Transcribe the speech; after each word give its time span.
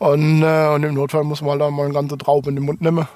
Und, 0.00 0.42
äh, 0.42 0.68
und 0.68 0.82
im 0.82 0.94
Notfall 0.94 1.24
muss 1.24 1.42
man 1.42 1.50
halt 1.50 1.62
auch 1.62 1.70
mal 1.70 1.84
eine 1.84 1.92
ganze 1.92 2.16
Traube 2.16 2.48
in 2.48 2.56
den 2.56 2.64
Mund 2.64 2.80
nehmen. 2.80 3.06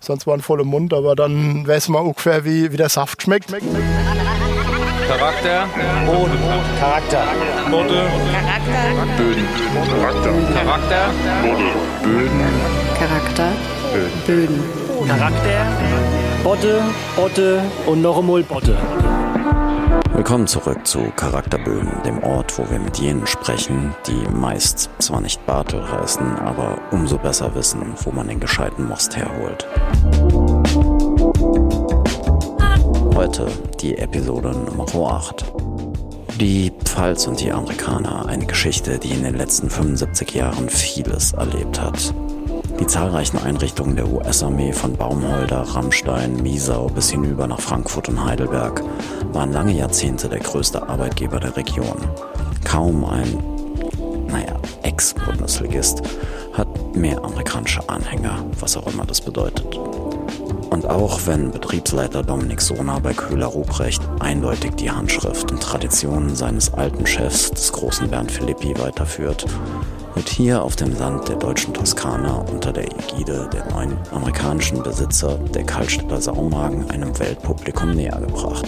Sonst 0.00 0.26
war 0.26 0.34
ein 0.34 0.40
voller 0.40 0.64
Mund, 0.64 0.92
aber 0.92 1.14
dann 1.14 1.64
weiß 1.64 1.88
man 1.90 2.02
ungefähr, 2.02 2.44
wie, 2.44 2.72
wie 2.72 2.76
der 2.76 2.88
Saft 2.88 3.22
schmeckt. 3.22 3.50
Charakter, 5.06 5.68
Boden. 6.04 6.38
Charakter. 6.80 7.22
Boden. 7.70 8.10
Charakter, 8.32 9.06
Böden. 9.16 9.46
Charakter, 10.54 11.10
Böden. 12.02 12.40
Charakter, 12.98 13.52
Böden. 14.26 14.64
Charakter. 15.06 15.66
Botte, 16.42 16.82
Botte 17.14 17.62
und 17.86 18.02
noch 18.02 18.18
einmal 18.18 18.42
Botte. 18.42 18.76
Willkommen 20.12 20.46
zurück 20.46 20.86
zu 20.86 21.10
Charakterböden, 21.16 22.02
dem 22.04 22.22
Ort, 22.22 22.58
wo 22.58 22.68
wir 22.70 22.78
mit 22.78 22.98
jenen 22.98 23.26
sprechen, 23.26 23.94
die 24.06 24.28
meist 24.32 24.90
zwar 24.98 25.20
nicht 25.20 25.44
Bartel 25.46 25.82
heißen, 25.88 26.38
aber 26.38 26.78
umso 26.90 27.18
besser 27.18 27.54
wissen, 27.54 27.94
wo 28.02 28.10
man 28.10 28.28
den 28.28 28.40
gescheiten 28.40 28.88
Most 28.88 29.16
herholt. 29.16 29.66
Heute 33.14 33.46
die 33.80 33.96
Episode 33.98 34.50
Nummer 34.50 34.86
8. 35.12 35.44
Die 36.40 36.72
Pfalz 36.84 37.26
und 37.28 37.40
die 37.40 37.52
Amerikaner, 37.52 38.26
eine 38.26 38.46
Geschichte, 38.46 38.98
die 38.98 39.12
in 39.12 39.22
den 39.22 39.36
letzten 39.36 39.70
75 39.70 40.34
Jahren 40.34 40.68
vieles 40.68 41.32
erlebt 41.32 41.80
hat. 41.80 42.12
Die 42.84 42.90
zahlreichen 42.90 43.38
Einrichtungen 43.38 43.96
der 43.96 44.06
US-Armee 44.06 44.74
von 44.74 44.92
Baumholder, 44.92 45.62
Rammstein, 45.62 46.42
Miesau 46.42 46.88
bis 46.88 47.10
hinüber 47.10 47.46
nach 47.46 47.58
Frankfurt 47.58 48.10
und 48.10 48.22
Heidelberg 48.22 48.82
waren 49.32 49.52
lange 49.54 49.72
Jahrzehnte 49.72 50.28
der 50.28 50.40
größte 50.40 50.86
Arbeitgeber 50.86 51.40
der 51.40 51.56
Region. 51.56 51.96
Kaum 52.62 53.06
ein, 53.06 53.42
naja, 54.26 54.54
Ex-Bundesligist 54.82 56.02
hat 56.52 56.68
mehr 56.94 57.24
amerikanische 57.24 57.88
Anhänger, 57.88 58.44
was 58.60 58.76
auch 58.76 58.86
immer 58.92 59.06
das 59.06 59.22
bedeutet. 59.22 59.80
Und 60.74 60.90
auch 60.90 61.20
wenn 61.26 61.52
Betriebsleiter 61.52 62.24
Dominik 62.24 62.60
Sona 62.60 62.98
bei 62.98 63.14
Köhler 63.14 63.46
Ruprecht 63.46 64.02
eindeutig 64.18 64.72
die 64.72 64.90
Handschrift 64.90 65.52
und 65.52 65.62
Traditionen 65.62 66.34
seines 66.34 66.74
alten 66.74 67.06
Chefs, 67.06 67.52
des 67.52 67.70
großen 67.70 68.10
Bernd 68.10 68.32
Philippi, 68.32 68.76
weiterführt, 68.76 69.46
wird 70.16 70.28
hier 70.28 70.64
auf 70.64 70.74
dem 70.74 70.92
Sand 70.96 71.28
der 71.28 71.36
deutschen 71.36 71.72
Toskana 71.74 72.44
unter 72.50 72.72
der 72.72 72.86
Ägide 72.86 73.48
der 73.52 73.70
neuen 73.70 73.96
amerikanischen 74.10 74.82
Besitzer 74.82 75.38
der 75.54 75.62
Kaltstädter 75.62 76.20
Saumagen 76.20 76.90
einem 76.90 77.16
Weltpublikum 77.20 77.92
näher 77.92 78.18
gebracht. 78.18 78.66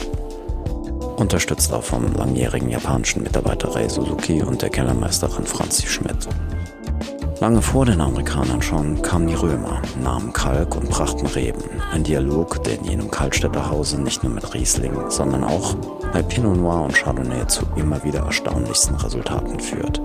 Unterstützt 1.17 1.73
auch 1.73 1.83
vom 1.83 2.13
langjährigen 2.13 2.69
japanischen 2.69 3.25
Mitarbeiter 3.25 3.75
Rei 3.75 3.89
Suzuki 3.89 4.45
und 4.45 4.63
der 4.63 4.71
Kellermeisterin 4.71 5.45
Franzi 5.45 5.89
Schmidt. 5.89 6.29
Lange 7.39 7.61
vor 7.61 7.85
den 7.85 8.01
Amerikanern 8.01 8.63
schon 8.63 9.03
kamen 9.03 9.27
die 9.27 9.35
Römer, 9.35 9.83
nahmen 10.03 10.33
Kalk 10.33 10.75
und 10.75 10.89
brachten 10.89 11.27
Reben. 11.27 11.61
Ein 11.93 12.03
Dialog, 12.03 12.65
der 12.65 12.79
in 12.79 12.85
jenem 12.85 13.11
Kaltstädter 13.11 13.69
Hause 13.69 14.01
nicht 14.01 14.25
nur 14.25 14.33
mit 14.33 14.55
Riesling, 14.55 15.11
sondern 15.11 15.45
auch 15.45 15.75
bei 16.15 16.23
Pinot 16.23 16.57
Noir 16.57 16.85
und 16.85 16.95
Chardonnay 16.95 17.47
zu 17.47 17.67
immer 17.77 18.03
wieder 18.05 18.21
erstaunlichsten 18.21 18.97
Resultaten 18.97 19.61
führt. 19.61 20.01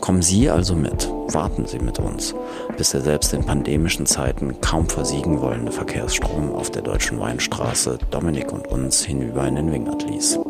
Kommen 0.00 0.22
Sie 0.22 0.50
also 0.50 0.74
mit, 0.74 1.08
warten 1.28 1.66
Sie 1.66 1.78
mit 1.78 2.00
uns, 2.00 2.34
bis 2.76 2.90
der 2.90 3.02
selbst 3.02 3.32
in 3.32 3.44
pandemischen 3.44 4.04
Zeiten 4.04 4.60
kaum 4.60 4.88
versiegen 4.88 5.40
wollende 5.40 5.70
Verkehrsstrom 5.70 6.52
auf 6.56 6.70
der 6.70 6.82
deutschen 6.82 7.20
Weinstraße 7.20 7.98
Dominik 8.10 8.52
und 8.52 8.66
uns 8.66 9.04
hinüber 9.04 9.46
in 9.46 9.54
den 9.54 9.70
Wingert 9.70 10.10
ließ. 10.10 10.40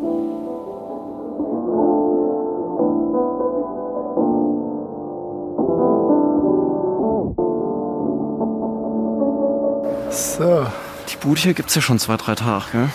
Die 11.11 11.17
Bude 11.17 11.39
hier 11.41 11.53
gibt 11.53 11.69
es 11.69 11.75
ja 11.75 11.81
schon 11.81 11.99
zwei, 11.99 12.17
drei 12.17 12.35
Tage, 12.35 12.65
gell? 12.71 12.89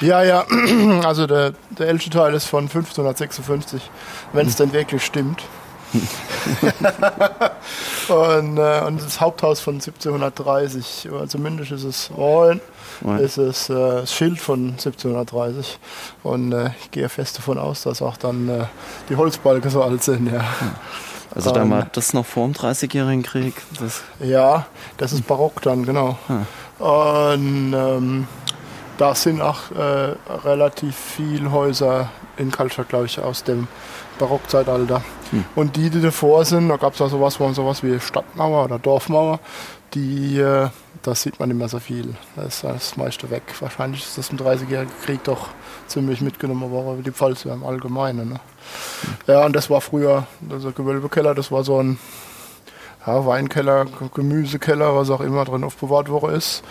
Ja, 0.00 0.22
ja, 0.22 0.44
also 1.04 1.26
der, 1.26 1.52
der 1.70 1.88
älteste 1.88 2.10
Teil 2.10 2.34
ist 2.34 2.46
von 2.46 2.64
1556, 2.64 3.82
wenn 4.32 4.46
es 4.46 4.56
denn 4.56 4.72
wirklich 4.72 5.04
stimmt. 5.04 5.42
und, 8.08 8.58
äh, 8.58 8.80
und 8.84 9.00
das 9.00 9.20
Haupthaus 9.20 9.60
von 9.60 9.74
1730, 9.74 11.08
oder 11.12 11.28
zumindest 11.28 11.70
ist 11.70 11.84
es 11.84 12.10
Rollen, 12.16 12.60
Ja. 13.04 13.16
ist 13.18 13.38
es 13.38 13.68
äh, 13.70 13.74
das 13.74 14.12
Schild 14.12 14.40
von 14.40 14.70
1730. 14.70 15.78
Und 16.24 16.52
äh, 16.52 16.70
ich 16.82 16.90
gehe 16.90 17.08
fest 17.08 17.38
davon 17.38 17.58
aus, 17.58 17.82
dass 17.82 18.02
auch 18.02 18.16
dann 18.16 18.48
äh, 18.48 18.64
die 19.08 19.14
Holzbalken 19.16 19.70
so 19.70 19.82
alt 19.84 20.02
sind. 20.02 20.32
Ja, 20.32 20.44
Also 21.34 21.54
Ähm. 21.56 21.70
war 21.70 21.86
das 21.92 22.12
noch 22.12 22.26
vor 22.26 22.46
dem 22.46 22.54
30-jährigen 22.54 23.22
Krieg. 23.22 23.54
Das, 23.80 24.02
ja 24.20 24.66
das 24.96 25.12
ist 25.12 25.26
barock 25.26 25.62
dann, 25.62 25.84
genau. 25.86 26.18
Und 26.78 27.72
ähm, 27.74 28.26
da 28.98 29.14
sind 29.14 29.40
auch 29.40 29.70
äh, 29.72 30.14
relativ 30.44 30.96
viele 30.96 31.50
Häuser 31.52 32.10
in 32.36 32.50
Kaltstadt, 32.50 32.88
glaube 32.88 33.06
ich, 33.06 33.18
aus 33.18 33.44
dem 33.44 33.68
Barockzeitalter. 34.18 35.02
Und 35.56 35.76
die, 35.76 35.90
die 35.90 36.00
davor 36.00 36.44
sind, 36.44 36.68
da 36.68 36.76
gab 36.76 36.94
es 36.94 37.00
auch 37.00 37.08
sowas, 37.08 37.40
wo 37.40 37.52
sowas 37.52 37.82
wie 37.82 37.98
Stadtmauer 37.98 38.64
oder 38.64 38.78
Dorfmauer, 38.78 39.40
die, 39.94 40.38
äh, 40.38 40.68
da 41.02 41.14
sieht 41.14 41.38
man 41.38 41.48
nicht 41.48 41.58
mehr 41.58 41.68
so 41.68 41.78
viel. 41.78 42.14
Da 42.36 42.42
ist 42.42 42.64
das 42.64 42.96
meiste 42.96 43.30
weg. 43.30 43.42
Wahrscheinlich 43.60 44.02
ist 44.02 44.18
das 44.18 44.30
im 44.30 44.38
30-jährigen 44.38 44.92
Krieg 45.04 45.22
doch 45.24 45.48
ziemlich 45.86 46.20
mitgenommen 46.20 46.70
worden, 46.70 46.98
wie 46.98 47.02
die 47.02 47.12
Pfalz 47.12 47.44
im 47.44 47.64
Allgemeinen. 47.64 48.30
Ne? 48.30 48.40
Ja, 49.26 49.44
und 49.44 49.54
das 49.54 49.70
war 49.70 49.80
früher, 49.80 50.26
also 50.50 50.72
Gewölbekeller, 50.72 51.34
das 51.34 51.50
war 51.52 51.64
so 51.64 51.80
ein 51.80 51.98
ja, 53.06 53.26
Weinkeller, 53.26 53.86
Gemüsekeller, 54.14 54.94
was 54.94 55.10
auch 55.10 55.20
immer 55.20 55.44
drin 55.44 55.64
aufbewahrt 55.64 56.08
worden 56.08 56.36
ist. 56.36 56.62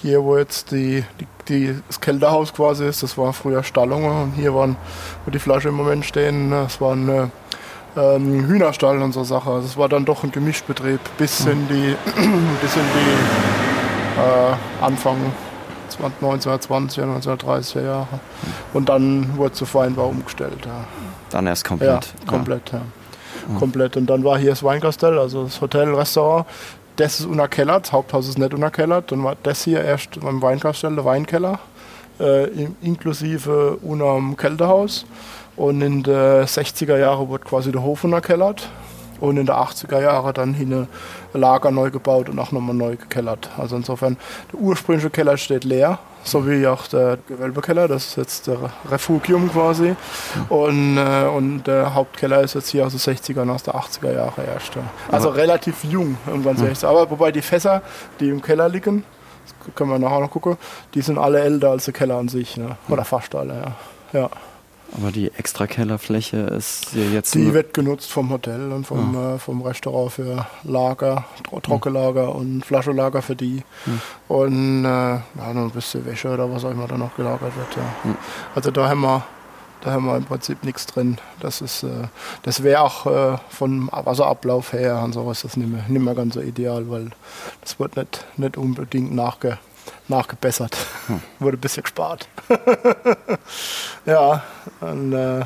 Hier, 0.00 0.22
wo 0.24 0.36
jetzt 0.36 0.72
die, 0.72 1.04
die, 1.20 1.26
die, 1.48 1.80
das 1.86 2.00
Kältehaus 2.00 2.52
quasi 2.52 2.86
ist, 2.86 3.02
das 3.02 3.16
war 3.16 3.32
früher 3.32 3.62
Stallungen 3.62 4.22
und 4.22 4.32
hier 4.32 4.54
waren, 4.54 4.76
wo 5.24 5.30
die 5.30 5.38
Flasche 5.38 5.68
im 5.68 5.74
Moment 5.74 6.04
stehen, 6.04 6.50
das 6.50 6.80
war 6.80 6.94
ein 6.94 7.08
äh, 7.08 7.26
ähm, 7.96 8.46
Hühnerstall 8.46 9.00
und 9.00 9.12
so 9.12 9.22
Sache. 9.22 9.50
Also 9.50 9.66
es 9.66 9.76
war 9.76 9.88
dann 9.88 10.04
doch 10.04 10.24
ein 10.24 10.32
Gemischbetrieb 10.32 11.00
bis 11.18 11.44
in 11.46 11.68
die, 11.68 11.94
bis 12.62 12.76
in 12.76 12.82
die 12.94 14.20
äh, 14.20 14.84
Anfang 14.84 15.18
1920er, 16.20 17.04
1930er 17.18 17.82
Jahre. 17.84 18.20
Und 18.72 18.88
dann 18.88 19.36
wurde 19.36 19.52
zu 19.52 19.72
Weinbau 19.72 20.08
umgestellt. 20.08 20.66
Ja. 20.66 20.84
dann 21.30 21.46
erst 21.46 21.64
Ja, 21.64 21.68
komplett. 21.68 22.14
komplett, 22.26 22.72
ja. 22.72 22.80
Komplett. 23.58 23.96
Und 23.96 24.06
dann 24.06 24.24
war 24.24 24.38
hier 24.38 24.50
das 24.50 24.62
Weinkastell, 24.62 25.18
also 25.18 25.44
das 25.44 25.60
Hotel, 25.60 25.94
Restaurant. 25.94 26.46
Das 26.96 27.20
ist 27.20 27.26
unerkellert, 27.26 27.86
das 27.86 27.92
Haupthaus 27.92 28.28
ist 28.28 28.38
nicht 28.38 28.52
unerkellert. 28.52 29.12
Dann 29.12 29.24
war 29.24 29.36
das 29.42 29.64
hier 29.64 29.82
erst 29.82 30.20
beim 30.20 30.42
Weinkastell, 30.42 30.94
der 30.94 31.04
Weinkeller, 31.04 31.58
äh, 32.20 32.48
in, 32.48 32.76
inklusive 32.82 33.78
unterm 33.82 34.36
Kältehaus. 34.36 35.06
Und 35.56 35.82
in 35.82 36.02
den 36.02 36.14
60er 36.46 36.98
Jahren 36.98 37.28
wurde 37.28 37.44
quasi 37.44 37.72
der 37.72 37.82
Hof 37.82 38.04
unerkellert. 38.04 38.68
Und 39.22 39.36
in 39.36 39.46
den 39.46 39.54
80er 39.54 40.00
Jahren 40.02 40.34
dann 40.34 40.52
hier 40.52 40.66
ein 40.66 40.88
Lager 41.32 41.70
neu 41.70 41.92
gebaut 41.92 42.28
und 42.28 42.40
auch 42.40 42.50
nochmal 42.50 42.74
neu 42.74 42.96
gekellert. 42.96 43.50
Also 43.56 43.76
insofern, 43.76 44.16
der 44.52 44.58
ursprüngliche 44.58 45.10
Keller 45.10 45.36
steht 45.36 45.62
leer, 45.62 46.00
so 46.24 46.44
wie 46.48 46.66
auch 46.66 46.88
der 46.88 47.18
Gewölbekeller, 47.28 47.86
das 47.86 48.08
ist 48.08 48.16
jetzt 48.16 48.46
der 48.48 48.58
Refugium 48.90 49.48
quasi. 49.52 49.94
Und, 50.48 50.98
äh, 50.98 51.26
und 51.26 51.62
der 51.68 51.94
Hauptkeller 51.94 52.40
ist 52.40 52.54
jetzt 52.54 52.70
hier 52.70 52.84
aus 52.84 52.92
den 52.92 52.98
60ern, 52.98 53.48
aus 53.48 53.62
den 53.62 53.74
80er 53.74 54.12
Jahren 54.12 54.44
erst. 54.44 54.74
ja. 54.74 54.82
Also 55.08 55.28
relativ 55.28 55.84
jung, 55.84 56.18
ehrlich 56.26 56.58
zu 56.58 56.74
sein. 56.74 56.90
Aber 56.90 57.08
wobei 57.08 57.30
die 57.30 57.42
Fässer, 57.42 57.80
die 58.18 58.28
im 58.28 58.42
Keller 58.42 58.68
liegen, 58.68 59.04
das 59.44 59.74
können 59.76 59.90
wir 59.90 60.00
nachher 60.00 60.18
noch 60.18 60.32
gucken, 60.32 60.56
die 60.94 61.00
sind 61.00 61.16
alle 61.16 61.38
älter 61.38 61.70
als 61.70 61.84
der 61.84 61.94
Keller 61.94 62.16
an 62.16 62.26
sich. 62.26 62.56
Ne? 62.56 62.76
Oder 62.88 63.04
fast 63.04 63.36
alle, 63.36 63.76
ja. 64.12 64.20
ja. 64.20 64.30
Aber 64.96 65.10
die 65.10 65.32
extra 65.32 65.66
Kellerfläche 65.66 66.36
ist 66.36 66.92
ja 66.94 67.02
jetzt. 67.04 67.34
Die 67.34 67.54
wird 67.54 67.72
genutzt 67.72 68.10
vom 68.10 68.30
Hotel 68.30 68.72
und 68.72 68.86
vom, 68.86 69.16
äh, 69.16 69.38
vom 69.38 69.62
Restaurant 69.62 70.12
für 70.12 70.46
Lager, 70.64 71.24
Tro 71.44 71.60
Trockenlager 71.60 72.34
und 72.34 72.64
Flaschenlager 72.64 73.22
für 73.22 73.36
die. 73.36 73.62
Und 74.28 74.84
äh, 74.84 74.88
ja, 74.88 75.22
noch 75.54 75.62
ein 75.62 75.70
bisschen 75.70 76.04
Wäsche 76.04 76.28
oder 76.28 76.52
was 76.52 76.64
auch 76.64 76.70
immer 76.70 76.86
da 76.86 76.98
noch 76.98 77.16
gelagert 77.16 77.56
wird. 77.56 77.76
Ja. 77.76 78.14
Also 78.54 78.70
da 78.70 78.88
haben 78.88 79.00
wir 79.00 79.24
da 79.82 79.90
haben 79.90 80.06
wir 80.06 80.16
im 80.16 80.24
Prinzip 80.24 80.62
nichts 80.62 80.86
drin. 80.86 81.18
Das 81.40 81.60
ist, 81.60 81.82
äh, 81.82 82.06
das 82.44 82.62
wäre 82.62 82.82
auch 82.82 83.06
äh, 83.06 83.38
vom 83.50 83.90
Wasserablauf 83.92 84.72
her 84.72 85.00
und 85.02 85.12
sowas 85.12 85.42
das 85.42 85.56
nicht 85.56 85.68
mehr, 85.68 85.84
nicht 85.88 86.02
mehr 86.02 86.14
ganz 86.14 86.34
so 86.34 86.40
ideal, 86.40 86.88
weil 86.88 87.10
das 87.60 87.80
wird 87.80 87.96
nicht, 87.96 88.24
nicht 88.36 88.56
unbedingt 88.56 89.12
nachge, 89.12 89.58
nachgebessert. 90.06 90.76
Wurde 91.40 91.56
ein 91.56 91.60
bisschen 91.60 91.82
gespart. 91.82 92.28
ja, 94.06 94.42
und, 94.80 95.12
äh, 95.12 95.44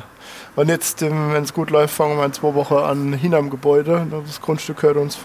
und 0.55 0.69
jetzt, 0.69 1.01
ähm, 1.03 1.33
wenn 1.33 1.43
es 1.43 1.53
gut 1.53 1.69
läuft, 1.69 1.93
fangen 1.93 2.17
wir 2.17 2.25
in 2.25 2.33
zwei 2.33 2.53
Wochen 2.55 2.73
an, 2.73 3.13
hinterm 3.13 3.49
Gebäude, 3.49 4.07
das 4.25 4.41
Grundstück 4.41 4.81
gehört 4.81 4.97
uns, 4.97 5.17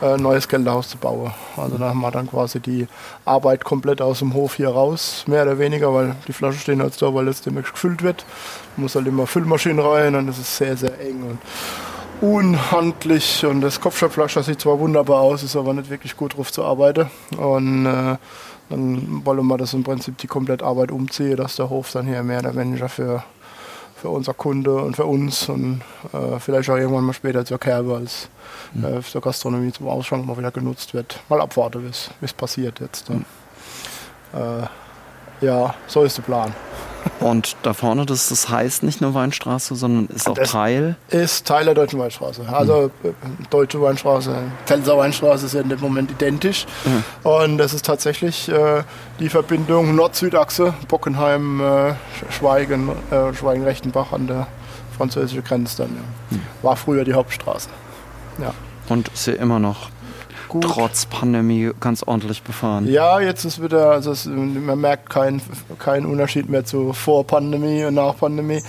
äh, 0.00 0.14
ein 0.14 0.20
neues 0.20 0.48
Kellerhaus 0.48 0.88
zu 0.88 0.98
bauen. 0.98 1.32
Also 1.56 1.78
da 1.78 1.90
haben 1.90 2.00
wir 2.00 2.10
dann 2.10 2.28
quasi 2.28 2.58
die 2.60 2.88
Arbeit 3.24 3.64
komplett 3.64 4.02
aus 4.02 4.18
dem 4.18 4.34
Hof 4.34 4.56
hier 4.56 4.70
raus, 4.70 5.24
mehr 5.26 5.42
oder 5.42 5.58
weniger, 5.58 5.94
weil 5.94 6.16
die 6.26 6.32
Flaschen 6.32 6.58
stehen 6.58 6.80
jetzt 6.80 7.00
da, 7.00 7.14
weil 7.14 7.26
jetzt 7.26 7.46
demnächst 7.46 7.72
gefüllt 7.72 8.02
wird. 8.02 8.24
Muss 8.76 8.94
halt 8.94 9.06
immer 9.06 9.26
Füllmaschinen 9.26 9.78
rein 9.78 10.14
und 10.16 10.26
das 10.26 10.38
ist 10.38 10.56
sehr, 10.56 10.76
sehr 10.76 11.00
eng. 11.00 11.22
Und, 11.22 11.38
unhandlich 12.20 13.44
und 13.44 13.60
das 13.60 13.80
Kopfsteinpflaster 13.80 14.42
sieht 14.42 14.60
zwar 14.60 14.78
wunderbar 14.78 15.20
aus, 15.20 15.42
ist 15.42 15.56
aber 15.56 15.74
nicht 15.74 15.90
wirklich 15.90 16.16
gut 16.16 16.36
drauf 16.36 16.52
zu 16.52 16.64
arbeiten. 16.64 17.10
Und 17.36 17.86
äh, 17.86 18.16
dann 18.68 19.24
wollen 19.24 19.46
wir 19.46 19.56
das 19.56 19.74
im 19.74 19.84
Prinzip 19.84 20.18
die 20.18 20.26
komplette 20.26 20.64
Arbeit 20.64 20.90
umziehen, 20.90 21.36
dass 21.36 21.56
der 21.56 21.70
Hof 21.70 21.92
dann 21.92 22.06
hier 22.06 22.22
mehr 22.22 22.40
oder 22.40 22.56
weniger 22.56 22.88
für, 22.88 23.22
für 23.96 24.08
unser 24.08 24.34
Kunde 24.34 24.74
und 24.74 24.96
für 24.96 25.06
uns 25.06 25.48
und 25.48 25.82
äh, 26.12 26.38
vielleicht 26.38 26.68
auch 26.70 26.76
irgendwann 26.76 27.04
mal 27.04 27.12
später 27.12 27.44
zur 27.44 27.58
Kerbe 27.58 27.96
als 27.96 28.28
äh, 28.74 29.00
zur 29.02 29.20
Gastronomie 29.20 29.72
zum 29.72 29.88
Ausschank 29.88 30.26
mal 30.26 30.36
wieder 30.36 30.50
genutzt 30.50 30.94
wird. 30.94 31.20
Mal 31.28 31.40
abwarten, 31.40 31.84
wie 31.84 32.24
es 32.24 32.32
passiert 32.32 32.80
jetzt. 32.80 33.08
Ne? 33.10 33.24
Äh, 34.34 35.44
ja, 35.44 35.74
so 35.86 36.02
ist 36.02 36.16
der 36.18 36.22
Plan. 36.22 36.52
Und 37.20 37.56
da 37.62 37.72
vorne, 37.72 38.04
das, 38.06 38.28
das 38.28 38.48
heißt 38.48 38.82
nicht 38.82 39.00
nur 39.00 39.14
Weinstraße, 39.14 39.74
sondern 39.74 40.06
ist 40.14 40.28
auch 40.28 40.34
Das- 40.34 40.50
Teil. 40.50 40.96
Ist 41.08 41.46
Teil 41.46 41.64
der 41.64 41.74
Deutschen 41.74 41.98
Weinstraße. 41.98 42.42
Also 42.50 42.90
äh, 43.04 43.10
Deutsche 43.50 43.80
Weinstraße, 43.80 44.34
Pfälzer 44.66 44.96
Weinstraße 44.96 45.48
sind 45.48 45.72
im 45.72 45.80
Moment 45.80 46.10
identisch. 46.10 46.66
Und 47.22 47.58
das 47.58 47.74
ist 47.74 47.84
tatsächlich 47.86 48.48
äh, 48.48 48.82
die 49.20 49.28
Verbindung 49.28 49.94
Nord-Süd-Achse, 49.94 50.74
Bockenheim, 50.88 51.60
äh, 51.60 51.94
Schweigen, 52.30 52.90
äh, 53.10 53.32
Schweigen-Rechtenbach 53.34 54.12
an 54.12 54.26
der 54.26 54.46
französischen 54.96 55.44
Grenze 55.44 55.78
dann. 55.82 55.96
Ja. 56.30 56.38
War 56.62 56.76
früher 56.76 57.04
die 57.04 57.14
Hauptstraße. 57.14 57.68
Ja. 58.38 58.52
Und 58.88 59.08
ist 59.08 59.24
hier 59.24 59.38
immer 59.38 59.58
noch 59.58 59.90
Gut. 60.48 60.64
trotz 60.64 61.06
Pandemie 61.06 61.70
ganz 61.80 62.02
ordentlich 62.02 62.42
befahren. 62.42 62.88
Ja, 62.88 63.20
jetzt 63.20 63.44
ist 63.44 63.62
wieder, 63.62 63.90
also 63.90 64.12
es, 64.12 64.26
man 64.26 64.80
merkt 64.80 65.10
keinen 65.10 65.40
keinen 65.78 66.06
Unterschied 66.06 66.48
mehr 66.48 66.64
zu 66.64 66.92
vor 66.92 67.26
Pandemie 67.26 67.84
und 67.84 67.94
nach 67.94 68.16
Pandemie. 68.16 68.62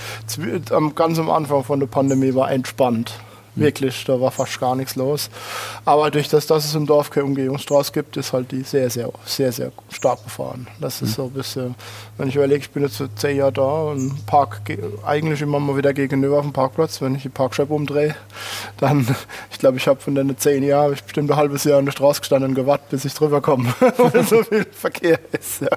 Ganz 0.95 1.19
am 1.19 1.29
Anfang 1.29 1.63
von 1.63 1.79
der 1.79 1.87
Pandemie 1.87 2.33
war 2.33 2.51
entspannt. 2.51 3.13
Wirklich, 3.59 4.03
da 4.05 4.19
war 4.21 4.31
fast 4.31 4.59
gar 4.59 4.75
nichts 4.75 4.95
los. 4.95 5.29
Aber 5.85 6.11
durch 6.11 6.29
das, 6.29 6.47
dass 6.47 6.65
es 6.65 6.75
im 6.75 6.85
Dorf 6.85 7.09
keine 7.09 7.25
Umgehungsstraße 7.25 7.91
gibt, 7.91 8.15
ist 8.17 8.33
halt 8.33 8.51
die 8.51 8.61
sehr, 8.61 8.89
sehr, 8.89 9.09
sehr, 9.25 9.51
sehr 9.51 9.71
stark 9.91 10.23
befahren. 10.23 10.67
Das 10.79 11.01
ist 11.01 11.15
so 11.15 11.23
ein 11.25 11.31
bisschen, 11.31 11.75
wenn 12.17 12.27
ich 12.29 12.35
überlege, 12.35 12.59
ich 12.61 12.69
bin 12.71 12.83
jetzt 12.83 12.97
so 12.97 13.07
zehn 13.15 13.37
Jahre 13.37 13.53
da 13.53 13.61
und 13.91 14.25
park 14.25 14.65
ge- 14.65 14.79
eigentlich 15.05 15.41
immer 15.41 15.59
mal 15.59 15.75
wieder 15.77 15.93
gegenüber 15.93 16.37
auf 16.39 16.45
dem 16.45 16.53
Parkplatz, 16.53 17.01
wenn 17.01 17.15
ich 17.15 17.23
die 17.23 17.29
Parkscheibe 17.29 17.73
umdrehe, 17.73 18.15
dann, 18.79 19.07
ich 19.51 19.59
glaube, 19.59 19.77
ich 19.77 19.87
habe 19.87 19.99
von 19.99 20.15
den 20.15 20.37
zehn 20.37 20.63
Jahren, 20.63 20.93
ich 20.93 21.03
bestimmt 21.03 21.31
ein 21.31 21.37
halbes 21.37 21.63
Jahr 21.63 21.79
an 21.79 21.85
der 21.85 21.91
Straße 21.93 22.21
gestanden 22.21 22.49
und 22.51 22.55
gewartet, 22.55 22.89
bis 22.89 23.05
ich 23.05 23.13
drüber 23.13 23.41
komme, 23.41 23.73
weil 23.97 24.23
so 24.23 24.43
viel 24.43 24.65
Verkehr 24.71 25.19
ist. 25.31 25.61
Ja, 25.61 25.69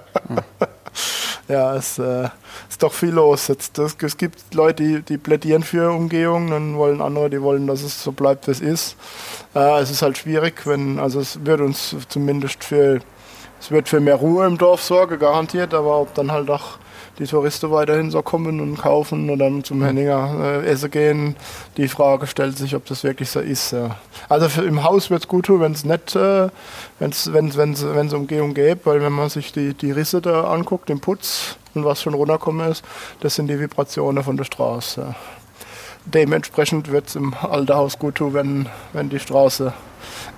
ja 1.50 1.74
es 1.74 1.98
äh, 1.98 2.28
ist 2.68 2.82
doch 2.82 2.92
viel 2.92 3.10
los. 3.10 3.48
Jetzt, 3.48 3.78
das, 3.78 3.96
es 4.00 4.16
gibt 4.16 4.54
Leute, 4.54 4.82
die, 4.82 5.02
die 5.02 5.18
plädieren 5.18 5.62
für 5.62 5.90
Umgehung, 5.90 6.50
dann 6.50 6.76
wollen 6.76 7.00
andere, 7.00 7.30
die 7.30 7.42
wollen, 7.42 7.66
dass 7.66 7.82
es 7.82 8.02
so 8.02 8.12
bleibt, 8.12 8.46
wie 8.46 8.52
es 8.52 8.60
ist. 8.60 8.96
Äh, 9.54 9.80
es 9.80 9.90
ist 9.90 10.02
halt 10.02 10.18
schwierig, 10.18 10.66
wenn, 10.66 10.98
also 10.98 11.20
es 11.20 11.44
wird 11.44 11.60
uns 11.60 11.96
zumindest 12.08 12.64
für, 12.64 13.00
es 13.60 13.70
wird 13.70 13.88
für 13.88 14.00
mehr 14.00 14.16
Ruhe 14.16 14.46
im 14.46 14.58
Dorf 14.58 14.82
sorgen, 14.82 15.18
garantiert, 15.18 15.74
aber 15.74 16.00
ob 16.00 16.14
dann 16.14 16.32
halt 16.32 16.50
auch 16.50 16.78
die 17.20 17.26
Touristen 17.26 17.70
weiterhin 17.70 18.10
so 18.10 18.22
kommen 18.22 18.60
und 18.60 18.78
kaufen 18.78 19.28
und 19.28 19.38
dann 19.38 19.62
zum 19.62 19.84
Henninger 19.84 20.62
äh, 20.64 20.66
essen 20.66 20.90
gehen, 20.90 21.36
die 21.76 21.86
Frage 21.86 22.26
stellt 22.26 22.56
sich, 22.56 22.74
ob 22.74 22.86
das 22.86 23.04
wirklich 23.04 23.28
so 23.28 23.40
ist. 23.40 23.72
Ja. 23.72 23.96
Also 24.30 24.48
für, 24.48 24.62
im 24.62 24.82
Haus 24.82 25.10
wird 25.10 25.22
es 25.22 25.28
gut 25.28 25.46
tun, 25.46 25.60
wenn 25.60 25.72
es 25.72 25.84
nicht, 25.84 26.16
äh, 26.16 26.48
wenn 26.98 27.10
es 27.10 28.12
Umgehung 28.14 28.54
gibt, 28.54 28.86
weil 28.86 29.02
wenn 29.02 29.12
man 29.12 29.28
sich 29.28 29.52
die, 29.52 29.74
die 29.74 29.92
Risse 29.92 30.22
da 30.22 30.44
anguckt, 30.44 30.88
den 30.88 31.00
Putz 31.00 31.56
und 31.74 31.84
was 31.84 32.00
schon 32.00 32.14
runterkommen 32.14 32.70
ist, 32.70 32.82
das 33.20 33.34
sind 33.34 33.48
die 33.48 33.60
Vibrationen 33.60 34.24
von 34.24 34.38
der 34.38 34.44
Straße. 34.44 35.02
Ja. 35.02 35.14
Dementsprechend 36.06 36.90
wird 36.90 37.08
es 37.08 37.16
im 37.16 37.34
alten 37.34 37.74
Haus 37.74 37.98
gut 37.98 38.14
tun, 38.14 38.32
wenn, 38.32 38.66
wenn 38.94 39.10
die 39.10 39.20
Straße, 39.20 39.74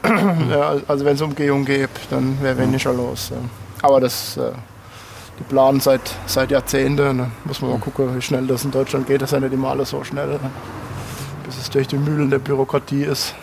ja, 0.50 0.74
also 0.88 1.04
wenn 1.04 1.14
es 1.14 1.22
Umgehung 1.22 1.64
gibt, 1.64 2.10
dann 2.10 2.42
wäre 2.42 2.58
weniger 2.58 2.92
los. 2.92 3.30
Aber 3.80 4.00
das, 4.00 4.36
äh, 4.36 4.50
die 5.38 5.44
planen 5.44 5.80
seit, 5.80 6.14
seit 6.26 6.50
Jahrzehnten. 6.50 7.18
Da 7.18 7.30
muss 7.44 7.60
man 7.60 7.70
mal 7.72 7.78
gucken, 7.78 8.14
wie 8.16 8.22
schnell 8.22 8.46
das 8.46 8.64
in 8.64 8.70
Deutschland 8.70 9.06
geht. 9.06 9.22
Das 9.22 9.30
ist 9.30 9.34
ja 9.34 9.40
nicht 9.40 9.52
immer 9.52 9.70
alles 9.70 9.90
so 9.90 10.04
schnell, 10.04 10.28
ne? 10.28 10.50
bis 11.44 11.58
es 11.58 11.70
durch 11.70 11.88
die 11.88 11.96
Mühlen 11.96 12.30
der 12.30 12.38
Bürokratie 12.38 13.04
ist. 13.04 13.34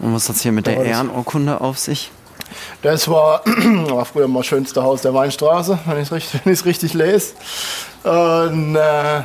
Und 0.00 0.14
was 0.14 0.28
hat 0.28 0.36
hier 0.36 0.52
mit 0.52 0.66
der 0.66 0.84
Ehrenurkunde 0.84 1.60
auf 1.60 1.78
sich? 1.78 2.10
Das 2.82 3.08
war, 3.08 3.42
war 3.46 4.04
früher 4.04 4.28
mal 4.28 4.40
das 4.40 4.46
schönste 4.46 4.82
Haus 4.82 5.02
der 5.02 5.14
Weinstraße, 5.14 5.78
wenn 5.86 5.96
ich 5.96 6.10
es 6.10 6.12
richtig, 6.12 6.64
richtig 6.64 6.94
lese. 6.94 7.34
Und 8.04 8.76
äh, 8.76 9.22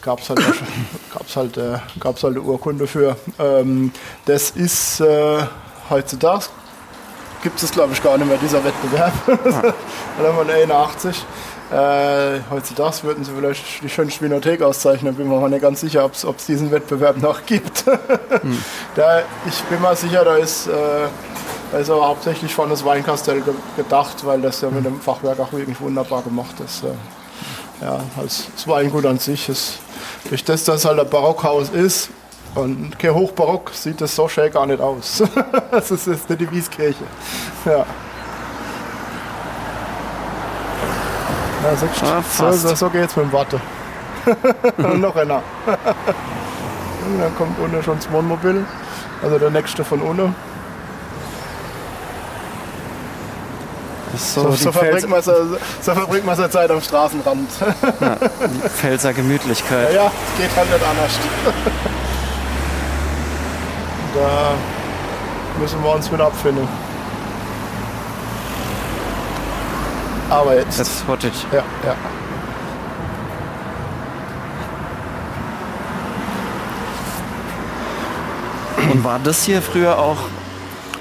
gab 0.00 0.20
es 0.20 0.28
halt, 0.28 0.40
gab's 1.12 1.36
halt, 1.36 1.56
äh, 1.56 1.78
gab's 1.98 2.22
halt 2.22 2.36
eine 2.36 2.42
Urkunde 2.42 2.86
für. 2.86 3.16
Ähm, 3.38 3.92
das 4.24 4.50
ist 4.50 5.00
äh, 5.00 5.44
heutzutage, 5.90 6.46
gibt 7.42 7.62
es 7.62 7.70
glaube 7.72 7.92
ich 7.92 8.02
gar 8.02 8.16
nicht 8.16 8.28
mehr, 8.28 8.38
dieser 8.38 8.64
Wettbewerb. 8.64 9.12
Dann 9.26 10.26
haben 10.26 10.48
wir 10.48 10.54
81. 10.54 11.24
Äh, 11.72 12.40
heutzutage 12.50 13.02
würden 13.02 13.24
sie 13.24 13.32
vielleicht 13.34 13.82
die 13.82 13.88
schönste 13.88 14.20
Winothek 14.20 14.60
auszeichnen, 14.60 15.14
bin 15.14 15.26
mir 15.28 15.40
mal 15.40 15.48
nicht 15.48 15.62
ganz 15.62 15.80
sicher, 15.80 16.04
ob 16.04 16.12
es 16.14 16.46
diesen 16.46 16.70
Wettbewerb 16.70 17.16
noch 17.16 17.46
gibt. 17.46 17.84
da, 18.94 19.22
ich 19.46 19.62
bin 19.70 19.80
mal 19.80 19.96
sicher, 19.96 20.22
da 20.22 20.36
ist, 20.36 20.66
äh, 20.66 20.72
da 21.72 21.78
ist 21.78 21.88
aber 21.88 22.08
hauptsächlich 22.08 22.54
von 22.54 22.68
das 22.68 22.84
Weinkastell 22.84 23.40
ge 23.40 23.54
gedacht, 23.76 24.26
weil 24.26 24.42
das 24.42 24.60
ja 24.60 24.68
mit 24.68 24.84
dem 24.84 25.00
Fachwerk 25.00 25.40
auch 25.40 25.52
wirklich 25.52 25.80
wunderbar 25.80 26.20
gemacht 26.20 26.56
ist. 26.62 26.84
Äh, 26.84 26.88
ja, 27.82 28.00
als 28.18 28.48
das 28.54 28.68
Weingut 28.68 29.06
an 29.06 29.18
sich 29.18 29.48
ist, 29.48 29.78
durch 30.28 30.44
das, 30.44 30.64
dass 30.64 30.84
halt 30.84 31.00
ein 31.00 31.08
Barockhaus 31.08 31.70
ist 31.70 32.10
und 32.54 32.98
kein 32.98 33.14
Hochbarock, 33.14 33.70
sieht 33.72 34.00
das 34.00 34.14
so 34.14 34.28
schön 34.28 34.50
gar 34.52 34.66
nicht 34.66 34.80
aus. 34.80 35.22
das 35.70 35.90
ist 35.90 36.06
jetzt 36.06 36.28
eine 36.28 36.36
Devieskirche. 36.36 37.04
Ja. 37.64 37.84
Ja, 41.62 41.76
so, 41.76 41.86
Ah, 42.04 42.22
so, 42.22 42.52
so, 42.52 42.74
so 42.74 42.90
geht's 42.90 43.16
mit 43.16 43.26
dem 43.26 43.32
Watte. 43.32 43.60
Und 44.78 45.00
noch 45.00 45.14
einer. 45.16 45.42
Und 45.66 47.18
dann 47.20 47.36
kommt 47.36 47.58
unten 47.58 47.82
schon 47.82 47.96
das 47.96 48.10
Wohnmobil, 48.10 48.64
also 49.22 49.38
der 49.38 49.50
nächste 49.50 49.84
von 49.84 50.02
unten. 50.02 50.34
So, 54.16 54.42
So, 54.42 54.52
so, 54.52 54.72
verbringt 54.72 55.08
man, 55.08 55.22
so, 55.22 55.32
so 55.80 55.94
verbringt 55.94 56.26
man 56.26 56.36
seine 56.36 56.50
Zeit 56.50 56.70
am 56.70 56.82
Straßenrand. 56.82 57.48
Pfälzer 58.76 59.14
Gemütlichkeit. 59.14 59.94
Ja, 59.94 60.06
es 60.06 60.42
geht 60.42 60.54
halt 60.54 60.70
nicht 60.70 60.84
anders. 60.84 62.01
Da 64.14 64.54
müssen 65.60 65.82
wir 65.82 65.94
uns 65.94 66.12
wieder 66.12 66.26
abfinden. 66.26 66.66
Aber 70.30 70.56
jetzt. 70.56 70.78
Jetzt 70.78 71.06
hört 71.06 71.24
ich. 71.24 71.46
Ja, 71.52 71.62
ja. 71.84 71.94
Und 78.90 79.04
war 79.04 79.18
das 79.22 79.44
hier 79.44 79.62
früher 79.62 79.98
auch 79.98 80.18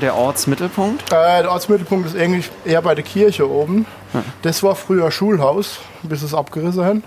der 0.02 0.16
Ortsmittelpunkt? 0.16 1.12
Äh, 1.12 1.42
der 1.42 1.52
Ortsmittelpunkt 1.52 2.08
ist 2.08 2.18
eigentlich 2.18 2.50
eher 2.66 2.82
bei 2.82 2.96
der 2.96 3.04
Kirche 3.04 3.50
oben. 3.50 3.86
Das 4.42 4.64
war 4.64 4.76
früher 4.76 5.12
Schulhaus, 5.12 5.80
bis 6.04 6.22
es 6.22 6.34
abgerissen 6.34 6.84
haben. 6.84 7.04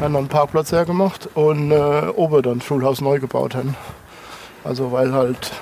Haben 0.00 0.12
dann 0.12 0.16
einen 0.16 0.28
Parkplatz 0.28 0.72
hergemacht 0.72 1.28
und 1.34 1.70
äh, 1.70 2.08
oben 2.14 2.42
dann 2.42 2.60
Schulhaus 2.60 3.00
neu 3.00 3.18
gebaut 3.18 3.54
haben. 3.54 3.76
Also 4.64 4.92
weil 4.92 5.12
halt 5.12 5.52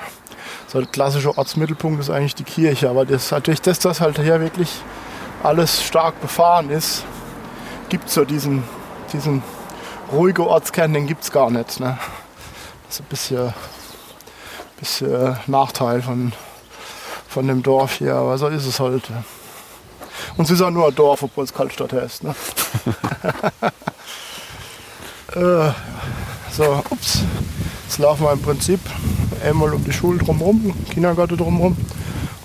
so 0.69 0.79
der 0.79 0.89
klassische 0.89 1.37
Ortsmittelpunkt 1.37 2.01
ist 2.01 2.11
eigentlich 2.11 2.35
die 2.35 2.45
Kirche. 2.45 2.89
Aber 2.91 3.05
das, 3.05 3.35
das, 3.63 3.79
dass 3.79 4.01
halt 4.01 4.19
hier 4.19 4.41
wirklich 4.41 4.71
alles 5.43 5.83
stark 5.83 6.21
befahren 6.21 6.71
ist, 6.71 7.05
gibt 7.89 8.09
es 8.09 8.15
so 8.15 8.25
diesen, 8.25 8.63
diesen 9.13 9.43
ruhigen 10.13 10.43
Ortskern, 10.43 10.93
den 10.93 11.07
gibt 11.07 11.25
es 11.25 11.33
gar 11.33 11.51
nicht. 11.51 11.81
Ne? 11.81 11.99
Das 12.87 12.97
ist 12.97 13.01
ein 13.01 13.07
bisschen, 13.09 13.55
bisschen 14.79 15.37
Nachteil 15.47 16.03
von, 16.03 16.33
von 17.29 17.49
dem 17.49 17.63
Dorf 17.63 17.95
hier, 17.95 18.15
aber 18.15 18.39
so 18.39 18.49
ist 18.49 18.67
es 18.67 18.81
halt. 18.81 19.05
Und 20.37 20.45
es 20.45 20.51
ist 20.51 20.61
auch 20.63 20.71
nur 20.71 20.89
ein 20.89 20.95
Dorf, 20.95 21.23
obwohl 21.23 21.45
es 21.45 21.53
Kaltstadt 21.53 21.93
heißt. 21.93 22.25
Ne? 22.25 22.35
äh, 25.35 25.73
so, 26.53 26.83
ups. 26.91 27.25
Jetzt 27.91 27.99
laufen 27.99 28.23
wir 28.23 28.31
im 28.31 28.41
Prinzip 28.41 28.79
einmal 29.45 29.75
um 29.75 29.83
die 29.83 29.93
Schule 29.93 30.21
drumherum, 30.21 30.73
Kindergarten 30.93 31.37
drumherum. 31.37 31.73
Und 31.73 31.77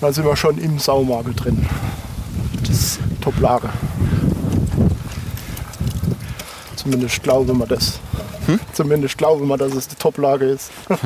dann 0.00 0.12
sind 0.12 0.24
wir 0.24 0.34
schon 0.34 0.58
im 0.58 0.80
Saumarkt 0.80 1.44
drin. 1.44 1.64
Das 2.62 2.70
ist 2.70 2.98
Top-Lage. 3.20 3.68
Zumindest 6.74 7.22
glauben 7.22 7.56
wir 7.58 7.66
das. 7.68 8.00
Zumindest 8.72 9.18
glauben 9.18 9.46
wir, 9.46 9.56
dass 9.56 9.72
es 9.72 9.86
die 9.86 9.94
Top-Lage 9.94 10.46
ist. 10.46 10.72
äh, 10.90 10.96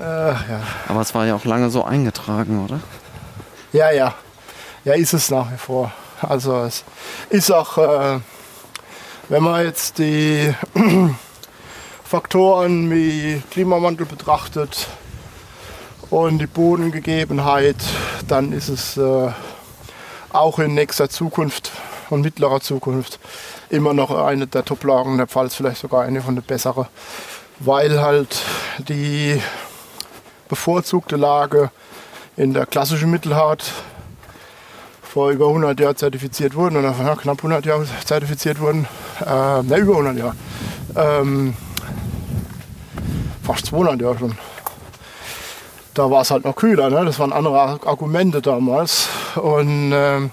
ja. 0.00 0.62
Aber 0.88 1.02
es 1.02 1.14
war 1.14 1.26
ja 1.26 1.34
auch 1.34 1.44
lange 1.44 1.68
so 1.68 1.84
eingetragen, 1.84 2.64
oder? 2.64 2.80
Ja, 3.74 3.90
ja. 3.90 4.14
Ja, 4.86 4.94
ist 4.94 5.12
es 5.12 5.30
nach 5.30 5.52
wie 5.52 5.58
vor. 5.58 5.92
Also 6.22 6.62
es 6.62 6.84
ist 7.28 7.52
auch, 7.52 7.76
äh, 7.76 8.20
Wenn 9.28 9.42
man 9.42 9.62
jetzt 9.62 9.98
die 9.98 10.54
Faktoren 12.14 12.92
wie 12.92 13.42
Klimawandel 13.50 14.06
betrachtet 14.06 14.86
und 16.10 16.38
die 16.38 16.46
Bodengegebenheit, 16.46 17.74
dann 18.28 18.52
ist 18.52 18.68
es 18.68 18.96
äh, 18.96 19.32
auch 20.32 20.60
in 20.60 20.74
nächster 20.74 21.08
Zukunft 21.08 21.72
und 22.10 22.20
mittlerer 22.20 22.60
Zukunft 22.60 23.18
immer 23.68 23.94
noch 23.94 24.12
eine 24.12 24.46
der 24.46 24.64
Top-Lagen 24.64 25.16
der 25.16 25.26
Pfalz, 25.26 25.56
vielleicht 25.56 25.80
sogar 25.80 26.04
eine 26.04 26.22
von 26.22 26.36
den 26.36 26.44
besseren, 26.44 26.86
weil 27.58 28.00
halt 28.00 28.42
die 28.86 29.42
bevorzugte 30.48 31.16
Lage 31.16 31.72
in 32.36 32.54
der 32.54 32.66
klassischen 32.66 33.10
Mittelhart 33.10 33.72
vor 35.02 35.30
über 35.30 35.48
100 35.48 35.80
Jahren 35.80 35.96
zertifiziert 35.96 36.54
wurden 36.54 36.76
oder 36.76 36.92
knapp 36.92 37.38
100 37.38 37.66
Jahre 37.66 37.88
zertifiziert 38.04 38.60
wurden, 38.60 38.86
äh, 39.26 39.64
ne, 39.64 39.78
über 39.78 39.94
100 39.94 40.16
Jahre, 40.16 40.36
ähm, 40.94 41.56
fast 43.44 43.66
200 43.66 44.00
Jahre 44.00 44.18
schon. 44.18 44.38
Da 45.94 46.10
war 46.10 46.22
es 46.22 46.30
halt 46.30 46.44
noch 46.44 46.56
kühler, 46.56 46.90
ne? 46.90 47.04
das 47.04 47.18
waren 47.20 47.32
andere 47.32 47.78
Argumente 47.86 48.42
damals 48.42 49.08
und 49.36 49.92
ähm, 49.94 50.30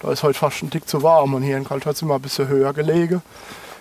da 0.00 0.12
ist 0.12 0.22
heute 0.22 0.38
fast 0.38 0.62
ein 0.62 0.70
Tick 0.70 0.88
zu 0.88 1.02
warm 1.02 1.34
und 1.34 1.42
hier 1.42 1.56
in 1.56 1.64
Kaltwitz 1.64 2.02
immer 2.02 2.16
ein 2.16 2.22
bisschen 2.22 2.48
höher 2.48 2.72
gelegen. 2.72 3.22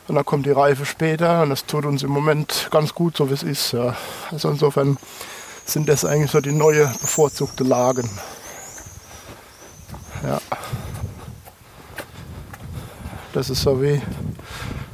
Und 0.07 0.15
dann 0.15 0.25
kommt 0.25 0.45
die 0.45 0.51
Reife 0.51 0.85
später 0.85 1.43
und 1.43 1.51
das 1.51 1.65
tut 1.65 1.85
uns 1.85 2.03
im 2.03 2.09
Moment 2.09 2.67
ganz 2.71 2.93
gut, 2.93 3.15
so 3.15 3.29
wie 3.29 3.33
es 3.33 3.43
ist. 3.43 3.71
Ja. 3.73 3.95
Also 4.31 4.49
insofern 4.49 4.97
sind 5.65 5.87
das 5.87 6.05
eigentlich 6.05 6.31
so 6.31 6.41
die 6.41 6.51
neue 6.51 6.87
bevorzugte 7.01 7.63
Lagen. 7.63 8.09
Ja. 10.23 10.39
Das 13.33 13.49
ist 13.49 13.61
so 13.61 13.81
wie 13.81 14.01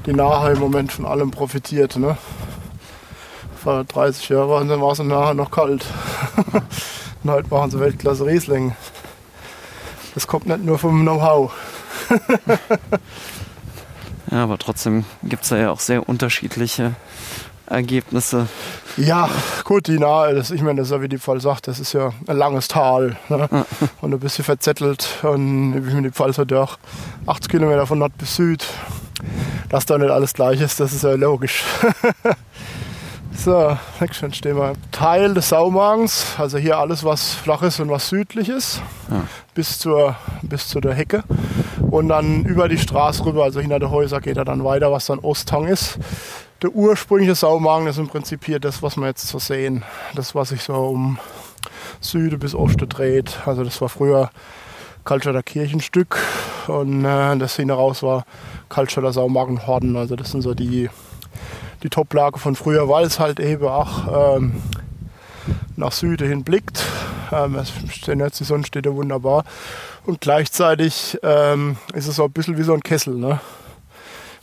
die 0.06 0.14
Nahe 0.14 0.52
im 0.54 0.60
Moment 0.60 0.92
von 0.92 1.06
allem 1.06 1.32
profitiert. 1.32 1.96
Ne? 1.96 2.18
Vor 3.62 3.84
30 3.84 4.30
Jahren 4.30 4.70
war 4.70 4.92
es 4.92 5.00
nachher 5.00 5.34
noch 5.34 5.52
kalt. 5.52 5.86
Und 7.24 7.32
heute 7.32 7.50
machen 7.50 7.72
sie 7.72 7.80
Weltklasse 7.80 8.26
Riesling. 8.26 8.76
Das 10.14 10.28
kommt 10.28 10.48
nicht 10.48 10.64
nur 10.64 10.78
vom 10.78 11.02
Know-how. 11.02 11.52
ja, 14.32 14.44
aber 14.44 14.58
trotzdem 14.58 15.06
gibt 15.24 15.44
es 15.44 15.50
ja 15.50 15.72
auch 15.72 15.80
sehr 15.80 16.08
unterschiedliche 16.08 16.96
Ergebnisse. 17.68 18.48
Ja, 18.96 19.30
gut, 19.64 19.88
die 19.88 20.00
Nahe, 20.00 20.34
das, 20.34 20.52
ich 20.52 20.62
meine, 20.62 20.82
das 20.82 20.88
ist 20.88 20.94
ja 20.94 21.02
wie 21.02 21.10
die 21.10 21.20
Pfalz 21.20 21.44
sagt, 21.44 21.68
das 21.68 21.80
ist 21.80 21.94
ja 21.94 22.14
ein 22.26 22.38
langes 22.38 22.68
Tal. 22.68 23.18
Ne? 23.30 23.48
Und 24.02 24.14
ein 24.14 24.20
bisschen 24.20 24.46
verzettelt. 24.46 25.08
Und 25.24 25.76
ich 25.78 25.94
meine, 25.94 26.08
die 26.08 26.14
Pfalz 26.14 26.38
hat 26.38 26.52
ja 26.52 26.62
auch 26.62 26.78
80 27.26 27.52
Kilometer 27.52 27.86
von 27.86 28.00
Nord 28.00 28.18
bis 28.18 28.36
Süd. 28.36 28.66
Dass 29.70 29.86
da 29.86 29.98
nicht 29.98 30.12
alles 30.12 30.34
gleich 30.34 30.62
ist, 30.62 30.80
das 30.80 30.94
ist 30.94 31.04
ja 31.04 31.14
logisch. 31.14 31.64
So, 33.44 33.78
dann 34.22 34.34
stehen 34.34 34.58
wir. 34.58 34.74
Teil 34.92 35.34
des 35.34 35.50
Saumagens, 35.50 36.36
also 36.38 36.58
hier 36.58 36.78
alles, 36.78 37.04
was 37.04 37.34
flach 37.34 37.62
ist 37.62 37.80
und 37.80 37.90
was 37.90 38.10
südlich 38.10 38.50
ist, 38.50 38.82
Ja. 39.10 39.24
bis, 39.54 39.80
zur, 39.80 40.16
bis 40.42 40.68
zu 40.68 40.80
der 40.82 40.94
Hecke. 40.94 41.24
Und 41.90 42.10
dann 42.10 42.44
über 42.46 42.68
die 42.68 42.78
Straße 42.78 43.26
rüber, 43.26 43.44
also 43.44 43.60
hinter 43.60 43.80
der 43.80 43.92
Häuser 43.92 44.20
geht 44.22 44.38
er 44.38 44.46
dann 44.46 44.64
weiter, 44.64 44.92
was 44.92 45.06
dann 45.06 45.20
Osthang 45.20 45.68
ist. 45.68 46.00
Der 46.62 46.72
ursprüngliche 46.72 47.36
Saumagen 47.36 47.88
ist 47.88 48.00
im 48.00 48.08
Prinzip 48.08 48.44
hier 48.46 48.60
das, 48.60 48.82
was 48.82 48.98
wir 48.98 49.06
jetzt 49.06 49.28
so 49.28 49.38
sehen. 49.40 49.84
Das, 50.16 50.34
was 50.34 50.50
sich 50.50 50.64
so 50.64 50.74
um 50.74 51.20
Süden 52.02 52.40
bis 52.40 52.56
Osten 52.56 52.90
dreht. 52.90 53.38
Also 53.46 53.64
das 53.64 53.80
war 53.80 53.90
früher 53.90 54.32
Kaltschatter 55.06 55.44
Kirchenstück 55.44 56.18
und 56.68 57.06
äh, 57.06 57.38
das 57.38 57.56
hinten 57.56 57.72
raus 57.72 58.04
war 58.04 58.26
Kaltschatter 58.70 59.14
Saumagen 59.14 59.68
Horden. 59.68 59.96
Also 59.96 60.16
das 60.16 60.32
sind 60.32 60.42
so 60.42 60.54
die, 60.54 60.90
die 61.84 61.90
Top-Lage 61.90 62.40
von 62.40 62.56
früher, 62.56 62.90
weil 62.90 63.06
es 63.06 63.20
halt 63.20 63.40
eben 63.40 63.68
auch 63.68 64.36
ähm, 64.38 64.62
nach 65.76 65.92
Süden 65.92 66.28
hin 66.28 66.44
blickt. 66.44 66.84
Ähm, 67.32 67.56
jetzt, 67.56 68.40
die 68.40 68.44
Sonne 68.44 68.66
steht 68.66 68.86
ja 68.86 68.94
wunderbar. 68.94 69.44
Und 70.06 70.22
gleichzeitig 70.22 71.18
ähm, 71.24 71.78
ist 71.94 72.08
es 72.08 72.16
so 72.16 72.26
ein 72.26 72.32
bisschen 72.32 72.58
wie 72.58 72.64
so 72.64 72.74
ein 72.74 72.82
Kessel. 72.82 73.16
Ne? 73.16 73.40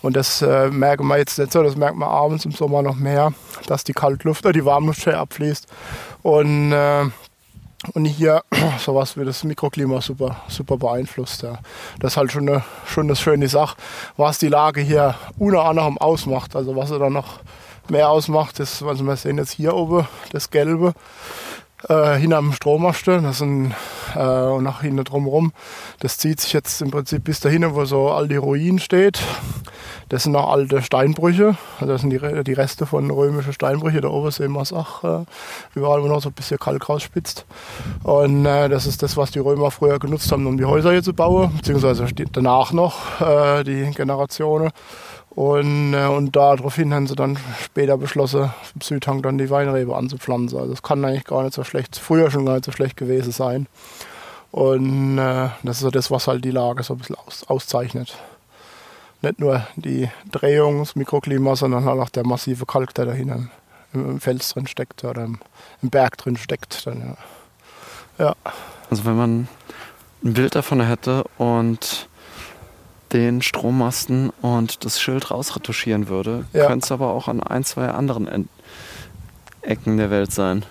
Und 0.02 0.16
das 0.16 0.42
äh, 0.42 0.68
merken 0.68 1.06
wir 1.06 1.16
jetzt 1.16 1.38
nicht 1.38 1.52
so, 1.52 1.62
das 1.62 1.76
merkt 1.76 1.96
man 1.96 2.08
abends 2.08 2.44
im 2.44 2.52
Sommer 2.52 2.82
noch 2.82 2.96
mehr, 2.96 3.32
dass 3.66 3.84
die 3.84 3.94
Kaltluft 3.94 4.44
oder 4.44 4.52
die 4.52 4.64
Warmluft 4.64 5.00
schnell 5.00 5.14
abfließt. 5.14 5.66
Und, 6.22 6.72
äh, 6.72 7.04
und 7.92 8.04
hier 8.04 8.42
sowas 8.78 9.16
wie 9.16 9.24
das 9.24 9.44
Mikroklima 9.44 10.00
super, 10.00 10.36
super 10.48 10.76
beeinflusst. 10.76 11.42
Ja. 11.42 11.58
Das 12.00 12.12
ist 12.12 12.16
halt 12.16 12.32
schon 12.32 12.48
eine, 12.48 12.64
schon 12.86 13.06
eine 13.06 13.16
schöne 13.16 13.48
Sache, 13.48 13.76
was 14.16 14.38
die 14.38 14.48
Lage 14.48 14.80
hier 14.80 15.14
unter 15.38 15.64
anderem 15.64 15.98
ausmacht. 15.98 16.56
Also 16.56 16.74
was 16.76 16.90
er 16.90 16.98
dann 16.98 17.12
noch 17.12 17.40
mehr 17.88 18.08
ausmacht, 18.08 18.60
ist, 18.60 18.82
also 18.82 19.04
wir 19.04 19.16
sehen 19.16 19.38
jetzt 19.38 19.52
hier 19.52 19.74
oben 19.74 20.06
das 20.32 20.50
Gelbe 20.50 20.94
äh, 21.88 22.16
hinter 22.16 22.38
dem 22.38 22.52
Strommaste, 22.52 23.20
das 23.20 23.38
sind 23.38 23.74
äh, 24.14 24.18
und 24.18 24.64
nach 24.64 24.82
hinten 24.82 25.04
drumherum. 25.04 25.52
Das 26.00 26.18
zieht 26.18 26.40
sich 26.40 26.52
jetzt 26.52 26.80
im 26.82 26.90
Prinzip 26.90 27.24
bis 27.24 27.40
dahin, 27.40 27.74
wo 27.74 27.84
so 27.84 28.10
all 28.10 28.28
die 28.28 28.36
Ruinen 28.36 28.78
steht. 28.78 29.20
Das 30.08 30.24
sind 30.24 30.32
noch 30.32 30.50
alte 30.50 30.82
Steinbrüche, 30.82 31.56
also 31.80 31.92
das 31.92 32.02
sind 32.02 32.10
die, 32.10 32.44
die 32.44 32.52
Reste 32.52 32.84
von 32.86 33.10
römischen 33.10 33.52
Steinbrüchen. 33.52 34.02
Wir 34.02 34.60
es 34.60 34.72
auch, 34.72 35.02
äh, 35.02 35.24
überall 35.74 36.02
wo 36.02 36.06
noch 36.06 36.20
so 36.20 36.28
ein 36.28 36.34
bisschen 36.34 36.58
Kalk 36.58 36.88
rausspitzt. 36.88 37.46
Und 38.02 38.44
äh, 38.44 38.68
das 38.68 38.86
ist 38.86 39.02
das, 39.02 39.16
was 39.16 39.30
die 39.30 39.38
Römer 39.38 39.70
früher 39.70 39.98
genutzt 39.98 40.30
haben, 40.30 40.46
um 40.46 40.58
die 40.58 40.66
Häuser 40.66 40.92
hier 40.92 41.02
zu 41.02 41.14
bauen, 41.14 41.52
beziehungsweise 41.56 42.06
danach 42.32 42.72
noch 42.72 43.20
äh, 43.20 43.64
die 43.64 43.90
Generationen. 43.92 44.70
Und, 45.34 45.94
äh, 45.94 46.06
und 46.06 46.36
daraufhin 46.36 46.94
haben 46.94 47.06
sie 47.06 47.16
dann 47.16 47.38
später 47.60 47.98
beschlossen, 47.98 48.52
im 48.74 48.80
Südhang 48.80 49.20
dann 49.22 49.38
die 49.38 49.50
Weinrebe 49.50 49.96
anzupflanzen. 49.96 50.58
Also 50.58 50.70
das 50.70 50.82
kann 50.82 51.04
eigentlich 51.04 51.24
gar 51.24 51.42
nicht 51.42 51.54
so 51.54 51.64
schlecht, 51.64 51.96
früher 51.96 52.30
schon 52.30 52.46
gar 52.46 52.54
nicht 52.54 52.64
so 52.64 52.72
schlecht 52.72 52.96
gewesen 52.96 53.32
sein. 53.32 53.66
Und 54.52 55.18
äh, 55.18 55.48
das 55.64 55.76
ist 55.76 55.82
so 55.82 55.90
das, 55.90 56.12
was 56.12 56.28
halt 56.28 56.44
die 56.44 56.52
Lage 56.52 56.84
so 56.84 56.94
ein 56.94 56.98
bisschen 56.98 57.16
aus, 57.26 57.42
auszeichnet. 57.48 58.16
Nicht 59.22 59.40
nur 59.40 59.66
die 59.74 60.08
Drehung, 60.30 60.78
das 60.80 60.94
Mikroklima, 60.94 61.56
sondern 61.56 61.84
halt 61.84 61.98
auch 61.98 62.10
der 62.10 62.24
massive 62.24 62.64
Kalk, 62.64 62.94
der 62.94 63.06
da 63.06 63.12
hinten 63.12 63.50
im, 63.92 64.10
im 64.10 64.20
Fels 64.20 64.50
drin 64.50 64.68
steckt 64.68 65.02
oder 65.02 65.24
im, 65.24 65.40
im 65.82 65.90
Berg 65.90 66.16
drin 66.18 66.36
steckt. 66.36 66.86
Dann, 66.86 67.16
ja. 68.18 68.26
ja. 68.26 68.34
Also 68.90 69.04
wenn 69.04 69.16
man 69.16 69.48
ein 70.22 70.34
Bild 70.34 70.54
davon 70.54 70.80
hätte 70.80 71.24
und 71.38 72.08
den 73.14 73.40
Strommasten 73.40 74.30
und 74.42 74.84
das 74.84 75.00
Schild 75.00 75.30
rausretuschieren 75.30 76.08
würde, 76.08 76.44
Ja. 76.52 76.66
könnte 76.66 76.84
es 76.84 76.92
aber 76.92 77.10
auch 77.12 77.28
an 77.28 77.42
ein, 77.42 77.64
zwei 77.64 77.88
anderen 77.88 78.28
En- 78.28 78.48
Ecken 79.62 79.96
der 79.96 80.10
Welt 80.10 80.30
sein. 80.32 80.64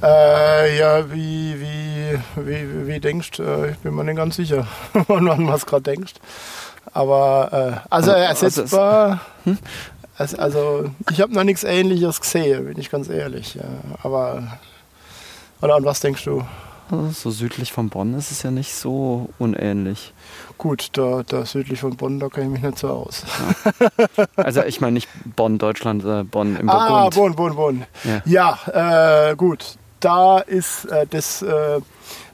Äh, 0.00 0.78
ja, 0.78 1.10
wie, 1.10 1.56
wie, 1.60 2.18
wie, 2.46 2.86
wie 2.86 3.00
denkst 3.00 3.32
du? 3.32 3.42
Äh, 3.42 3.70
Ich 3.72 3.78
bin 3.78 3.94
mir 3.94 4.04
nicht 4.04 4.16
ganz 4.16 4.36
sicher, 4.36 4.68
wann 5.08 5.48
was 5.48 5.66
gerade 5.66 5.82
denkst. 5.82 6.14
Aber, 6.92 7.82
äh, 7.82 7.86
also 7.90 8.12
ersetzbar. 8.12 9.20
Also, 10.16 10.36
also 10.38 10.90
ich 11.10 11.20
habe 11.20 11.32
noch 11.34 11.44
nichts 11.44 11.64
Ähnliches 11.64 12.20
gesehen, 12.20 12.66
bin 12.66 12.78
ich 12.78 12.90
ganz 12.90 13.08
ehrlich. 13.08 13.54
Ja. 13.56 13.64
Aber, 14.02 14.58
oder 15.60 15.74
an 15.76 15.84
was 15.84 16.00
denkst 16.00 16.24
du? 16.24 16.44
Also 16.90 17.10
so 17.10 17.30
südlich 17.30 17.72
von 17.72 17.88
Bonn 17.90 18.14
ist 18.14 18.30
es 18.30 18.42
ja 18.42 18.50
nicht 18.50 18.74
so 18.74 19.28
unähnlich. 19.38 20.12
Gut, 20.58 20.88
da, 20.94 21.22
da 21.26 21.46
südlich 21.46 21.78
von 21.80 21.96
Bonn, 21.96 22.18
da 22.18 22.28
kenne 22.28 22.46
ich 22.46 22.52
mich 22.52 22.62
nicht 22.62 22.78
so 22.78 22.88
aus. 22.88 23.22
Also 24.36 24.62
ich 24.64 24.80
meine 24.80 24.94
nicht 24.94 25.08
Bonn, 25.36 25.58
Deutschland, 25.58 26.04
äh, 26.04 26.24
Bonn 26.24 26.56
im 26.56 26.68
Ah, 26.68 27.08
Burgund. 27.08 27.36
Bonn, 27.36 27.54
Bonn, 27.54 27.56
Bonn. 27.56 27.86
Ja. 28.26 28.58
Ja, 28.66 29.30
äh, 29.30 29.36
gut. 29.36 29.76
Da 30.00 30.38
ist 30.38 30.84
äh, 30.86 31.06
das, 31.08 31.42
äh, 31.42 31.80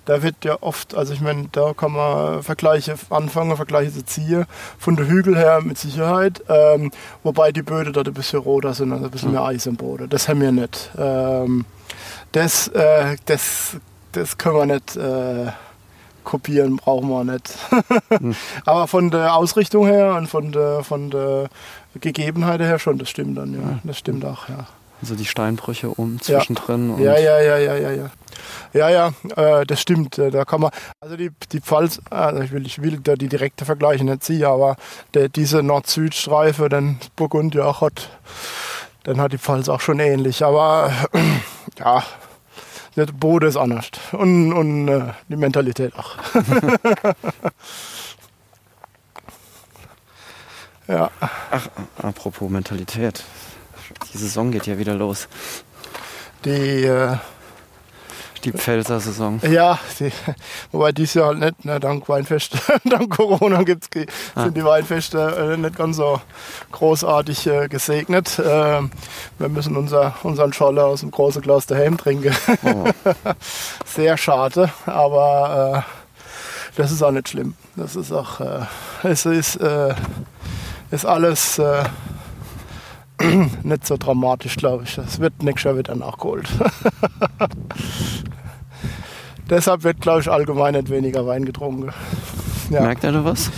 da 0.06 0.22
wird 0.22 0.36
ja 0.44 0.56
oft, 0.60 0.94
also 0.94 1.12
ich 1.14 1.20
meine, 1.20 1.48
da 1.52 1.72
kann 1.74 1.92
man 1.92 2.42
Vergleiche 2.42 2.94
anfangen, 3.10 3.56
Vergleiche 3.56 3.92
zu 3.92 4.04
ziehen. 4.04 4.44
Von 4.78 4.96
der 4.96 5.06
Hügel 5.06 5.36
her 5.36 5.60
mit 5.62 5.76
Sicherheit. 5.78 6.42
Ähm, 6.48 6.90
wobei 7.22 7.52
die 7.52 7.62
Böden 7.62 7.92
dort 7.92 8.08
ein 8.08 8.14
bisschen 8.14 8.40
roter 8.40 8.72
sind, 8.74 8.92
also 8.92 9.04
ein 9.06 9.10
bisschen 9.10 9.32
mehr 9.32 9.44
Eis 9.44 9.66
im 9.66 9.76
Boden. 9.76 10.08
Das 10.10 10.28
haben 10.28 10.40
wir 10.40 10.52
nicht. 10.52 10.90
Ähm, 10.98 11.64
das, 12.32 12.68
äh, 12.68 13.16
das, 13.26 13.76
das 14.12 14.36
können 14.38 14.56
wir 14.56 14.66
nicht 14.66 14.96
äh, 14.96 15.52
kopieren, 16.24 16.76
brauchen 16.76 17.08
wir 17.08 17.24
nicht. 17.24 17.54
Aber 18.66 18.86
von 18.88 19.10
der 19.10 19.34
Ausrichtung 19.36 19.86
her 19.86 20.14
und 20.16 20.26
von 20.26 20.52
der, 20.52 20.82
von 20.82 21.10
der 21.10 21.48
Gegebenheit 22.00 22.60
her 22.60 22.78
schon, 22.78 22.98
das 22.98 23.08
stimmt 23.10 23.38
dann, 23.38 23.54
ja. 23.54 23.78
Das 23.84 23.98
stimmt 23.98 24.24
auch, 24.24 24.48
ja. 24.48 24.66
Also 25.02 25.16
die 25.16 25.26
Steinbrüche 25.26 25.90
um 25.90 26.14
Ja. 26.16 26.38
zwischendrin. 26.38 26.98
Ja, 26.98 27.18
ja, 27.18 27.40
ja, 27.40 27.58
ja, 27.58 27.74
ja, 27.76 27.90
ja. 27.90 28.10
Ja, 28.72 28.88
ja, 28.88 29.12
äh, 29.36 29.66
das 29.66 29.80
stimmt. 29.80 30.18
äh, 30.18 30.30
Da 30.30 30.44
kann 30.44 30.60
man, 30.60 30.70
also 31.00 31.16
die, 31.16 31.30
die 31.52 31.60
Pfalz, 31.60 32.00
also 32.10 32.40
ich 32.42 32.52
will, 32.52 32.66
ich 32.66 32.80
will 32.82 32.98
da 33.02 33.14
die 33.14 33.28
direkte 33.28 33.64
Vergleiche 33.64 34.04
nicht 34.04 34.24
ziehen, 34.24 34.44
aber 34.44 34.76
der, 35.14 35.28
diese 35.28 35.62
Nord-Süd-Streife, 35.62 36.68
den 36.68 36.98
Burgund 37.16 37.54
ja 37.54 37.64
auch 37.64 37.80
hat, 37.82 38.08
dann 39.04 39.20
hat 39.20 39.32
die 39.32 39.38
Pfalz 39.38 39.68
auch 39.68 39.80
schon 39.80 40.00
ähnlich. 40.00 40.42
Aber 40.44 40.90
ja, 41.78 42.02
der 42.96 43.06
Boden 43.06 43.48
ist 43.48 43.56
anders. 43.56 43.90
Und, 44.12 44.52
und 44.52 44.88
äh, 44.88 45.12
die 45.28 45.36
Mentalität 45.36 45.92
auch. 45.96 46.16
Ja, 50.86 51.10
Ach, 51.50 51.68
apropos 52.02 52.50
Mentalität. 52.50 53.24
Die 54.12 54.18
Saison 54.18 54.50
geht 54.50 54.66
ja 54.66 54.76
wieder 54.76 54.94
los. 54.94 55.28
die, 56.44 56.84
äh, 56.84 57.16
Die 58.44 58.52
Pfälzer-Saison. 58.52 59.40
ja, 59.50 59.78
die, 59.98 60.12
wobei 60.72 60.92
dies 60.92 61.14
Jahr 61.14 61.28
halt 61.28 61.40
nicht, 61.40 61.64
ne, 61.64 61.80
dank 61.80 62.08
Weinfeste, 62.08 62.58
dank 62.84 63.10
Corona 63.16 63.62
gibt's, 63.62 63.88
die- 63.90 64.06
sind 64.36 64.56
die 64.56 64.64
Weinfeste 64.64 65.54
äh, 65.54 65.56
nicht 65.56 65.76
ganz 65.76 65.96
so 65.96 66.20
großartig 66.72 67.46
äh, 67.46 67.68
gesegnet. 67.68 68.40
Ähm, 68.44 68.90
wir 69.38 69.48
müssen 69.48 69.76
unser, 69.76 70.14
unseren 70.22 70.52
Scholle 70.52 70.84
aus 70.84 71.00
dem 71.00 71.10
großen 71.10 71.42
Glas 71.42 71.66
daheim 71.66 71.96
trinken. 71.96 72.34
Oh. 72.64 72.84
Sehr 73.86 74.16
schade, 74.16 74.70
aber 74.86 75.84
äh, 75.86 75.90
das 76.76 76.90
ist 76.92 77.02
auch 77.02 77.10
nicht 77.12 77.28
schlimm. 77.28 77.54
Das 77.76 77.96
ist 77.96 78.12
auch, 78.12 78.40
äh, 78.40 78.60
es 79.02 79.26
ist, 79.26 79.56
äh, 79.56 79.94
ist 80.90 81.06
alles 81.06 81.58
äh, 81.58 81.84
nicht 83.62 83.86
so 83.86 83.96
dramatisch, 83.96 84.56
glaube 84.56 84.82
ich. 84.84 84.98
Es 84.98 85.20
wird 85.20 85.42
nächstes 85.42 85.64
Jahr 85.70 85.78
wieder 85.78 85.94
nachgeholt. 85.94 86.48
Deshalb 89.50 89.82
wird, 89.84 90.00
glaube 90.00 90.20
ich, 90.20 90.30
allgemein 90.30 90.74
nicht 90.74 90.88
weniger 90.90 91.26
Wein 91.26 91.44
getrunken. 91.44 91.92
Ja. 92.70 92.80
Merkt 92.80 93.04
ihr 93.04 93.12
da 93.12 93.24
was? 93.24 93.50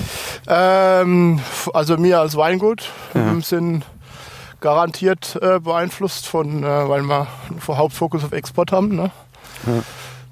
Ähm, 0.49 1.41
also 1.73 2.03
wir 2.03 2.21
als 2.21 2.37
Weingut 2.37 2.91
Ja. 3.15 3.35
sind 3.41 3.85
garantiert 4.61 5.39
äh, 5.43 5.61
beeinflusst 5.61 6.27
von, 6.27 6.65
äh, 6.65 6.89
weil 6.89 7.03
wir 7.03 7.29
einen 7.51 7.79
Hauptfokus 7.79 8.25
auf 8.25 8.33
Export 8.33 8.73
haben. 8.73 8.97
Ne? 8.97 9.11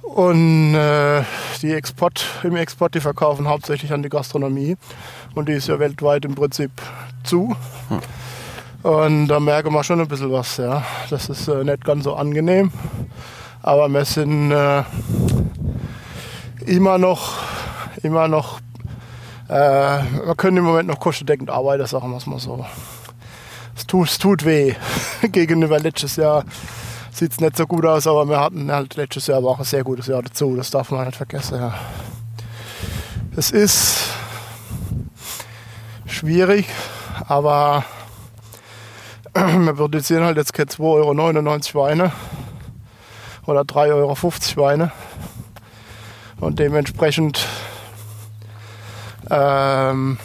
Und 0.02 0.74
äh, 0.74 1.22
die 1.62 1.72
Export, 1.72 2.24
im 2.42 2.56
Export, 2.56 2.94
die 2.94 3.00
verkaufen 3.00 3.48
hauptsächlich 3.48 3.92
an 3.92 4.02
die 4.02 4.08
Gastronomie. 4.08 4.76
Und 5.34 5.48
die 5.48 5.52
ist 5.52 5.68
ja 5.68 5.78
weltweit 5.78 6.24
im 6.24 6.34
Prinzip 6.34 6.70
zu. 7.22 7.54
Und 8.82 9.28
da 9.28 9.40
merken 9.40 9.72
wir 9.72 9.82
schon 9.84 10.00
ein 10.00 10.08
bisschen 10.08 10.32
was. 10.32 10.56
Ja. 10.56 10.82
Das 11.10 11.28
ist 11.28 11.46
äh, 11.48 11.62
nicht 11.64 11.84
ganz 11.84 12.04
so 12.04 12.14
angenehm. 12.16 12.72
Aber 13.64 13.88
wir 13.88 14.04
sind 14.04 14.52
äh, 14.52 14.82
immer 16.66 16.98
noch, 16.98 17.32
immer 18.02 18.28
noch 18.28 18.60
äh, 19.48 19.52
wir 19.54 20.34
können 20.36 20.58
im 20.58 20.64
Moment 20.64 20.86
noch 20.86 21.00
kostendeckend 21.00 21.48
arbeiten, 21.48 21.86
sagen 21.86 22.10
wir 22.10 22.18
es 22.18 22.26
mal 22.26 22.38
so. 22.38 22.66
Es 23.74 23.86
tut, 23.86 24.08
es 24.08 24.18
tut 24.18 24.44
weh. 24.44 24.74
Gegenüber 25.22 25.78
letztes 25.78 26.16
Jahr 26.16 26.44
sieht 27.10 27.32
es 27.32 27.40
nicht 27.40 27.56
so 27.56 27.66
gut 27.66 27.86
aus, 27.86 28.06
aber 28.06 28.28
wir 28.28 28.38
hatten 28.38 28.70
halt 28.70 28.96
letztes 28.96 29.28
Jahr 29.28 29.38
aber 29.38 29.48
auch 29.48 29.58
ein 29.58 29.64
sehr 29.64 29.82
gutes 29.82 30.08
Jahr 30.08 30.20
dazu. 30.20 30.54
Das 30.56 30.70
darf 30.70 30.90
man 30.90 31.06
nicht 31.06 31.16
vergessen. 31.16 31.58
Ja. 31.58 31.72
Es 33.34 33.50
ist 33.50 34.10
schwierig, 36.04 36.66
aber 37.28 37.86
wir 39.32 39.72
produzieren 39.72 40.24
halt 40.24 40.36
jetzt 40.36 40.52
keine 40.52 40.68
2,99 40.68 41.74
Euro 41.74 41.86
Weine 41.86 42.12
oder 43.46 43.62
3,50 43.62 43.92
Euro 43.94 44.16
Weine. 44.62 44.92
Und 46.40 46.58
dementsprechend 46.58 47.46
ähm, 49.30 50.18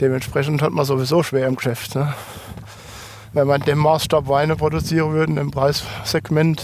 dementsprechend 0.00 0.62
hat 0.62 0.72
man 0.72 0.84
sowieso 0.84 1.22
schwer 1.22 1.46
im 1.46 1.56
Geschäft. 1.56 1.94
Ne? 1.94 2.14
Wenn 3.32 3.46
man 3.46 3.62
dem 3.62 3.78
Maßstab 3.78 4.28
Weine 4.28 4.56
produzieren 4.56 5.12
würde 5.12 5.40
im 5.40 5.50
Preissegment, 5.50 6.62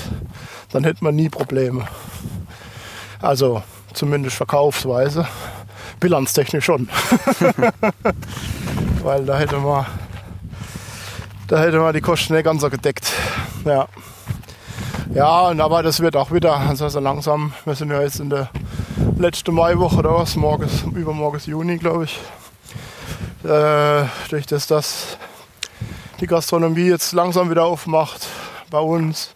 dann 0.73 0.85
hätte 0.85 1.05
man 1.05 1.15
nie 1.15 1.29
Probleme. 1.29 1.87
Also 3.21 3.63
zumindest 3.95 4.37
verkaufsweise. 4.37 5.27
Bilanztechnisch 6.01 6.65
schon. 6.65 6.89
Weil 9.03 9.25
da 9.25 9.39
hätte 9.39 9.57
man 9.57 9.87
da 11.49 11.61
hätte 11.61 11.79
man 11.79 11.95
die 11.95 12.03
Kosten 12.03 12.35
nicht 12.35 12.45
ganz 12.45 12.61
so 12.61 12.69
gedeckt. 12.69 13.11
Ja. 13.65 13.89
Ja, 15.15 15.49
und 15.49 15.61
aber 15.61 15.83
das 15.83 16.01
wird 16.01 16.17
auch 16.17 16.33
wieder, 16.33 16.57
also 16.57 16.89
so 16.89 17.01
langsam, 17.01 17.55
wir 17.65 17.75
sind 17.75 17.91
ja 17.91 18.03
jetzt 18.03 18.21
in 18.21 18.29
der 18.29 18.51
letzten 19.17 19.55
Maiwoche 19.55 19.97
oder 19.97 20.15
was, 20.15 20.37
morgens, 20.37 20.83
übermorgen 20.83 21.39
ist 21.39 21.47
Juni, 21.47 21.79
glaube 21.79 22.05
ich. 22.05 22.21
Äh, 23.43 24.05
durch 24.29 24.47
das, 24.47 24.67
dass 24.67 25.17
die 26.21 26.27
Gastronomie 26.27 26.89
jetzt 26.89 27.13
langsam 27.13 27.51
wieder 27.51 27.65
aufmacht, 27.65 28.27
bei 28.71 28.81
uns 28.81 29.35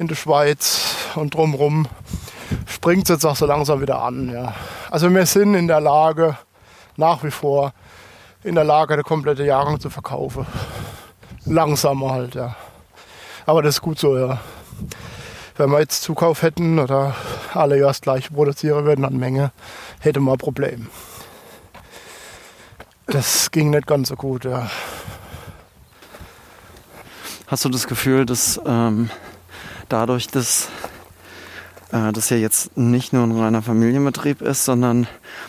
in 0.00 0.08
der 0.08 0.16
Schweiz 0.16 0.96
und 1.14 1.34
drumherum, 1.34 1.86
springt 2.66 3.04
es 3.04 3.10
jetzt 3.10 3.24
auch 3.24 3.36
so 3.36 3.46
langsam 3.46 3.80
wieder 3.80 4.02
an. 4.02 4.30
Ja. 4.32 4.54
Also 4.90 5.08
wir 5.14 5.26
sind 5.26 5.54
in 5.54 5.68
der 5.68 5.80
Lage, 5.80 6.36
nach 6.96 7.22
wie 7.22 7.30
vor 7.30 7.72
in 8.42 8.56
der 8.56 8.64
Lage, 8.64 8.96
der 8.96 9.04
komplette 9.04 9.44
Jahrgang 9.44 9.78
zu 9.78 9.90
verkaufen. 9.90 10.44
Langsamer 11.46 12.10
halt, 12.10 12.34
ja. 12.34 12.56
Aber 13.46 13.62
das 13.62 13.76
ist 13.76 13.80
gut 13.80 13.98
so, 13.98 14.18
ja. 14.18 14.38
Wenn 15.56 15.70
wir 15.70 15.78
jetzt 15.78 16.02
Zukauf 16.02 16.42
hätten 16.42 16.78
oder 16.78 17.14
alle 17.52 17.78
das 17.78 18.00
gleiche 18.00 18.32
produzieren 18.32 18.84
würden 18.84 19.04
an 19.04 19.16
Menge, 19.16 19.52
hätte 20.00 20.18
man 20.18 20.34
ein 20.34 20.38
Problem. 20.38 20.88
Das 23.06 23.50
ging 23.50 23.70
nicht 23.70 23.86
ganz 23.86 24.08
so 24.08 24.16
gut, 24.16 24.44
ja. 24.44 24.68
Hast 27.46 27.64
du 27.64 27.68
das 27.68 27.86
Gefühl, 27.86 28.26
dass 28.26 28.60
ähm, 28.66 29.10
dadurch, 29.88 30.26
dass 30.26 30.68
äh, 31.92 32.10
das 32.12 32.30
ja 32.30 32.36
jetzt 32.36 32.76
nicht 32.76 33.12
nur 33.12 33.22
ein 33.22 33.38
reiner 33.38 33.62
Familienbetrieb 33.62 34.40
ist, 34.40 34.64
sondern 34.64 35.06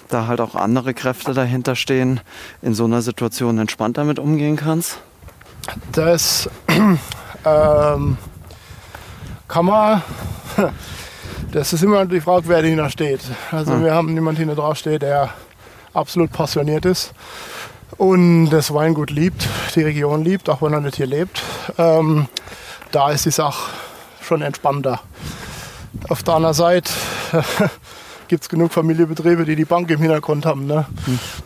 da 0.09 0.27
halt 0.27 0.41
auch 0.41 0.53
andere 0.53 0.93
Kräfte 0.93 1.33
dahinter 1.33 1.75
stehen, 1.75 2.19
in 2.61 2.75
so 2.75 2.85
einer 2.85 3.01
Situation 3.01 3.57
entspannt 3.57 3.97
damit 3.97 4.19
umgehen 4.19 4.55
kannst? 4.55 4.99
Das 5.93 6.47
ähm, 7.45 8.17
kann 9.47 9.65
man. 9.65 10.03
Das 11.51 11.71
ist 11.71 11.83
immer 11.83 12.05
die 12.05 12.19
Frage, 12.19 12.49
wer 12.49 12.61
dahinter 12.61 12.89
steht. 12.89 13.21
Also 13.49 13.81
wir 13.81 13.93
haben 13.93 14.13
niemanden 14.13 14.39
hinter 14.39 14.55
drauf 14.55 14.77
steht, 14.77 15.03
der 15.03 15.29
absolut 15.93 16.33
passioniert 16.33 16.83
ist 16.83 17.13
und 17.97 18.49
das 18.49 18.73
Weingut 18.73 19.09
liebt, 19.09 19.47
die 19.75 19.83
Region 19.83 20.23
liebt, 20.23 20.49
auch 20.49 20.61
wenn 20.61 20.73
er 20.73 20.81
nicht 20.81 20.97
hier 20.97 21.05
lebt. 21.05 21.41
Ähm, 21.77 22.27
da 22.91 23.11
ist 23.11 23.25
die 23.25 23.31
Sache 23.31 23.71
schon 24.21 24.41
entspannter. 24.41 24.99
Auf 26.09 26.23
der 26.23 26.35
anderen 26.35 26.55
Seite 26.55 26.91
gibt 28.27 28.43
es 28.43 28.49
genug 28.49 28.73
Familienbetriebe, 28.73 29.45
die 29.45 29.55
die 29.55 29.65
Bank 29.65 29.89
im 29.91 30.01
Hintergrund 30.01 30.45
haben. 30.45 30.65
Ne? 30.65 30.85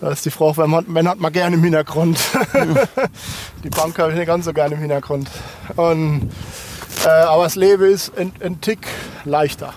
Da 0.01 0.11
ist 0.11 0.25
die 0.25 0.31
Frage, 0.31 0.57
wenn 0.57 0.69
man, 0.69 0.85
wenn 0.87 1.07
hat 1.07 1.19
man 1.19 1.31
gerne 1.31 1.55
im 1.55 1.63
Hintergrund. 1.63 2.19
die 3.63 3.69
Bank 3.69 3.97
habe 3.99 4.11
ich 4.11 4.17
nicht 4.17 4.27
ganz 4.27 4.45
so 4.45 4.53
gerne 4.53 4.75
im 4.75 4.81
Hintergrund. 4.81 5.29
Und, 5.75 6.31
äh, 7.05 7.09
aber 7.09 7.43
das 7.43 7.55
Leben 7.55 7.85
ist 7.85 8.17
ein, 8.17 8.33
ein 8.43 8.61
Tick 8.61 8.79
leichter. 9.25 9.73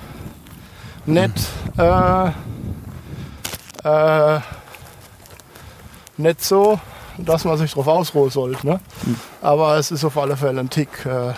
Nicht, 1.07 1.35
äh, 1.79 2.29
äh, 3.85 4.41
nicht 6.17 6.45
so, 6.45 6.79
dass 7.19 7.45
man 7.45 7.59
sich 7.59 7.73
drauf 7.73 7.89
ausruhen 7.89 8.31
sollte. 8.31 8.67
Ne? 8.67 8.81
Aber 9.41 9.77
es 9.77 9.91
ist 9.91 10.05
auf 10.05 10.17
alle 10.17 10.37
Fälle 10.37 10.61
ein 10.61 10.71
Tick, 10.71 11.05
äh, 11.07 11.33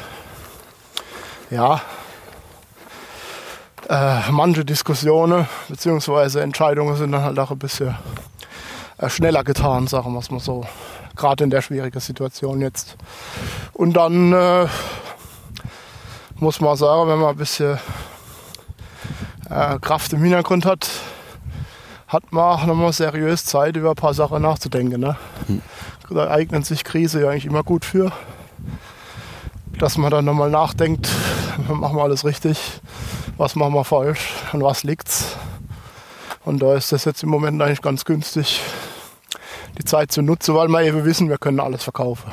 ja, 1.51 1.81
äh, 3.89 4.31
manche 4.31 4.65
Diskussionen 4.65 5.47
bzw. 5.69 6.41
Entscheidungen 6.41 6.97
sind 6.97 7.13
dann 7.13 7.23
halt 7.23 7.39
auch 7.39 7.51
ein 7.51 7.59
bisschen 7.59 7.95
äh, 8.99 9.09
schneller 9.11 9.45
getan, 9.45 9.87
sagen 9.87 10.13
wir 10.13 10.21
es 10.21 10.31
mal 10.31 10.41
so. 10.41 10.65
Gerade 11.17 11.45
in 11.45 11.51
der 11.51 11.63
schwierigen 11.63 12.01
Situation 12.01 12.61
jetzt. 12.61 12.97
Und 13.73 13.93
dann 13.93 14.33
muss 16.37 16.61
man 16.61 16.77
sagen, 16.77 17.09
wenn 17.09 17.19
man 17.19 17.31
ein 17.31 17.37
bisschen 17.37 17.79
äh, 19.49 19.79
Kraft 19.79 20.13
im 20.13 20.23
Hintergrund 20.23 20.67
hat, 20.67 20.89
hat 22.09 22.33
man 22.33 22.45
auch 22.45 22.67
nochmal 22.67 22.93
seriös 22.93 23.45
Zeit, 23.45 23.77
über 23.77 23.91
ein 23.91 23.97
paar 23.97 24.15
Sachen 24.15 24.43
nachzudenken. 24.43 25.01
Ne? 25.01 25.17
Da 26.11 26.31
eignet 26.31 26.67
sich 26.67 26.85
Krise 26.85 27.23
ja 27.23 27.31
eigentlich 27.31 27.47
immer 27.47 27.63
gut 27.63 27.85
für. 27.85 28.13
Dass 29.79 29.97
man 29.99 30.11
dann 30.11 30.25
nochmal 30.25 30.51
nachdenkt, 30.51 31.09
machen 31.69 31.97
wir 31.97 32.03
alles 32.03 32.25
richtig, 32.25 32.81
was 33.37 33.57
machen 33.57 33.75
wir 33.75 33.85
falsch, 33.85 34.33
an 34.53 34.63
was 34.63 34.85
liegt's. 34.85 35.37
Und 36.45 36.61
da 36.61 36.75
ist 36.75 36.93
das 36.93 37.05
jetzt 37.05 37.23
im 37.23 37.31
Moment 37.31 37.61
eigentlich 37.63 37.83
ganz 37.83 38.05
günstig, 38.05 38.61
die 39.79 39.85
Zeit 39.85 40.13
zu 40.13 40.23
nutzen, 40.23 40.55
weil 40.55 40.69
wir 40.69 40.83
eben 40.83 41.05
wissen, 41.05 41.29
wir 41.29 41.39
können 41.39 41.59
alles 41.59 41.83
verkaufen. 41.83 42.33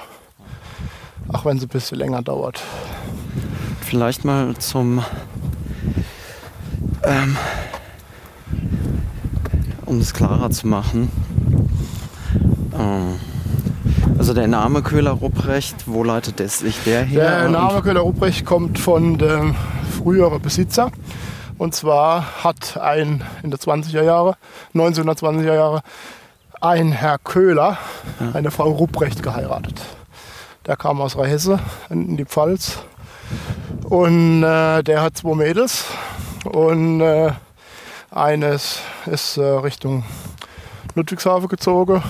Auch 1.31 1.45
wenn 1.45 1.57
es 1.57 1.63
ein 1.63 1.69
bisschen 1.69 1.97
länger 1.97 2.21
dauert. 2.21 2.61
Vielleicht 3.91 4.23
mal 4.23 4.55
zum, 4.55 5.03
ähm, 7.03 7.35
um 9.85 9.99
es 9.99 10.13
klarer 10.13 10.49
zu 10.49 10.65
machen. 10.65 11.11
Ähm, 12.73 13.19
also 14.17 14.33
der 14.33 14.47
Name 14.47 14.81
Köhler 14.81 15.11
Rupprecht, 15.11 15.89
wo 15.89 16.05
leitet 16.05 16.39
es 16.39 16.59
sich 16.59 16.81
der 16.85 17.03
her? 17.03 17.41
Der 17.41 17.49
Name 17.49 17.81
Köhler 17.81 17.99
Ruprecht 17.99 18.45
kommt 18.45 18.79
von 18.79 19.17
dem 19.17 19.55
früheren 19.97 20.41
Besitzer. 20.41 20.89
Und 21.57 21.75
zwar 21.75 22.45
hat 22.45 22.77
ein 22.77 23.25
in 23.43 23.51
der 23.51 23.59
20er 23.59 24.03
Jahre, 24.03 24.37
1920er 24.73 25.53
Jahre, 25.53 25.81
ein 26.61 26.93
Herr 26.93 27.17
Köhler 27.17 27.77
eine 28.31 28.51
Frau 28.51 28.71
Rupprecht 28.71 29.21
geheiratet. 29.21 29.81
Der 30.65 30.77
kam 30.77 31.01
aus 31.01 31.17
Rhehesse 31.17 31.59
in 31.89 32.15
die 32.15 32.23
Pfalz. 32.23 32.85
Und 33.83 34.43
äh, 34.43 34.83
der 34.83 35.01
hat 35.01 35.17
zwei 35.17 35.35
Mädels. 35.35 35.85
Und 36.45 37.01
äh, 37.01 37.31
eines 38.09 38.79
ist 39.05 39.37
äh, 39.37 39.43
Richtung 39.43 40.03
Ludwigshafen 40.95 41.47
gezogen. 41.47 42.03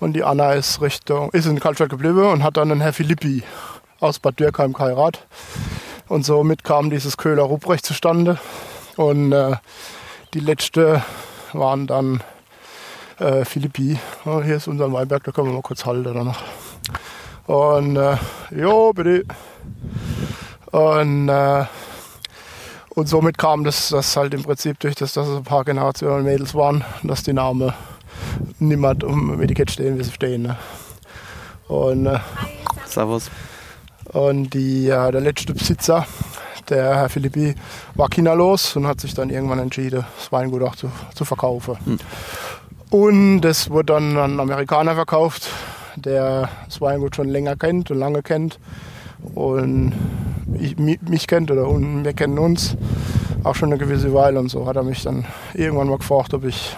Und 0.00 0.12
die 0.12 0.22
Anna 0.22 0.52
ist, 0.52 0.80
Richtung, 0.80 1.30
ist 1.32 1.46
in 1.46 1.58
Kaltstadt 1.58 1.90
geblieben 1.90 2.24
und 2.24 2.42
hat 2.42 2.56
dann 2.56 2.70
einen 2.70 2.80
Herr 2.80 2.92
Philippi 2.92 3.42
aus 4.00 4.18
Bad 4.18 4.38
Dürkheim 4.38 4.72
geheiratet. 4.72 5.26
Und 6.08 6.24
somit 6.24 6.64
kam 6.64 6.90
dieses 6.90 7.16
Köhler 7.16 7.42
Rupprecht 7.42 7.84
zustande. 7.84 8.38
Und 8.96 9.32
äh, 9.32 9.56
die 10.34 10.40
letzte 10.40 11.02
waren 11.52 11.86
dann 11.86 12.22
äh, 13.18 13.44
Philippi. 13.44 13.98
Oh, 14.24 14.40
hier 14.42 14.56
ist 14.56 14.68
unser 14.68 14.92
Weinberg, 14.92 15.24
da 15.24 15.32
können 15.32 15.48
wir 15.48 15.54
mal 15.54 15.62
kurz 15.62 15.84
halten 15.84 16.14
danach. 16.14 16.42
Und 17.46 17.96
äh, 17.96 18.16
jo, 18.50 18.92
bitte. 18.92 19.24
Und, 20.70 21.28
äh, 21.28 21.64
und 22.90 23.08
somit 23.08 23.38
kam 23.38 23.64
das, 23.64 23.88
das 23.88 24.16
halt 24.16 24.34
im 24.34 24.42
Prinzip 24.42 24.78
durch 24.80 24.94
das, 24.94 25.12
dass 25.12 25.28
es 25.28 25.36
ein 25.36 25.44
paar 25.44 25.64
Generationen 25.64 26.24
Mädels 26.24 26.54
waren, 26.54 26.84
dass 27.02 27.22
die 27.22 27.32
Namen 27.32 27.72
niemand 28.58 29.04
um 29.04 29.40
Etikett 29.40 29.70
stehen, 29.70 29.98
wie 29.98 30.04
sie 30.04 30.12
stehen. 30.12 30.42
Ne? 30.42 30.56
Und, 31.68 32.06
äh, 32.06 32.18
Servus. 32.86 33.30
und 34.12 34.52
die, 34.54 34.86
ja, 34.86 35.10
der 35.10 35.20
letzte 35.20 35.54
Besitzer, 35.54 36.06
der 36.68 36.96
Herr 36.96 37.08
Philippi, 37.08 37.54
war 37.94 38.08
kinderlos 38.08 38.76
und 38.76 38.86
hat 38.86 39.00
sich 39.00 39.14
dann 39.14 39.30
irgendwann 39.30 39.58
entschieden, 39.58 40.04
das 40.18 40.32
Weingut 40.32 40.62
auch 40.62 40.76
zu, 40.76 40.90
zu 41.14 41.24
verkaufen. 41.24 41.98
Und 42.90 43.40
das 43.42 43.70
wurde 43.70 43.94
dann 43.94 44.16
an 44.16 44.30
einen 44.30 44.40
Amerikaner 44.40 44.94
verkauft, 44.94 45.48
der 45.96 46.48
das 46.66 46.80
Weingut 46.80 47.16
schon 47.16 47.28
länger 47.28 47.56
kennt 47.56 47.90
und 47.90 47.98
lange 47.98 48.22
kennt. 48.22 48.58
Und 49.34 49.92
ich, 50.58 50.76
mi- 50.76 50.98
mich 51.08 51.26
kennt 51.26 51.50
oder 51.50 51.68
und 51.68 52.04
wir 52.04 52.12
kennen 52.12 52.38
uns 52.38 52.76
auch 53.44 53.54
schon 53.54 53.70
eine 53.70 53.78
gewisse 53.78 54.12
Weile 54.14 54.38
und 54.40 54.48
so 54.48 54.66
hat 54.66 54.76
er 54.76 54.82
mich 54.82 55.02
dann 55.02 55.24
irgendwann 55.54 55.88
mal 55.88 55.98
gefragt, 55.98 56.34
ob 56.34 56.44
ich 56.44 56.76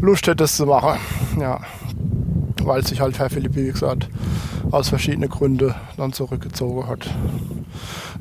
Lust 0.00 0.26
hätte, 0.26 0.36
das 0.36 0.56
zu 0.56 0.66
machen. 0.66 0.98
Ja, 1.38 1.60
weil 2.62 2.84
sich 2.86 3.00
halt 3.00 3.18
Herr 3.18 3.30
Philippi, 3.30 3.66
wie 3.66 3.72
gesagt, 3.72 4.08
aus 4.70 4.88
verschiedenen 4.88 5.28
Gründen 5.28 5.74
dann 5.96 6.12
zurückgezogen 6.12 6.86
hat. 6.88 7.08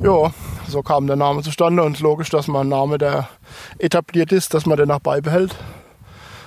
Ja, 0.04 0.32
so 0.68 0.82
kam 0.82 1.08
der 1.08 1.16
Name 1.16 1.42
zustande 1.44 1.84
und 1.84 2.00
logisch, 2.00 2.30
dass 2.30 2.48
man 2.48 2.62
einen 2.62 2.70
Name, 2.70 2.98
der 2.98 3.28
etabliert 3.78 4.32
ist, 4.32 4.54
dass 4.54 4.66
man 4.66 4.78
den 4.78 4.92
auch 4.92 5.00
beibehält. 5.00 5.56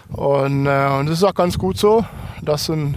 Und, 0.08 0.66
äh, 0.66 0.88
und 0.98 1.08
es 1.08 1.18
ist 1.18 1.24
auch 1.24 1.34
ganz 1.34 1.58
gut 1.58 1.78
so, 1.78 2.04
dass 2.42 2.68
ein 2.68 2.96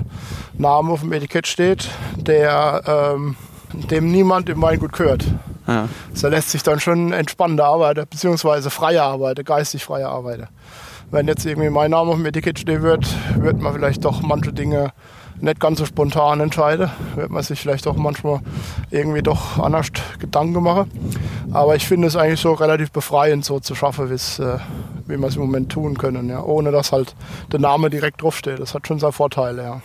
Name 0.58 0.92
auf 0.92 1.02
dem 1.02 1.13
Etikett 1.13 1.48
steht, 1.48 1.90
der 2.16 2.82
ähm, 3.16 3.36
dem 3.73 4.12
niemand 4.12 4.49
im 4.49 4.62
Weingut 4.62 4.93
gehört. 4.93 5.25
Ja. 5.67 5.89
So 6.13 6.27
lässt 6.30 6.51
sich 6.51 6.63
dann 6.63 6.80
schon 6.80 7.12
entspannender 7.12 7.65
arbeiten, 7.65 8.06
beziehungsweise 8.10 8.69
freier 8.69 9.03
arbeiten, 9.03 9.43
geistig 9.43 9.84
freier 9.84 10.10
arbeiten. 10.10 10.47
Wenn 11.12 11.27
jetzt 11.27 11.45
irgendwie 11.45 11.69
mein 11.69 11.91
Name 11.91 12.12
auf 12.12 12.17
dem 12.17 12.25
Etikett 12.25 12.60
stehen 12.60 12.82
wird, 12.82 13.08
wird 13.38 13.62
man 13.62 13.73
vielleicht 13.73 14.03
doch 14.03 14.21
manche 14.21 14.51
Dinge 14.51 14.91
nicht 15.39 15.60
ganz 15.60 15.80
so 15.80 15.86
spontan 15.86 16.39
entscheiden. 16.39 16.89
Wird 17.15 17.30
man 17.30 17.43
sich 17.43 17.60
vielleicht 17.62 17.88
auch 17.88 17.95
manchmal 17.95 18.41
irgendwie 18.89 19.21
doch 19.21 19.60
anders 19.60 19.88
Gedanken 20.19 20.63
machen. 20.63 20.91
Aber 21.53 21.75
ich 21.75 21.88
finde 21.88 22.08
es 22.08 22.15
eigentlich 22.15 22.41
so 22.41 22.53
relativ 22.53 22.91
befreiend, 22.91 23.45
so 23.45 23.60
zu 23.60 23.75
schaffen, 23.75 24.12
äh, 24.12 24.17
wie 25.06 25.17
wir 25.17 25.27
es 25.27 25.36
im 25.36 25.41
Moment 25.41 25.71
tun 25.71 25.97
können. 25.97 26.30
Ja. 26.30 26.43
Ohne 26.43 26.71
dass 26.71 26.91
halt 26.91 27.15
der 27.51 27.60
Name 27.60 27.89
direkt 27.89 28.21
draufsteht. 28.21 28.60
Das 28.60 28.73
hat 28.73 28.88
schon 28.88 28.99
seine 28.99 29.13
Vorteile, 29.13 29.63
ja. 29.63 29.82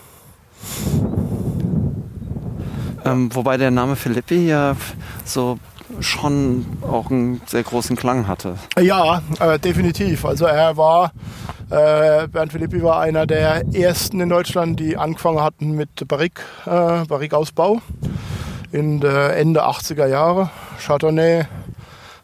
Ähm, 3.05 3.35
wobei 3.35 3.57
der 3.57 3.71
Name 3.71 3.97
Philippi 3.97 4.47
ja 4.47 4.77
so 5.25 5.59
schon 6.01 6.67
auch 6.83 7.11
einen 7.11 7.43
sehr 7.47 7.63
großen 7.63 7.97
Klang 7.97 8.27
hatte. 8.27 8.57
Ja, 8.81 9.23
äh, 9.41 9.59
definitiv. 9.59 10.25
Also 10.25 10.47
er 10.47 10.77
war, 10.77 11.13
äh, 11.71 12.27
Bernd 12.29 12.53
Philippi 12.53 12.83
war 12.83 13.01
einer 13.01 13.27
der 13.27 13.65
ersten 13.75 14.21
in 14.21 14.29
Deutschland, 14.29 14.81
die 14.81 14.97
angefangen 14.97 15.43
hatten 15.43 15.73
mit 15.73 16.07
Barrique, 16.09 16.43
äh, 16.67 17.05
Barrique-Ausbau 17.07 17.81
in 18.73 19.01
der 19.01 19.37
Ende 19.37 19.65
80er 19.65 20.07
Jahre. 20.07 20.51
Chardonnay, 20.79 21.47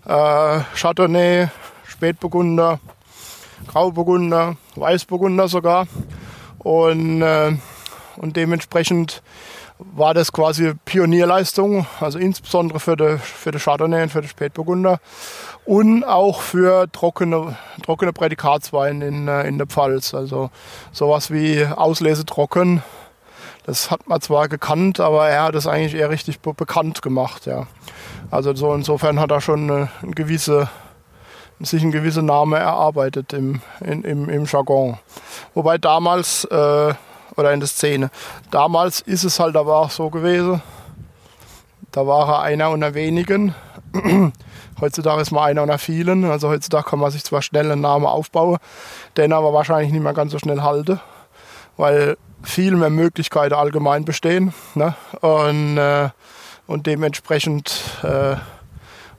äh, 0.07 0.61
Chardonnay, 0.75 1.49
Spätburgunder, 1.87 2.81
Grauburgunder, 3.67 4.57
Weißburgunder 4.77 5.49
sogar. 5.49 5.87
Und, 6.59 7.23
äh, 7.23 7.53
und 8.17 8.37
dementsprechend 8.37 9.23
war 9.79 10.14
das 10.14 10.33
quasi 10.33 10.75
Pionierleistung, 10.85 11.87
also 12.01 12.19
insbesondere 12.19 12.81
für 12.81 12.97
die, 12.97 13.19
für 13.19 13.53
die 13.53 13.59
Chardonnay 13.59 14.03
und 14.03 14.09
für 14.11 14.23
die 14.23 14.29
Spätburgunder 14.29 15.01
und 15.64 16.05
auch 16.05 16.41
für 16.41 16.91
trockene, 16.91 17.57
trockene 17.83 18.12
Prädikatswein 18.12 19.03
in, 19.03 19.29
äh, 19.29 19.47
in 19.47 19.59
der 19.59 19.67
Pfalz. 19.67 20.14
Also 20.14 20.51
sowas 20.93 21.31
wie 21.31 21.64
Auslese 21.64 22.27
trocken, 22.27 22.83
das 23.67 23.91
hat 23.91 24.09
man 24.09 24.21
zwar 24.21 24.49
gekannt, 24.49 24.99
aber 24.99 25.29
er 25.29 25.43
hat 25.43 25.55
es 25.55 25.67
eigentlich 25.67 25.95
eher 25.95 26.09
richtig 26.09 26.41
be 26.41 26.55
bekannt 26.55 27.03
gemacht. 27.03 27.47
Ja. 27.47 27.67
Also 28.31 28.55
so 28.55 28.73
insofern 28.75 29.21
hat 29.21 29.31
er 29.31 29.41
schon 29.41 29.71
eine, 29.71 29.88
eine 30.03 30.12
gewisse, 30.12 30.69
sich 31.61 31.83
ein 31.83 31.93
gewisser 31.93 32.23
Name 32.23 32.57
erarbeitet 32.57 33.33
im, 33.33 33.61
in, 33.81 34.03
im, 34.05 34.29
im 34.29 34.45
Jargon. 34.47 34.99
Wobei 35.55 35.77
damals 35.77 36.45
äh, 36.45 36.95
oder 37.38 37.53
in 37.53 37.61
der 37.61 37.68
Szene. 37.68 38.11
Damals 38.51 39.01
ist 39.01 39.24
es 39.24 39.38
halt 39.38 39.57
aber 39.57 39.77
auch 39.77 39.90
so 39.90 40.11
gewesen. 40.11 40.61
Da 41.92 42.07
war 42.07 42.29
er 42.29 42.40
einer 42.42 42.70
unter 42.70 42.94
wenigen. 42.94 43.55
heutzutage 44.81 45.22
ist 45.22 45.31
man 45.31 45.44
einer 45.44 45.62
unter 45.62 45.79
vielen. 45.79 46.24
Also 46.24 46.48
heutzutage 46.48 46.90
kann 46.90 46.98
man 46.98 47.11
sich 47.11 47.24
zwar 47.24 47.42
schnell 47.42 47.70
einen 47.70 47.81
Namen 47.81 48.07
aufbauen, 48.07 48.59
den 49.16 49.33
aber 49.33 49.53
wahrscheinlich 49.53 49.92
nicht 49.92 50.03
mehr 50.03 50.14
ganz 50.14 50.33
so 50.33 50.38
schnell 50.38 50.62
halten, 50.62 51.01
weil 51.77 52.16
viel 52.42 52.77
mehr 52.77 52.90
Möglichkeiten 52.90 53.55
allgemein 53.55 54.05
bestehen. 54.05 54.53
Ne? 54.74 54.94
Und, 55.20 55.79
äh, 55.79 56.11
und 56.66 56.87
dementsprechend 56.87 57.81
äh, 58.03 58.37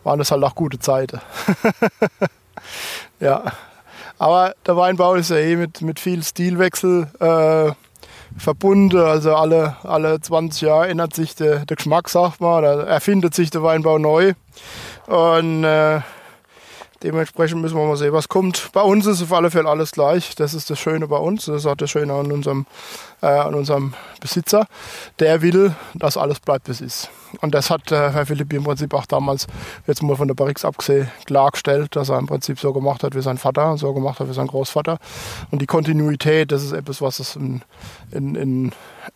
waren 0.03 0.19
das 0.19 0.31
halt 0.31 0.43
auch 0.43 0.55
gute 0.55 0.79
Zeiten. 0.79 1.19
ja. 3.19 3.43
Aber 4.17 4.53
der 4.65 4.75
Weinbau 4.75 5.15
ist 5.15 5.29
ja 5.29 5.37
eh 5.37 5.55
mit, 5.55 5.81
mit 5.81 5.99
viel 5.99 6.23
Stilwechsel 6.23 7.07
äh, 7.19 7.71
verbunden. 8.37 8.97
Also 8.97 9.35
alle, 9.35 9.75
alle 9.83 10.19
20 10.19 10.61
Jahre 10.61 10.87
ändert 10.87 11.13
sich 11.13 11.35
der, 11.35 11.65
der 11.65 11.77
Geschmack, 11.77 12.09
sagt 12.09 12.41
man, 12.41 12.59
oder 12.59 12.87
erfindet 12.87 13.33
sich 13.33 13.49
der 13.49 13.63
Weinbau 13.63 13.97
neu. 13.97 14.33
Und 15.07 15.63
äh, 15.63 16.01
dementsprechend 17.03 17.61
müssen 17.61 17.77
wir 17.77 17.85
mal 17.85 17.97
sehen, 17.97 18.13
was 18.13 18.27
kommt. 18.27 18.69
Bei 18.73 18.81
uns 18.81 19.05
ist 19.05 19.21
auf 19.21 19.33
alle 19.33 19.51
Fälle 19.51 19.69
alles 19.69 19.91
gleich. 19.91 20.35
Das 20.35 20.53
ist 20.53 20.69
das 20.69 20.79
Schöne 20.79 21.07
bei 21.07 21.17
uns. 21.17 21.45
Das 21.45 21.57
ist 21.57 21.65
auch 21.65 21.75
das 21.75 21.89
Schöne 21.89 22.13
an 22.13 22.31
unserem, 22.31 22.65
äh, 23.21 23.27
an 23.27 23.55
unserem 23.55 23.93
Besitzer. 24.19 24.67
Der 25.19 25.41
will, 25.41 25.75
dass 25.93 26.17
alles 26.17 26.39
bleibt, 26.39 26.67
wie 26.67 26.71
es 26.71 26.81
ist. 26.81 27.09
Und 27.41 27.53
das 27.53 27.69
hat 27.69 27.91
äh, 27.91 28.11
Herr 28.11 28.25
Philippi 28.25 28.55
im 28.55 28.63
Prinzip 28.63 28.93
auch 28.93 29.05
damals, 29.05 29.47
jetzt 29.87 30.01
mal 30.01 30.15
von 30.15 30.27
der 30.27 30.35
Barrix 30.35 30.65
abgesehen, 30.65 31.09
klargestellt, 31.25 31.95
dass 31.95 32.09
er 32.09 32.19
im 32.19 32.27
Prinzip 32.27 32.59
so 32.59 32.73
gemacht 32.73 33.03
hat 33.03 33.15
wie 33.15 33.21
sein 33.21 33.37
Vater, 33.37 33.77
so 33.77 33.93
gemacht 33.93 34.19
hat 34.19 34.29
wie 34.29 34.33
sein 34.33 34.47
Großvater. 34.47 34.97
Und 35.51 35.61
die 35.61 35.67
Kontinuität, 35.67 36.51
das 36.51 36.63
ist 36.63 36.71
etwas, 36.71 37.01
was 37.01 37.19
es 37.19 37.35
in, 37.35 37.61
in, 38.11 38.35
in, 38.35 38.71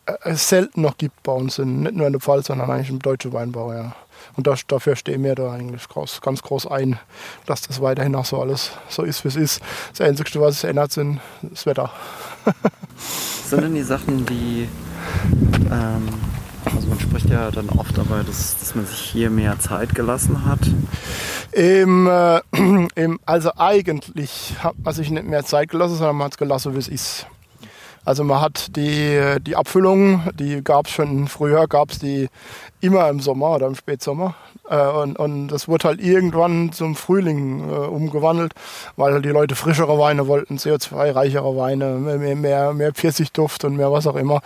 äh, 0.06 0.34
selten 0.34 0.82
noch 0.82 0.96
gibt 0.96 1.22
bei 1.22 1.32
uns, 1.32 1.58
in, 1.58 1.82
nicht 1.82 1.94
nur 1.94 2.06
in 2.06 2.12
der 2.12 2.20
Pfalz, 2.20 2.46
sondern 2.46 2.70
eigentlich 2.70 2.90
im 2.90 3.00
deutschen 3.00 3.32
Weinbau. 3.32 3.72
Ja. 3.72 3.94
Und 4.36 4.46
das, 4.46 4.66
dafür 4.66 4.96
stehen 4.96 5.22
wir 5.22 5.34
da 5.34 5.52
eigentlich 5.52 5.88
groß, 5.88 6.20
ganz 6.20 6.42
groß 6.42 6.66
ein, 6.66 6.98
dass 7.46 7.62
das 7.62 7.80
weiterhin 7.80 8.14
auch 8.14 8.24
so 8.24 8.40
alles 8.40 8.72
so 8.88 9.02
ist, 9.02 9.24
wie 9.24 9.28
es 9.28 9.36
ist. 9.36 9.62
Das 9.90 10.00
Einzige, 10.00 10.40
was 10.40 10.60
sich 10.60 10.70
ändert, 10.70 10.92
sind 10.92 11.20
das 11.42 11.66
Wetter. 11.66 11.90
Sind 13.46 13.62
denn 13.62 13.74
die 13.74 13.82
Sachen 13.82 14.28
wie, 14.28 14.68
ähm, 15.70 16.08
also 16.64 16.88
man 16.88 16.98
spricht 16.98 17.28
ja 17.28 17.50
dann 17.50 17.68
oft 17.68 17.96
dabei, 17.96 18.22
dass, 18.22 18.56
dass 18.58 18.74
man 18.74 18.86
sich 18.86 18.98
hier 18.98 19.30
mehr 19.30 19.58
Zeit 19.58 19.94
gelassen 19.94 20.46
hat. 20.46 20.60
Im, 21.52 22.06
äh, 22.06 22.40
im, 22.94 23.20
also 23.26 23.52
eigentlich 23.56 24.54
hat 24.60 24.76
man 24.82 24.94
sich 24.94 25.10
nicht 25.10 25.26
mehr 25.26 25.44
Zeit 25.44 25.70
gelassen, 25.70 25.96
sondern 25.96 26.16
man 26.16 26.26
hat 26.26 26.32
es 26.32 26.38
gelassen, 26.38 26.74
wie 26.74 26.78
es 26.78 26.88
ist. 26.88 27.26
Also 28.04 28.22
man 28.24 28.40
hat 28.40 28.76
die, 28.76 29.36
die 29.40 29.56
Abfüllung, 29.56 30.22
die 30.34 30.62
gab 30.62 30.86
es 30.86 30.92
schon 30.92 31.26
früher, 31.28 31.66
gab 31.66 31.90
es 31.90 31.98
die 31.98 32.28
immer 32.80 33.08
im 33.08 33.20
Sommer 33.20 33.56
oder 33.56 33.66
im 33.66 33.74
Spätsommer. 33.74 34.34
Äh, 34.68 34.86
und, 34.86 35.18
und 35.18 35.48
das 35.48 35.68
wurde 35.68 35.88
halt 35.88 36.00
irgendwann 36.00 36.72
zum 36.72 36.96
Frühling 36.96 37.68
äh, 37.70 37.74
umgewandelt, 37.74 38.52
weil 38.96 39.12
halt 39.12 39.24
die 39.24 39.30
Leute 39.30 39.56
frischere 39.56 39.98
Weine 39.98 40.26
wollten, 40.26 40.56
CO2-reichere 40.56 41.56
Weine, 41.56 41.94
mehr, 41.94 42.36
mehr, 42.36 42.72
mehr 42.74 42.92
Pfirsichduft 42.92 43.64
und 43.64 43.76
mehr 43.76 43.90
was 43.90 44.06
auch 44.06 44.16
immer. 44.16 44.42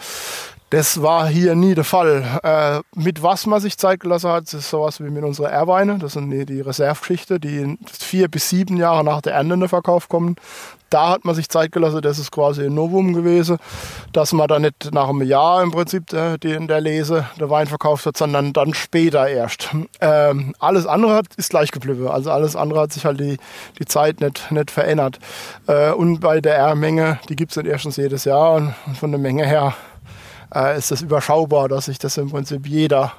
Das 0.71 1.01
war 1.01 1.27
hier 1.27 1.55
nie 1.55 1.75
der 1.75 1.85
Fall. 1.85 2.23
Äh, 2.43 2.81
mit 2.95 3.23
was 3.23 3.47
man 3.47 3.59
sich 3.59 3.79
Zeit 3.79 4.01
gelassen 4.01 4.31
hat, 4.31 4.53
ist 4.53 4.69
sowas 4.69 5.01
wie 5.01 5.09
mit 5.09 5.25
unserer 5.25 5.51
Erweine. 5.51 5.99
Das 5.99 6.13
sind 6.13 6.31
die, 6.31 6.45
die 6.45 6.61
Reservegeschichte, 6.61 7.41
die 7.41 7.79
vier 7.91 8.29
bis 8.29 8.51
sieben 8.51 8.77
Jahre 8.77 9.03
nach 9.03 9.23
der 9.23 9.33
Ernte 9.33 9.55
in 9.55 9.61
den 9.61 9.69
Verkauf 9.71 10.11
kommen. 10.11 10.37
Da 10.91 11.11
hat 11.11 11.25
man 11.25 11.35
sich 11.35 11.49
Zeit 11.49 11.73
gelassen, 11.73 12.01
das 12.03 12.19
ist 12.19 12.31
quasi 12.31 12.65
ein 12.65 12.75
Novum 12.75 13.13
gewesen, 13.13 13.59
dass 14.13 14.33
man 14.33 14.49
da 14.49 14.59
nicht 14.59 14.91
nach 14.93 15.09
einem 15.09 15.23
Jahr 15.23 15.63
im 15.63 15.71
Prinzip 15.71 16.07
der, 16.09 16.39
der, 16.39 16.61
der 16.61 16.81
Lese 16.81 17.27
der 17.39 17.51
Wein 17.51 17.67
verkauft 17.67 18.07
hat, 18.07 18.17
sondern 18.17 18.53
dann 18.53 18.73
später 18.73 19.27
erst. 19.27 19.71
Ähm, 20.01 20.55
alles 20.59 20.87
andere 20.87 21.15
hat, 21.15 21.27
ist 21.37 21.51
gleich 21.51 21.71
geblieben. 21.71 22.09
Also 22.09 22.31
alles 22.31 22.57
andere 22.57 22.81
hat 22.81 22.93
sich 22.93 23.05
halt 23.05 23.21
die, 23.21 23.37
die 23.79 23.85
Zeit 23.85 24.21
nicht, 24.21 24.51
nicht 24.51 24.71
verändert. 24.71 25.19
Äh, 25.67 25.93
und 25.93 26.21
bei 26.21 26.41
der 26.41 26.57
R-Menge, 26.57 27.21
die 27.29 27.37
gibt 27.37 27.53
es 27.53 27.57
nicht 27.57 27.67
erstens 27.67 27.97
jedes 27.97 28.25
Jahr 28.25 28.55
und 28.55 28.75
von 28.99 29.11
der 29.11 29.21
Menge 29.21 29.47
her 29.47 29.75
äh, 30.55 30.79
ist 30.79 30.91
das 30.91 31.03
überschaubar, 31.03 31.69
dass 31.69 31.87
sich 31.87 31.99
das 31.99 32.17
im 32.17 32.31
Prinzip 32.31 32.67
jeder 32.67 33.13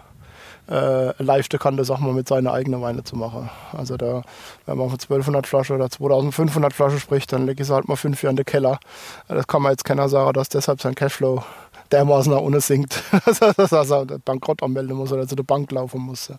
äh, 0.69 1.21
leichter 1.21 1.57
kann, 1.57 1.77
das 1.77 1.89
auch 1.89 1.99
mal 1.99 2.13
mit 2.13 2.27
seiner 2.27 2.53
eigenen 2.53 2.81
Weine 2.81 3.03
zu 3.03 3.15
machen. 3.15 3.49
Also 3.73 3.97
da, 3.97 4.21
wenn 4.65 4.77
man 4.77 4.89
von 4.89 4.99
1200 4.99 5.47
Flaschen 5.47 5.75
oder 5.75 5.89
2500 5.89 6.73
Flaschen 6.73 6.99
spricht, 6.99 7.33
dann 7.33 7.45
lege 7.45 7.63
ich 7.63 7.69
es 7.69 7.73
halt 7.73 7.87
mal 7.87 7.95
fünf 7.95 8.21
Jahre 8.21 8.31
in 8.31 8.37
den 8.37 8.45
Keller. 8.45 8.79
Das 9.27 9.47
kann 9.47 9.61
man 9.61 9.71
jetzt 9.71 9.85
keiner 9.85 10.09
sagen, 10.09 10.33
dass 10.33 10.49
deshalb 10.49 10.81
sein 10.81 10.95
Cashflow 10.95 11.43
dermaßen 11.91 12.31
nach 12.31 12.41
unten 12.41 12.61
sinkt, 12.61 13.01
dass 13.25 13.71
er 13.71 14.05
Bankrott 14.23 14.61
anmelden 14.61 14.95
muss 14.95 15.11
oder 15.11 15.27
zu 15.27 15.35
der 15.35 15.43
Bank 15.43 15.71
laufen 15.71 16.01
muss. 16.01 16.31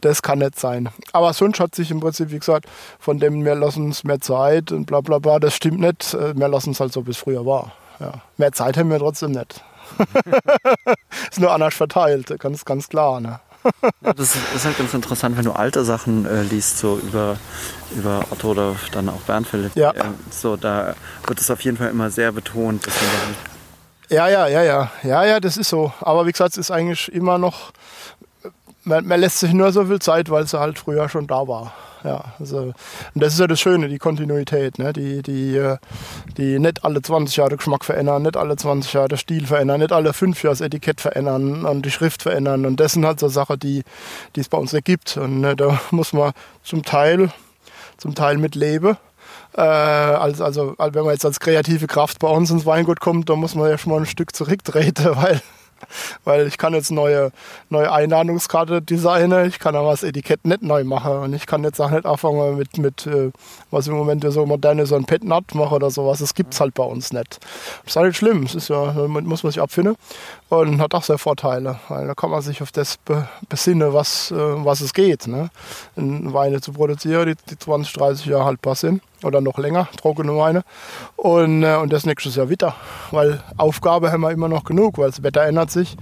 Das 0.00 0.20
kann 0.20 0.40
nicht 0.40 0.58
sein. 0.58 0.88
Aber 1.12 1.32
sonst 1.32 1.60
hat 1.60 1.74
sich 1.74 1.92
im 1.92 2.00
Prinzip, 2.00 2.32
wie 2.32 2.38
gesagt, 2.40 2.66
von 2.98 3.20
dem 3.20 3.44
wir 3.44 3.54
lassen 3.54 3.84
uns 3.86 4.02
mehr 4.02 4.20
Zeit 4.20 4.72
und 4.72 4.86
bla 4.86 5.00
bla 5.00 5.20
bla, 5.20 5.38
das 5.38 5.54
stimmt 5.54 5.80
nicht. 5.80 6.14
Wir 6.14 6.46
äh, 6.46 6.48
lassen 6.48 6.72
es 6.72 6.80
halt 6.80 6.92
so, 6.92 7.06
wie 7.06 7.10
es 7.10 7.18
früher 7.18 7.46
war. 7.46 7.72
Ja. 8.00 8.14
Mehr 8.36 8.50
Zeit 8.52 8.76
haben 8.76 8.90
wir 8.90 8.98
trotzdem 8.98 9.32
nicht. 9.32 9.62
ist 11.30 11.40
nur 11.40 11.52
anders 11.52 11.74
verteilt, 11.74 12.34
ganz, 12.38 12.64
ganz 12.64 12.88
klar. 12.88 13.20
Ne? 13.20 13.40
ja, 14.02 14.12
das 14.12 14.36
ist 14.54 14.64
halt 14.64 14.78
ganz 14.78 14.94
interessant, 14.94 15.36
wenn 15.36 15.44
du 15.44 15.52
alte 15.52 15.84
Sachen 15.84 16.26
äh, 16.26 16.42
liest, 16.42 16.78
so 16.78 16.98
über, 16.98 17.36
über 17.94 18.24
Otto 18.30 18.50
oder 18.50 18.76
dann 18.92 19.08
auch 19.08 19.20
Bernd 19.22 19.46
Philipp. 19.46 19.74
Ja. 19.74 19.90
Äh, 19.90 20.04
so, 20.30 20.56
da 20.56 20.94
wird 21.26 21.40
es 21.40 21.50
auf 21.50 21.60
jeden 21.60 21.76
Fall 21.76 21.90
immer 21.90 22.10
sehr 22.10 22.32
betont. 22.32 22.86
ja, 24.08 24.28
ja, 24.28 24.46
ja, 24.46 24.62
ja. 24.62 24.90
Ja, 25.02 25.24
ja, 25.24 25.40
das 25.40 25.56
ist 25.56 25.68
so. 25.68 25.92
Aber 26.00 26.26
wie 26.26 26.32
gesagt, 26.32 26.52
es 26.52 26.58
ist 26.58 26.70
eigentlich 26.70 27.12
immer 27.12 27.38
noch, 27.38 27.72
man, 28.84 29.06
man 29.06 29.20
lässt 29.20 29.40
sich 29.40 29.52
nur 29.52 29.72
so 29.72 29.84
viel 29.84 29.98
Zeit, 29.98 30.30
weil 30.30 30.44
es 30.44 30.54
halt 30.54 30.78
früher 30.78 31.08
schon 31.08 31.26
da 31.26 31.46
war 31.46 31.72
ja. 32.04 32.24
Also, 32.38 32.58
und 32.58 32.74
das 33.14 33.34
ist 33.34 33.40
ja 33.40 33.46
das 33.46 33.60
Schöne, 33.60 33.88
die 33.88 33.98
Kontinuität, 33.98 34.78
ne? 34.78 34.92
die, 34.92 35.22
die, 35.22 35.56
äh, 35.56 35.78
die 36.36 36.58
nicht 36.58 36.84
alle 36.84 37.02
20 37.02 37.36
Jahre 37.36 37.56
Geschmack 37.56 37.84
verändern, 37.84 38.22
nicht 38.22 38.36
alle 38.36 38.56
20 38.56 38.92
Jahre 38.92 39.16
Stil 39.16 39.46
verändern, 39.46 39.80
nicht 39.80 39.92
alle 39.92 40.12
fünf 40.12 40.42
Jahre 40.42 40.50
das 40.50 40.60
Etikett 40.60 41.00
verändern 41.00 41.64
und 41.64 41.84
die 41.84 41.90
Schrift 41.90 42.22
verändern. 42.22 42.66
Und 42.66 42.80
das 42.80 42.92
sind 42.92 43.04
halt 43.04 43.20
so 43.20 43.28
Sachen, 43.28 43.58
die, 43.58 43.82
die 44.36 44.40
es 44.40 44.48
bei 44.48 44.58
uns 44.58 44.72
nicht 44.72 44.84
gibt. 44.84 45.16
Und 45.16 45.40
ne, 45.40 45.56
da 45.56 45.80
muss 45.90 46.12
man 46.12 46.32
zum 46.62 46.82
Teil, 46.82 47.30
zum 47.98 48.14
Teil 48.14 48.38
mit 48.38 48.54
leben. 48.54 48.96
Äh, 49.56 49.60
also, 49.60 50.44
also, 50.44 50.74
wenn 50.78 51.04
man 51.04 51.12
jetzt 51.12 51.24
als 51.24 51.40
kreative 51.40 51.86
Kraft 51.86 52.18
bei 52.18 52.28
uns 52.28 52.50
ins 52.50 52.66
Weingut 52.66 53.00
kommt, 53.00 53.28
dann 53.28 53.38
muss 53.38 53.54
man 53.54 53.68
ja 53.68 53.78
schon 53.78 53.92
mal 53.92 54.00
ein 54.00 54.06
Stück 54.06 54.34
zurücktreten, 54.34 55.10
weil 55.16 55.40
weil 56.24 56.46
ich 56.46 56.58
kann 56.58 56.74
jetzt 56.74 56.90
neue, 56.90 57.32
neue 57.68 57.90
Einladungskarte 57.90 58.82
designen, 58.82 59.48
ich 59.48 59.58
kann 59.58 59.76
aber 59.76 59.90
das 59.90 60.02
Etikett 60.02 60.44
nicht 60.44 60.62
neu 60.62 60.84
machen 60.84 61.12
und 61.12 61.34
ich 61.34 61.46
kann 61.46 61.64
jetzt 61.64 61.80
auch 61.80 61.90
nicht 61.90 62.06
anfangen 62.06 62.56
mit, 62.56 62.78
mit 62.78 63.06
äh, 63.06 63.30
was 63.70 63.86
im 63.86 63.94
Moment 63.94 64.24
so 64.28 64.46
modern 64.46 64.78
ist, 64.78 64.90
so 64.90 64.96
ein 64.96 65.04
Pet 65.04 65.24
Nut 65.24 65.54
machen 65.54 65.74
oder 65.74 65.90
sowas. 65.90 66.18
Das 66.18 66.34
gibt 66.34 66.54
es 66.54 66.60
halt 66.60 66.74
bei 66.74 66.84
uns 66.84 67.12
nicht. 67.12 67.38
Das 67.84 67.94
ist 67.94 67.96
halt 67.96 68.16
schlimm, 68.16 68.44
das 68.44 68.54
ist 68.54 68.68
ja, 68.68 68.92
damit 68.92 69.24
muss 69.24 69.42
man 69.42 69.52
sich 69.52 69.60
abfinden 69.60 69.96
und 70.48 70.80
hat 70.80 70.94
auch 70.94 71.04
sehr 71.04 71.18
Vorteile, 71.18 71.78
weil 71.88 72.06
da 72.06 72.14
kann 72.14 72.30
man 72.30 72.42
sich 72.42 72.62
auf 72.62 72.72
das 72.72 72.98
besinnen, 73.48 73.92
was, 73.92 74.30
äh, 74.30 74.36
was 74.36 74.80
es 74.80 74.92
geht. 74.92 75.26
Ne? 75.26 75.50
Weine 75.96 76.60
zu 76.60 76.72
produzieren, 76.72 77.26
die, 77.26 77.34
die 77.50 77.58
20, 77.58 77.92
30 77.94 78.26
Jahre 78.26 78.44
haltbar 78.44 78.74
sind 78.74 79.02
oder 79.24 79.40
noch 79.40 79.58
länger, 79.58 79.88
trockene 80.00 80.36
Weine. 80.36 80.62
Und, 81.16 81.62
äh, 81.62 81.76
und 81.76 81.92
das 81.92 82.06
nächstes 82.06 82.36
Jahr 82.36 82.48
wieder, 82.48 82.74
weil 83.10 83.42
Aufgabe 83.56 84.12
haben 84.12 84.22
wir 84.22 84.30
immer 84.30 84.48
noch 84.48 84.64
genug, 84.64 84.98
weil 84.98 85.10
das 85.10 85.22
Wetter 85.22 85.42
ändert 85.42 85.70
sich. 85.70 85.96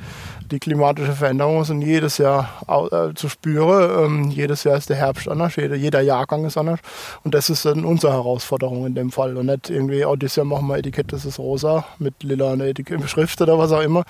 Die 0.51 0.61
klimatische 0.61 1.13
Veränderungen 1.13 1.65
sind 1.65 1.83
jedes 1.83 2.17
Jahr 2.17 2.49
äh, 2.67 3.15
zu 3.15 3.29
spüren. 3.29 4.05
Ähm, 4.05 4.31
jedes 4.31 4.65
Jahr 4.65 4.79
ist 4.79 4.89
der 4.89 4.97
Herbst 4.97 5.29
anders, 5.29 5.57
jeder, 5.57 5.77
jeder 5.77 6.01
Jahrgang 6.01 6.47
ist 6.47 6.57
anders. 6.57 6.81
Und 7.23 7.35
das 7.35 7.51
ist 7.51 7.67
dann 7.67 7.85
unsere 7.85 8.15
Herausforderung 8.15 8.87
in 8.87 8.95
dem 8.95 9.11
Fall. 9.11 9.37
Und 9.37 9.47
nicht 9.47 9.69
irgendwie, 9.69 10.07
oh, 10.07 10.17
dieses 10.17 10.37
Jahr 10.37 10.47
machen 10.47 10.67
wir 10.69 10.79
Etikett, 10.79 11.13
das 11.13 11.27
ist 11.27 11.39
rosa, 11.39 11.85
mit 11.99 12.23
lila 12.23 12.55
Etikett, 12.55 13.09
Schrift 13.11 13.43
oder 13.43 13.59
was 13.59 13.73
auch 13.73 13.83
immer. 13.83 14.05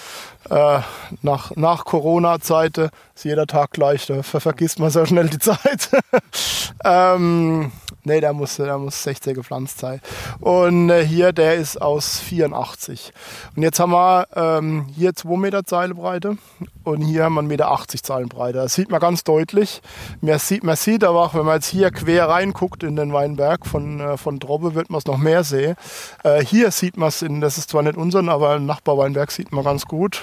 Äh, 0.51 0.81
nach, 1.23 1.55
nach 1.55 1.85
Corona-Zeit 1.85 2.79
ist 2.79 3.25
jeder 3.25 3.47
Tag 3.47 3.71
gleich, 3.71 4.07
da 4.07 4.25
vergisst 4.25 4.81
man 4.81 4.91
sehr 4.91 5.07
schnell 5.07 5.29
die 5.29 5.39
Zeit. 5.39 5.91
ähm, 6.85 7.71
Nee, 8.07 8.21
der 8.21 8.35
muss, 8.35 8.57
der 8.57 8.77
muss 8.77 9.03
60 9.03 9.35
gepflanzt 9.35 9.79
sein. 9.79 10.01
Und 10.41 10.91
äh, 10.91 11.05
hier, 11.05 11.33
der 11.33 11.55
ist 11.55 11.81
aus 11.81 12.21
84. 12.21 13.13
Und 13.57 13.63
jetzt 13.63 13.81
haben 13.81 13.93
wir 13.93 14.27
ähm, 14.37 14.87
hier 14.95 15.15
2 15.15 15.39
Meter 15.39 15.65
Zeilenbreite 15.65 16.37
und 16.85 17.01
hier 17.01 17.25
haben 17.25 17.35
wir 17.35 17.43
1,80 17.43 17.47
Meter 17.47 18.03
Zeilenbreite. 18.03 18.59
Das 18.59 18.75
sieht 18.75 18.91
man 18.91 19.01
ganz 19.01 19.25
deutlich. 19.25 19.81
Man 20.21 20.39
sieht, 20.39 20.65
man 20.65 20.77
sieht 20.77 21.03
aber 21.03 21.23
auch, 21.23 21.35
wenn 21.35 21.47
man 21.47 21.55
jetzt 21.55 21.69
hier 21.69 21.91
quer 21.91 22.29
reinguckt 22.29 22.83
in 22.83 22.97
den 22.97 23.13
Weinberg 23.15 23.65
von, 23.67 24.01
äh, 24.01 24.17
von 24.19 24.39
Drobbe, 24.39 24.75
wird 24.75 24.91
man 24.91 24.99
es 24.99 25.07
noch 25.07 25.19
mehr 25.19 25.43
sehen. 25.43 25.77
Äh, 26.25 26.45
hier 26.45 26.71
sieht 26.71 26.99
man 26.99 27.09
es, 27.09 27.25
das 27.41 27.57
ist 27.57 27.71
zwar 27.71 27.83
nicht 27.83 27.97
unseren, 27.97 28.29
aber 28.29 28.57
im 28.57 28.67
Nachbarweinberg 28.67 29.31
sieht 29.31 29.51
man 29.51 29.65
ganz 29.65 29.87
gut. 29.87 30.23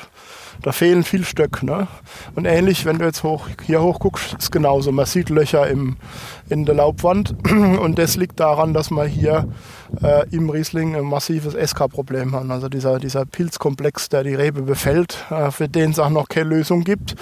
Da 0.61 0.71
fehlen 0.71 1.03
viel 1.03 1.23
Stöcke. 1.23 1.65
Ne? 1.65 1.87
Und 2.35 2.45
ähnlich, 2.45 2.85
wenn 2.85 2.99
du 2.99 3.05
jetzt 3.05 3.23
hoch, 3.23 3.47
hier 3.65 3.81
hoch 3.81 3.99
guckst, 3.99 4.35
ist 4.37 4.51
genauso. 4.51 4.91
Man 4.91 5.05
sieht 5.05 5.29
Löcher 5.29 5.67
im, 5.67 5.97
in 6.49 6.65
der 6.65 6.75
Laubwand 6.75 7.35
und 7.77 7.97
das 7.99 8.15
liegt 8.15 8.39
daran, 8.39 8.73
dass 8.73 8.91
man 8.91 9.07
hier 9.07 9.47
äh, 10.01 10.27
im 10.29 10.49
Riesling 10.49 10.95
ein 10.95 11.05
massives 11.05 11.53
SK-Problem 11.53 12.33
haben. 12.33 12.51
Also 12.51 12.69
dieser, 12.69 12.99
dieser 12.99 13.25
Pilzkomplex, 13.25 14.09
der 14.09 14.23
die 14.23 14.35
Rebe 14.35 14.61
befällt, 14.61 15.25
äh, 15.29 15.51
für 15.51 15.67
den 15.67 15.91
es 15.91 15.99
auch 15.99 16.09
noch 16.09 16.29
keine 16.29 16.49
Lösung 16.49 16.83
gibt. 16.83 17.15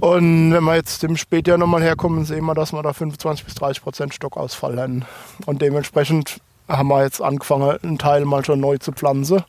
Und 0.00 0.52
wenn 0.52 0.64
wir 0.64 0.74
jetzt 0.74 1.02
im 1.04 1.16
Spätjahr 1.16 1.58
nochmal 1.58 1.82
herkommen, 1.82 2.24
sehen 2.24 2.44
wir, 2.44 2.54
dass 2.54 2.72
wir 2.72 2.82
da 2.82 2.92
25 2.92 3.44
bis 3.44 3.54
30 3.54 3.82
Prozent 3.82 4.14
Stockausfall 4.14 4.78
haben. 4.78 5.04
Und 5.46 5.62
dementsprechend 5.62 6.40
haben 6.68 6.88
wir 6.88 7.02
jetzt 7.04 7.22
angefangen, 7.22 7.78
einen 7.82 7.98
Teil 7.98 8.24
mal 8.24 8.44
schon 8.44 8.60
neu 8.60 8.78
zu 8.78 8.92
pflanzen. 8.92 9.44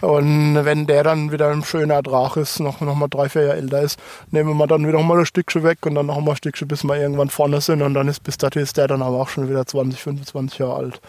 Und 0.00 0.64
wenn 0.64 0.86
der 0.86 1.02
dann 1.02 1.32
wieder 1.32 1.50
ein 1.50 1.64
schöner 1.64 1.94
Ertrag 1.94 2.36
ist, 2.36 2.60
noch, 2.60 2.80
noch 2.80 2.94
mal 2.94 3.08
drei, 3.08 3.28
vier 3.28 3.42
Jahre 3.42 3.56
älter 3.56 3.80
ist, 3.82 3.98
nehmen 4.30 4.56
wir 4.56 4.66
dann 4.66 4.86
wieder 4.86 5.02
mal 5.02 5.18
ein 5.18 5.26
Stückchen 5.26 5.62
weg 5.62 5.78
und 5.86 5.94
dann 5.94 6.06
noch 6.06 6.20
mal 6.20 6.32
ein 6.32 6.36
Stückchen, 6.36 6.68
bis 6.68 6.84
wir 6.84 6.96
irgendwann 6.96 7.30
vorne 7.30 7.60
sind. 7.60 7.82
Und 7.82 7.94
dann 7.94 8.08
ist 8.08 8.22
bis 8.22 8.36
dahin 8.36 8.62
ist 8.62 8.76
der 8.76 8.88
dann 8.88 9.02
aber 9.02 9.20
auch 9.20 9.28
schon 9.28 9.48
wieder 9.48 9.64
20, 9.66 10.00
25 10.00 10.58
Jahre 10.58 10.74
alt. 10.74 11.00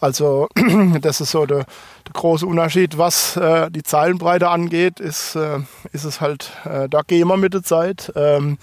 Also 0.00 0.48
das 1.00 1.20
ist 1.20 1.30
so 1.30 1.46
der, 1.46 1.58
der 2.06 2.12
große 2.12 2.46
Unterschied. 2.46 2.98
Was 2.98 3.36
äh, 3.36 3.70
die 3.70 3.82
Zeilenbreite 3.82 4.48
angeht, 4.48 5.00
ist, 5.00 5.36
äh, 5.36 5.58
ist 5.92 6.04
es 6.04 6.20
halt, 6.20 6.52
äh, 6.64 6.88
da 6.88 7.02
gehen 7.02 7.28
wir 7.28 7.36
mit 7.36 7.54
der 7.54 7.62
Zeit. 7.62 8.12
Ähm, 8.16 8.58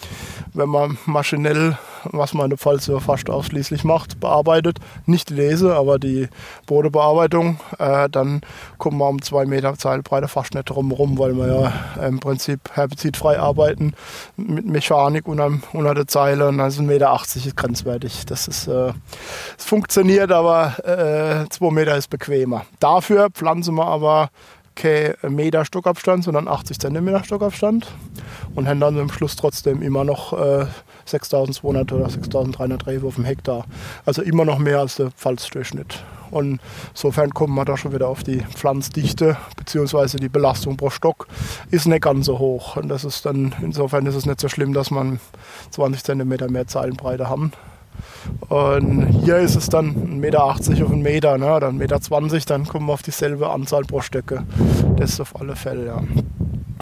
wenn 0.54 0.69
man 0.69 0.97
maschinell, 1.06 1.78
was 2.05 2.33
man 2.33 2.45
in 2.45 2.49
der 2.51 2.57
Pfalz 2.57 2.88
ja 2.88 2.99
fast 2.99 3.29
ausschließlich 3.29 3.83
macht, 3.83 4.19
bearbeitet, 4.19 4.79
nicht 5.05 5.29
lese, 5.29 5.75
aber 5.75 5.99
die 5.99 6.27
Bodenbearbeitung, 6.65 7.59
äh, 7.77 8.09
dann 8.09 8.41
kommen 8.77 8.97
wir 8.97 9.07
um 9.07 9.21
zwei 9.21 9.45
Meter 9.45 9.77
Zeilbreite 9.77 10.27
fast 10.27 10.53
nicht 10.53 10.69
drumherum, 10.69 11.17
weil 11.17 11.33
wir 11.35 11.47
ja 11.97 12.07
im 12.07 12.19
Prinzip 12.19 12.59
herbizidfrei 12.73 13.39
arbeiten 13.39 13.93
mit 14.38 14.65
Mechanik 14.65 15.27
unter, 15.27 15.51
unter 15.73 15.93
der 15.93 16.07
Zeile 16.07 16.47
und 16.47 16.57
sind 16.71 16.88
1,80 16.88 16.88
Meter 16.88 17.13
ist 17.35 17.55
grenzwertig. 17.55 18.25
Das 18.25 18.47
ist, 18.47 18.67
äh, 18.67 18.93
es 19.57 19.65
funktioniert, 19.65 20.31
aber 20.31 20.75
äh, 21.45 21.49
2 21.49 21.71
Meter 21.71 21.95
ist 21.97 22.09
bequemer. 22.09 22.65
Dafür 22.79 23.29
pflanzen 23.29 23.75
wir 23.75 23.85
aber 23.85 24.29
kein 24.75 25.15
Meter 25.27 25.65
Stockabstand, 25.65 26.23
sondern 26.23 26.47
80 26.47 26.79
Zentimeter 26.79 27.23
Stockabstand 27.23 27.88
und 28.55 28.67
haben 28.67 28.79
dann 28.79 28.97
am 28.97 29.12
Schluss 29.12 29.35
trotzdem 29.35 29.81
immer 29.81 30.03
noch 30.03 30.33
äh, 30.33 30.65
6200 31.09 31.91
oder 31.91 32.09
6300 32.09 32.87
Rewe 32.87 33.07
auf 33.07 33.15
dem 33.15 33.25
Hektar. 33.25 33.65
Also 34.05 34.21
immer 34.21 34.45
noch 34.45 34.59
mehr 34.59 34.79
als 34.79 34.95
der 34.95 35.11
Pfalzdurchschnitt. 35.11 36.03
Und 36.31 36.59
insofern 36.91 37.31
kommen 37.31 37.55
wir 37.55 37.65
da 37.65 37.75
schon 37.77 37.93
wieder 37.93 38.07
auf 38.07 38.23
die 38.23 38.41
Pflanzdichte 38.41 39.37
bzw. 39.57 40.17
die 40.17 40.29
Belastung 40.29 40.77
pro 40.77 40.89
Stock 40.89 41.27
ist 41.71 41.87
nicht 41.87 42.03
ganz 42.03 42.27
so 42.27 42.39
hoch. 42.39 42.77
Und 42.77 42.89
das 42.89 43.03
ist 43.03 43.25
dann, 43.25 43.55
insofern 43.61 44.05
ist 44.05 44.15
es 44.15 44.25
nicht 44.25 44.39
so 44.39 44.49
schlimm, 44.49 44.73
dass 44.73 44.91
man 44.91 45.19
20 45.71 46.03
cm 46.03 46.51
mehr 46.51 46.67
Zeilenbreite 46.67 47.29
haben. 47.29 47.51
Und 48.47 49.07
hier 49.07 49.37
ist 49.37 49.55
es 49.55 49.67
dann 49.67 49.95
1,80 49.95 50.19
Meter 50.19 50.43
auf 50.43 50.91
einen 50.91 51.01
Meter, 51.01 51.37
ne? 51.37 51.59
dann 51.59 51.79
1,20 51.79 52.31
Meter, 52.31 52.39
dann 52.45 52.65
kommen 52.65 52.85
wir 52.87 52.93
auf 52.93 53.03
dieselbe 53.03 53.49
Anzahl 53.49 53.83
pro 53.83 54.01
Stöcke. 54.01 54.43
Das 54.97 55.11
ist 55.11 55.19
auf 55.19 55.39
alle 55.39 55.55
Fälle, 55.55 55.85
ja. 55.85 56.01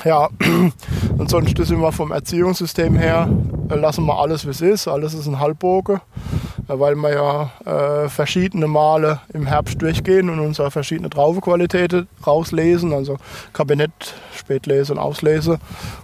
Ja, 0.05 0.29
und 1.17 1.29
sonst 1.29 1.57
sind 1.57 1.79
wir 1.79 1.91
vom 1.91 2.11
Erziehungssystem 2.11 2.95
her, 2.97 3.27
lassen 3.69 4.05
wir 4.05 4.17
alles 4.19 4.45
wie 4.45 4.51
es 4.51 4.61
ist. 4.61 4.87
Alles 4.87 5.13
ist 5.13 5.27
ein 5.27 5.39
Halbbogen, 5.39 6.01
äh, 6.67 6.79
weil 6.79 6.95
wir 6.95 7.13
ja 7.13 7.51
äh, 7.65 8.09
verschiedene 8.09 8.67
Male 8.67 9.19
im 9.33 9.45
Herbst 9.45 9.81
durchgehen 9.81 10.29
und 10.29 10.39
unsere 10.39 10.71
verschiedene 10.71 11.09
Traubenqualitäten 11.09 12.07
rauslesen, 12.25 12.93
also 12.93 13.17
Kabinett, 13.53 13.91
Spätlese 14.35 14.93
und 14.93 14.99
Auslese 14.99 15.59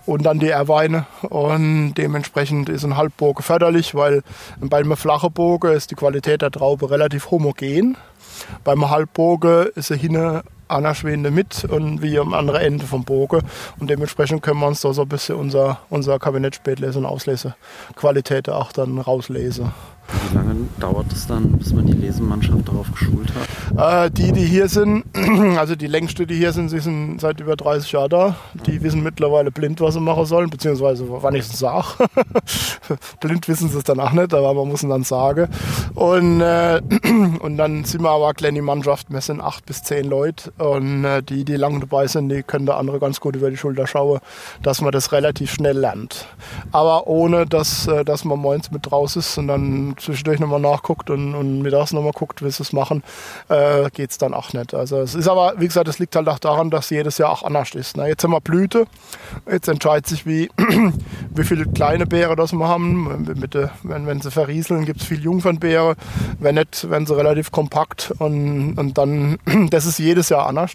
und 0.06 0.24
dann 0.24 0.40
die 0.40 0.50
Erweine. 0.50 1.06
Und 1.22 1.94
dementsprechend 1.96 2.70
ist 2.70 2.84
ein 2.84 2.98
Halbbogen 2.98 3.44
förderlich, 3.44 3.96
weil 3.96 4.24
bei 4.60 4.78
einem 4.78 4.98
flachen 4.98 5.32
Bogen 5.32 5.72
ist 5.72 5.92
die 5.92 5.96
Qualität 5.96 6.42
der 6.42 6.52
Traube 6.52 6.90
relativ 6.90 7.32
homogen. 7.32 7.98
Beim 8.64 8.90
Halbbogen 8.90 9.68
ist 9.76 9.92
er 9.92 9.98
hinten 9.98 10.42
Anna-Schwende 10.68 11.32
mit 11.32 11.66
und 11.66 12.02
wir 12.02 12.22
am 12.22 12.34
anderen 12.34 12.62
Ende 12.62 12.86
vom 12.86 13.04
Bogen. 13.04 13.42
Und 13.80 13.90
dementsprechend 13.90 14.42
können 14.42 14.60
wir 14.60 14.68
uns 14.68 14.82
da 14.82 14.94
so 14.94 15.04
ein 15.04 15.10
bisschen 15.10 15.36
unser, 15.36 15.80
unser 15.90 16.20
Kabinett 16.20 16.62
und 16.96 17.06
Auslesequalität 17.06 18.50
auch 18.50 18.72
dann 18.72 18.98
rauslesen. 19.00 19.72
Wie 20.30 20.36
lange 20.36 20.56
dauert 20.80 21.12
es 21.12 21.28
dann, 21.28 21.52
bis 21.54 21.74
man 21.74 21.86
die 21.86 21.94
Lesemannschaft 21.94 22.68
darauf 22.68 22.92
geschult 22.92 23.32
hat? 23.34 24.08
Äh, 24.08 24.12
die, 24.12 24.32
die 24.32 24.46
hier 24.46 24.68
sind, 24.68 25.06
also 25.58 25.76
die 25.76 25.88
längste, 25.88 26.28
die 26.28 26.36
hier 26.36 26.52
sind, 26.52 26.70
sie 26.70 26.80
sind 26.80 27.20
seit 27.20 27.40
über 27.40 27.56
30 27.56 27.92
Jahren 27.92 28.10
da. 28.10 28.36
Die 28.68 28.82
wissen 28.84 29.04
mittlerweile 29.04 29.52
blind, 29.52 29.82
was 29.82 29.96
sie 29.96 30.00
machen 30.00 30.26
sollen, 30.26 30.50
beziehungsweise 30.50 31.06
wann 31.10 31.36
ich 31.36 31.42
es 31.42 31.60
sage. 31.60 31.86
blind 33.20 33.48
wissen 33.48 33.70
sie 33.70 33.78
es 33.78 33.84
danach 33.84 34.14
nicht, 34.14 34.34
aber 34.34 34.54
man 34.54 34.68
muss 34.68 34.84
es 34.84 34.90
dann 34.90 35.04
sagen. 35.04 35.48
Und, 35.96 36.42
äh, 36.42 36.82
und 37.40 37.58
dann 37.58 37.84
sind 37.86 38.02
wir 38.02 38.12
aber 38.12 38.26
eine 38.26 38.34
kleine 38.34 38.62
Mannschaft, 38.62 39.12
wir 39.12 39.22
sind 39.22 39.42
acht 39.42 39.66
bis 39.66 39.84
zehn 39.84 40.06
Leute 40.06 40.52
und 40.58 41.06
äh, 41.06 41.24
die, 41.24 41.46
die 41.46 41.56
lang 41.56 41.80
dabei 41.80 42.08
sind, 42.08 42.30
die 42.30 42.44
können 42.44 42.66
der 42.66 42.78
andere 42.78 43.00
ganz 43.00 43.20
gut 43.20 43.36
über 43.36 43.50
die 43.50 43.58
Schulter 43.58 43.88
schauen, 43.88 44.20
dass 44.62 44.82
man 44.82 44.92
das 44.92 45.12
relativ 45.12 45.52
schnell 45.54 45.78
lernt. 45.78 46.28
Aber 46.72 47.08
ohne, 47.08 47.46
dass, 47.46 47.88
äh, 47.88 48.04
dass 48.06 48.26
man 48.26 48.40
morgens 48.40 48.72
mit 48.72 48.92
raus 48.92 49.16
ist 49.16 49.38
und 49.38 49.48
dann 49.48 49.96
zwischendurch 50.04 50.40
nochmal 50.40 50.60
nachguckt 50.60 51.10
und, 51.10 51.36
und 51.36 51.62
mittags 51.62 51.94
nochmal 51.94 52.12
guckt, 52.12 52.44
wie 52.44 52.52
sie 52.52 52.64
es 52.64 52.74
machen, 52.74 53.04
äh, 53.50 53.90
geht 53.92 54.12
es 54.12 54.18
dann 54.18 54.34
auch 54.34 54.54
nicht. 54.54 54.74
Also 54.74 54.98
es 55.00 55.16
ist 55.16 55.28
aber, 55.28 55.54
wie 55.58 55.68
gesagt, 55.68 55.88
es 55.88 56.00
liegt 56.00 56.16
halt 56.16 56.28
auch 56.28 56.40
daran, 56.40 56.70
dass 56.70 56.90
jedes 56.90 57.18
Jahr 57.18 57.32
auch 57.32 57.44
anders 57.44 57.72
ist. 57.76 57.98
Ne? 57.98 58.08
Jetzt 58.08 58.24
haben 58.24 58.32
wir 58.32 58.42
Blüte, 58.42 58.86
jetzt 59.50 59.68
entscheidet 59.68 60.08
sich, 60.08 60.26
wie, 60.26 60.50
wie 61.36 61.44
viele 61.44 61.66
kleine 61.66 62.06
Beere 62.06 62.36
das 62.36 62.54
wir 62.54 62.68
haben. 62.68 63.26
Mit, 63.36 63.58
wenn, 63.84 64.08
wenn 64.08 64.22
sie 64.22 64.32
verrieseln, 64.32 64.86
gibt 64.86 65.02
es 65.02 65.08
viel 65.08 65.22
Jungfernbeere. 65.22 65.96
Wenn 66.40 66.56
nicht, 66.56 66.90
werden 66.90 67.06
sie 67.06 67.16
relativ 67.16 67.52
kompakt 67.52 68.14
und, 68.20 68.78
und 68.78 68.98
dann, 68.98 69.38
das 69.70 69.86
ist 69.86 70.00
jedes 70.00 70.30
Jahr 70.30 70.48
anders. 70.48 70.72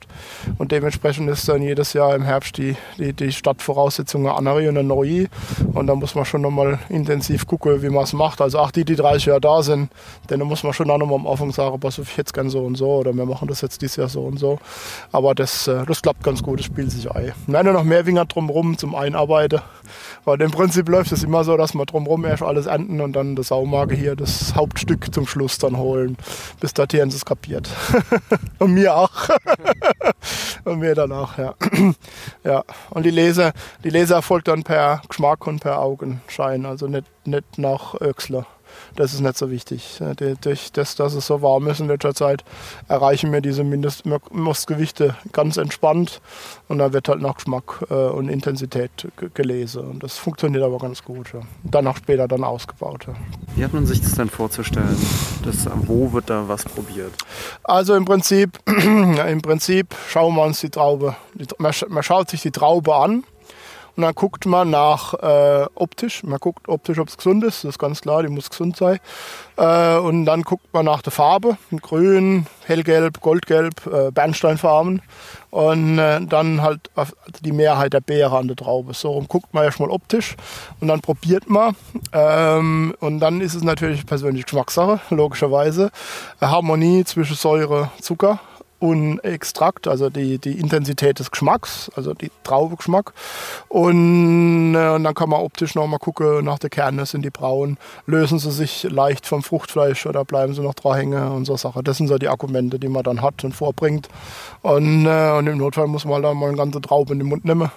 Und 0.58 0.72
dementsprechend 0.72 1.28
ist 1.30 1.48
dann 1.48 1.62
jedes 1.62 1.92
Jahr 1.92 2.14
im 2.14 2.22
Herbst 2.22 2.56
die, 2.58 2.76
die, 2.98 3.12
die 3.12 3.32
Stadtvoraussetzungen 3.32 4.30
andere 4.30 4.68
und 4.68 4.78
eine 4.78 4.84
neue. 4.84 5.28
Und 5.72 5.86
da 5.86 5.94
muss 5.94 6.14
man 6.14 6.24
schon 6.24 6.42
nochmal 6.42 6.78
intensiv 6.88 7.46
gucken, 7.46 7.82
wie 7.82 7.88
man 7.88 8.04
es 8.04 8.12
macht. 8.12 8.40
Also 8.40 8.58
auch 8.58 8.70
die, 8.70 8.84
die 8.84 8.96
30 9.08 9.26
Jahre 9.26 9.40
da 9.40 9.62
sind, 9.62 9.90
dann 10.26 10.40
muss 10.40 10.62
man 10.62 10.72
schon 10.72 10.90
auch 10.90 10.98
nochmal 10.98 11.18
am 11.18 11.26
Anfang 11.26 11.52
sagen, 11.52 11.80
pass 11.80 11.98
auf, 11.98 12.10
ich 12.10 12.16
jetzt 12.16 12.34
gern 12.34 12.50
so 12.50 12.60
und 12.60 12.76
so 12.76 12.96
oder 12.96 13.12
wir 13.12 13.24
machen 13.24 13.48
das 13.48 13.60
jetzt 13.60 13.80
dieses 13.82 13.96
Jahr 13.96 14.08
so 14.08 14.22
und 14.22 14.38
so. 14.38 14.58
Aber 15.12 15.34
das, 15.34 15.66
äh, 15.66 15.84
das 15.86 16.02
klappt 16.02 16.22
ganz 16.22 16.42
gut, 16.42 16.58
das 16.58 16.66
spielt 16.66 16.90
sich 16.90 17.10
ein. 17.10 17.32
Nein, 17.46 17.64
nur 17.64 17.74
noch 17.74 17.84
mehr 17.84 18.06
Winger 18.06 18.26
drumherum 18.26 18.76
zum 18.76 18.94
Einarbeiten. 18.94 19.60
Weil 20.24 20.40
im 20.42 20.50
Prinzip 20.50 20.88
läuft 20.88 21.12
es 21.12 21.22
immer 21.22 21.44
so, 21.44 21.56
dass 21.56 21.74
wir 21.74 21.86
drumherum 21.86 22.24
erst 22.24 22.42
alles 22.42 22.66
enden 22.66 23.00
und 23.00 23.14
dann 23.14 23.36
das 23.36 23.48
Saumage 23.48 23.94
hier, 23.94 24.14
das 24.14 24.54
Hauptstück 24.54 25.12
zum 25.14 25.26
Schluss 25.26 25.58
dann 25.58 25.78
holen. 25.78 26.16
Bis 26.60 26.74
dahin 26.74 27.08
es 27.08 27.24
kapiert. 27.24 27.68
und 28.58 28.74
mir 28.74 28.94
auch. 28.94 29.10
und 30.64 30.80
mir 30.80 30.94
dann 30.94 31.12
auch, 31.12 31.38
ja. 31.38 31.54
ja. 32.44 32.62
Und 32.90 33.06
die 33.06 33.10
Lese, 33.10 33.52
die 33.84 33.90
Lese 33.90 34.14
erfolgt 34.14 34.48
dann 34.48 34.64
per 34.64 35.00
Geschmack 35.08 35.46
und 35.46 35.60
per 35.60 35.80
Augenschein, 35.80 36.66
also 36.66 36.86
nicht, 36.86 37.06
nicht 37.24 37.58
nach 37.58 37.94
Öxler 38.00 38.46
das 38.96 39.14
ist 39.14 39.20
nicht 39.20 39.36
so 39.36 39.50
wichtig. 39.50 40.00
Durch 40.40 40.72
das, 40.72 40.94
dass 40.94 41.14
es 41.14 41.26
so 41.26 41.42
warm 41.42 41.66
ist 41.68 41.80
in 41.80 41.88
letzter 41.88 42.14
Zeit, 42.14 42.44
erreichen 42.88 43.32
wir 43.32 43.40
diese 43.40 43.64
Mindestmostgewichte 43.64 45.16
ganz 45.32 45.56
entspannt 45.56 46.20
und 46.68 46.78
da 46.78 46.92
wird 46.92 47.08
halt 47.08 47.20
nach 47.20 47.36
Geschmack 47.36 47.84
äh, 47.90 47.94
und 47.94 48.28
Intensität 48.28 48.90
gelesen. 49.34 49.82
Und 49.82 50.02
das 50.02 50.18
funktioniert 50.18 50.62
aber 50.62 50.78
ganz 50.78 51.04
gut. 51.04 51.32
Ja. 51.32 51.40
Danach 51.64 51.96
später 51.96 52.28
dann 52.28 52.44
ausgebaut. 52.44 53.06
Ja. 53.06 53.14
Wie 53.56 53.64
hat 53.64 53.72
man 53.72 53.86
sich 53.86 54.00
das 54.00 54.12
denn 54.12 54.28
vorzustellen? 54.28 54.96
Das, 55.44 55.68
wo 55.86 56.12
wird 56.12 56.30
da 56.30 56.48
was 56.48 56.64
probiert? 56.64 57.12
Also 57.64 57.94
im 57.94 58.04
Prinzip, 58.04 58.58
im 58.66 59.42
Prinzip 59.42 59.94
schauen 60.08 60.34
wir 60.34 60.42
uns 60.42 60.60
die 60.60 60.70
Traube, 60.70 61.16
man 61.58 62.02
schaut 62.02 62.30
sich 62.30 62.42
die 62.42 62.50
Traube 62.50 62.96
an 62.96 63.24
und 63.98 64.02
dann 64.02 64.14
guckt 64.14 64.46
man 64.46 64.70
nach 64.70 65.12
äh, 65.14 65.66
optisch. 65.74 66.22
Man 66.22 66.38
guckt 66.38 66.68
optisch, 66.68 67.00
ob 67.00 67.08
es 67.08 67.16
gesund 67.16 67.42
ist. 67.42 67.64
Das 67.64 67.70
ist 67.70 67.78
ganz 67.80 68.00
klar, 68.00 68.22
die 68.22 68.28
muss 68.28 68.48
gesund 68.48 68.76
sein. 68.76 69.00
Äh, 69.56 69.96
und 69.96 70.24
dann 70.24 70.42
guckt 70.42 70.72
man 70.72 70.84
nach 70.84 71.02
der 71.02 71.10
Farbe. 71.10 71.58
Grün, 71.82 72.46
hellgelb, 72.64 73.20
goldgelb, 73.20 73.88
äh, 73.88 74.12
Bernsteinfarben. 74.12 75.02
Und 75.50 75.98
äh, 75.98 76.20
dann 76.20 76.62
halt 76.62 76.92
die 77.40 77.50
Mehrheit 77.50 77.92
der 77.92 78.00
Beere 78.00 78.38
an 78.38 78.46
der 78.46 78.56
Traube. 78.56 78.94
So 78.94 79.10
rum 79.10 79.26
guckt 79.26 79.52
man 79.52 79.64
erstmal 79.64 79.90
optisch 79.90 80.36
und 80.78 80.86
dann 80.86 81.00
probiert 81.00 81.50
man. 81.50 81.74
Ähm, 82.12 82.94
und 83.00 83.18
dann 83.18 83.40
ist 83.40 83.56
es 83.56 83.64
natürlich 83.64 84.06
persönlich 84.06 84.44
Geschmackssache, 84.44 85.00
logischerweise. 85.10 85.90
Harmonie 86.40 87.02
zwischen 87.02 87.34
Säure, 87.34 87.90
Zucker 88.00 88.38
und 88.80 89.18
Extrakt, 89.24 89.88
also 89.88 90.08
die, 90.08 90.38
die 90.38 90.58
Intensität 90.58 91.18
des 91.18 91.30
Geschmacks, 91.30 91.90
also 91.96 92.14
die 92.14 92.30
Traubegeschmack. 92.44 93.12
Und, 93.68 94.74
äh, 94.74 94.90
und 94.90 95.04
dann 95.04 95.14
kann 95.14 95.28
man 95.28 95.40
optisch 95.40 95.74
noch 95.74 95.86
mal 95.86 95.98
gucken 95.98 96.44
nach 96.44 96.58
der 96.58 96.70
Kerne, 96.70 97.04
sind 97.04 97.24
die 97.24 97.30
braun, 97.30 97.76
lösen 98.06 98.38
sie 98.38 98.52
sich 98.52 98.84
leicht 98.84 99.26
vom 99.26 99.42
Fruchtfleisch 99.42 100.06
oder 100.06 100.24
bleiben 100.24 100.54
sie 100.54 100.62
noch 100.62 100.74
dran 100.74 100.96
hängen 100.96 101.28
und 101.28 101.44
so 101.44 101.56
Sachen. 101.56 101.82
Das 101.82 101.96
sind 101.96 102.06
so 102.06 102.18
die 102.18 102.28
Argumente, 102.28 102.78
die 102.78 102.88
man 102.88 103.02
dann 103.02 103.20
hat 103.20 103.42
und 103.44 103.52
vorbringt. 103.52 104.08
Und, 104.62 105.06
äh, 105.06 105.32
und 105.32 105.46
im 105.46 105.58
Notfall 105.58 105.88
muss 105.88 106.04
man 106.04 106.14
halt 106.14 106.24
dann 106.24 106.36
mal 106.36 106.48
eine 106.48 106.56
ganze 106.56 106.80
Traube 106.80 107.12
in 107.12 107.18
den 107.18 107.28
Mund 107.28 107.44
nehmen. 107.44 107.70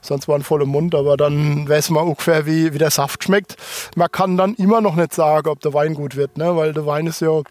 Sonst 0.00 0.26
war 0.26 0.34
ein 0.34 0.42
voller 0.42 0.66
Mund, 0.66 0.94
aber 0.94 1.16
dann 1.16 1.68
weiß 1.68 1.90
man 1.90 2.04
ungefähr, 2.04 2.46
wie, 2.46 2.72
wie 2.72 2.78
der 2.78 2.90
Saft 2.90 3.22
schmeckt. 3.22 3.56
Man 3.94 4.10
kann 4.10 4.36
dann 4.36 4.54
immer 4.54 4.80
noch 4.80 4.96
nicht 4.96 5.14
sagen, 5.14 5.48
ob 5.48 5.60
der 5.60 5.74
Wein 5.74 5.94
gut 5.94 6.16
wird, 6.16 6.38
ne? 6.38 6.56
weil 6.56 6.72
der 6.72 6.86
Wein 6.86 7.06
ist 7.06 7.20
ja 7.20 7.42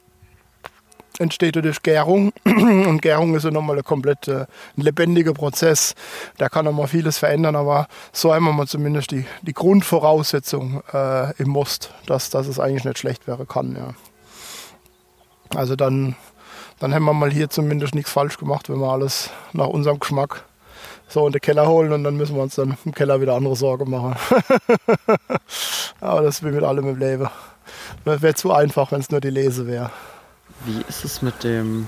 entsteht 1.20 1.56
durch 1.56 1.84
Gärung. 1.84 2.32
Und 2.46 3.02
Gärung 3.02 3.36
ist 3.36 3.44
ja 3.44 3.52
nochmal 3.52 3.78
ein 3.78 3.84
komplett 3.84 4.28
äh, 4.28 4.46
ein 4.78 4.82
lebendiger 4.82 5.34
Prozess. 5.34 5.94
Da 6.38 6.50
kann 6.50 6.66
nochmal 6.66 6.88
vieles 6.88 7.18
verändern, 7.18 7.56
aber 7.56 7.88
so 8.12 8.34
haben 8.34 8.46
wir 8.46 8.54
mal 8.54 8.68
zumindest 8.68 9.12
die, 9.12 9.26
die 9.42 9.54
Grundvoraussetzung 9.54 10.82
äh, 10.92 11.34
im 11.36 11.50
Most, 11.50 11.94
dass, 12.08 12.30
dass 12.30 12.48
es 12.48 12.60
eigentlich 12.60 12.86
nicht 12.86 12.98
schlecht 12.98 13.28
wäre 13.28 13.46
kann. 13.46 13.76
Ja. 13.76 13.94
Also 15.56 15.76
dann, 15.76 16.16
dann 16.80 16.94
haben 16.94 17.06
wir 17.06 17.14
mal 17.14 17.32
hier 17.32 17.50
zumindest 17.50 17.94
nichts 17.94 18.12
falsch 18.12 18.38
gemacht, 18.38 18.70
wenn 18.70 18.80
wir 18.80 18.92
alles 18.92 19.30
nach 19.54 19.68
unserem 19.68 20.00
Geschmack 20.00 20.46
so 21.08 21.26
in 21.26 21.34
den 21.34 21.42
Keller 21.42 21.68
holen 21.68 21.92
und 21.92 22.04
dann 22.04 22.18
müssen 22.18 22.36
wir 22.36 22.44
uns 22.44 22.56
dann 22.56 22.78
im 22.86 22.94
Keller 22.94 23.20
wieder 23.20 23.36
andere 23.36 23.56
Sorgen 23.56 23.90
machen. 23.90 24.16
aber 26.00 26.22
das 26.22 26.44
wie 26.44 26.52
mit 26.52 26.64
allem 26.64 26.88
im 26.88 27.00
Leben. 27.00 27.28
Das 28.06 28.22
wäre 28.22 28.36
zu 28.36 28.54
einfach, 28.54 28.92
wenn 28.92 29.02
es 29.02 29.10
nur 29.10 29.20
die 29.20 29.32
Lese 29.32 29.68
wäre. 29.68 29.92
Wie 30.66 30.82
ist 30.88 31.06
es 31.06 31.22
mit 31.22 31.44
dem 31.44 31.88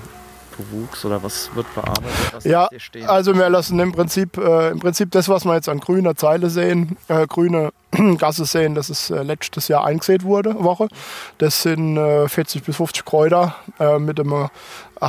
Bewuchs 0.56 1.04
oder 1.04 1.22
was 1.22 1.54
wird 1.54 1.72
bearbeitet? 1.74 2.32
Was 2.32 2.44
ja, 2.44 2.68
also 3.06 3.34
wir 3.34 3.48
lassen 3.48 3.78
im 3.78 3.92
Prinzip, 3.92 4.36
äh, 4.36 4.70
im 4.70 4.80
Prinzip 4.80 5.10
das, 5.10 5.28
was 5.28 5.44
wir 5.44 5.54
jetzt 5.54 5.68
an 5.68 5.80
grüner 5.80 6.14
Zeile 6.14 6.50
sehen, 6.50 6.96
äh, 7.08 7.26
grüne 7.26 7.72
Gasse 8.18 8.44
sehen, 8.44 8.74
das 8.74 8.90
ist 8.90 9.10
äh, 9.10 9.22
letztes 9.22 9.68
Jahr 9.68 9.84
eingesät 9.84 10.24
wurde, 10.24 10.62
Woche. 10.62 10.88
Das 11.38 11.62
sind 11.62 11.96
40 11.96 12.62
äh, 12.62 12.64
bis 12.64 12.76
50 12.76 13.04
Kräuter 13.04 13.56
äh, 13.78 13.98
mit 13.98 14.20
einem 14.20 14.48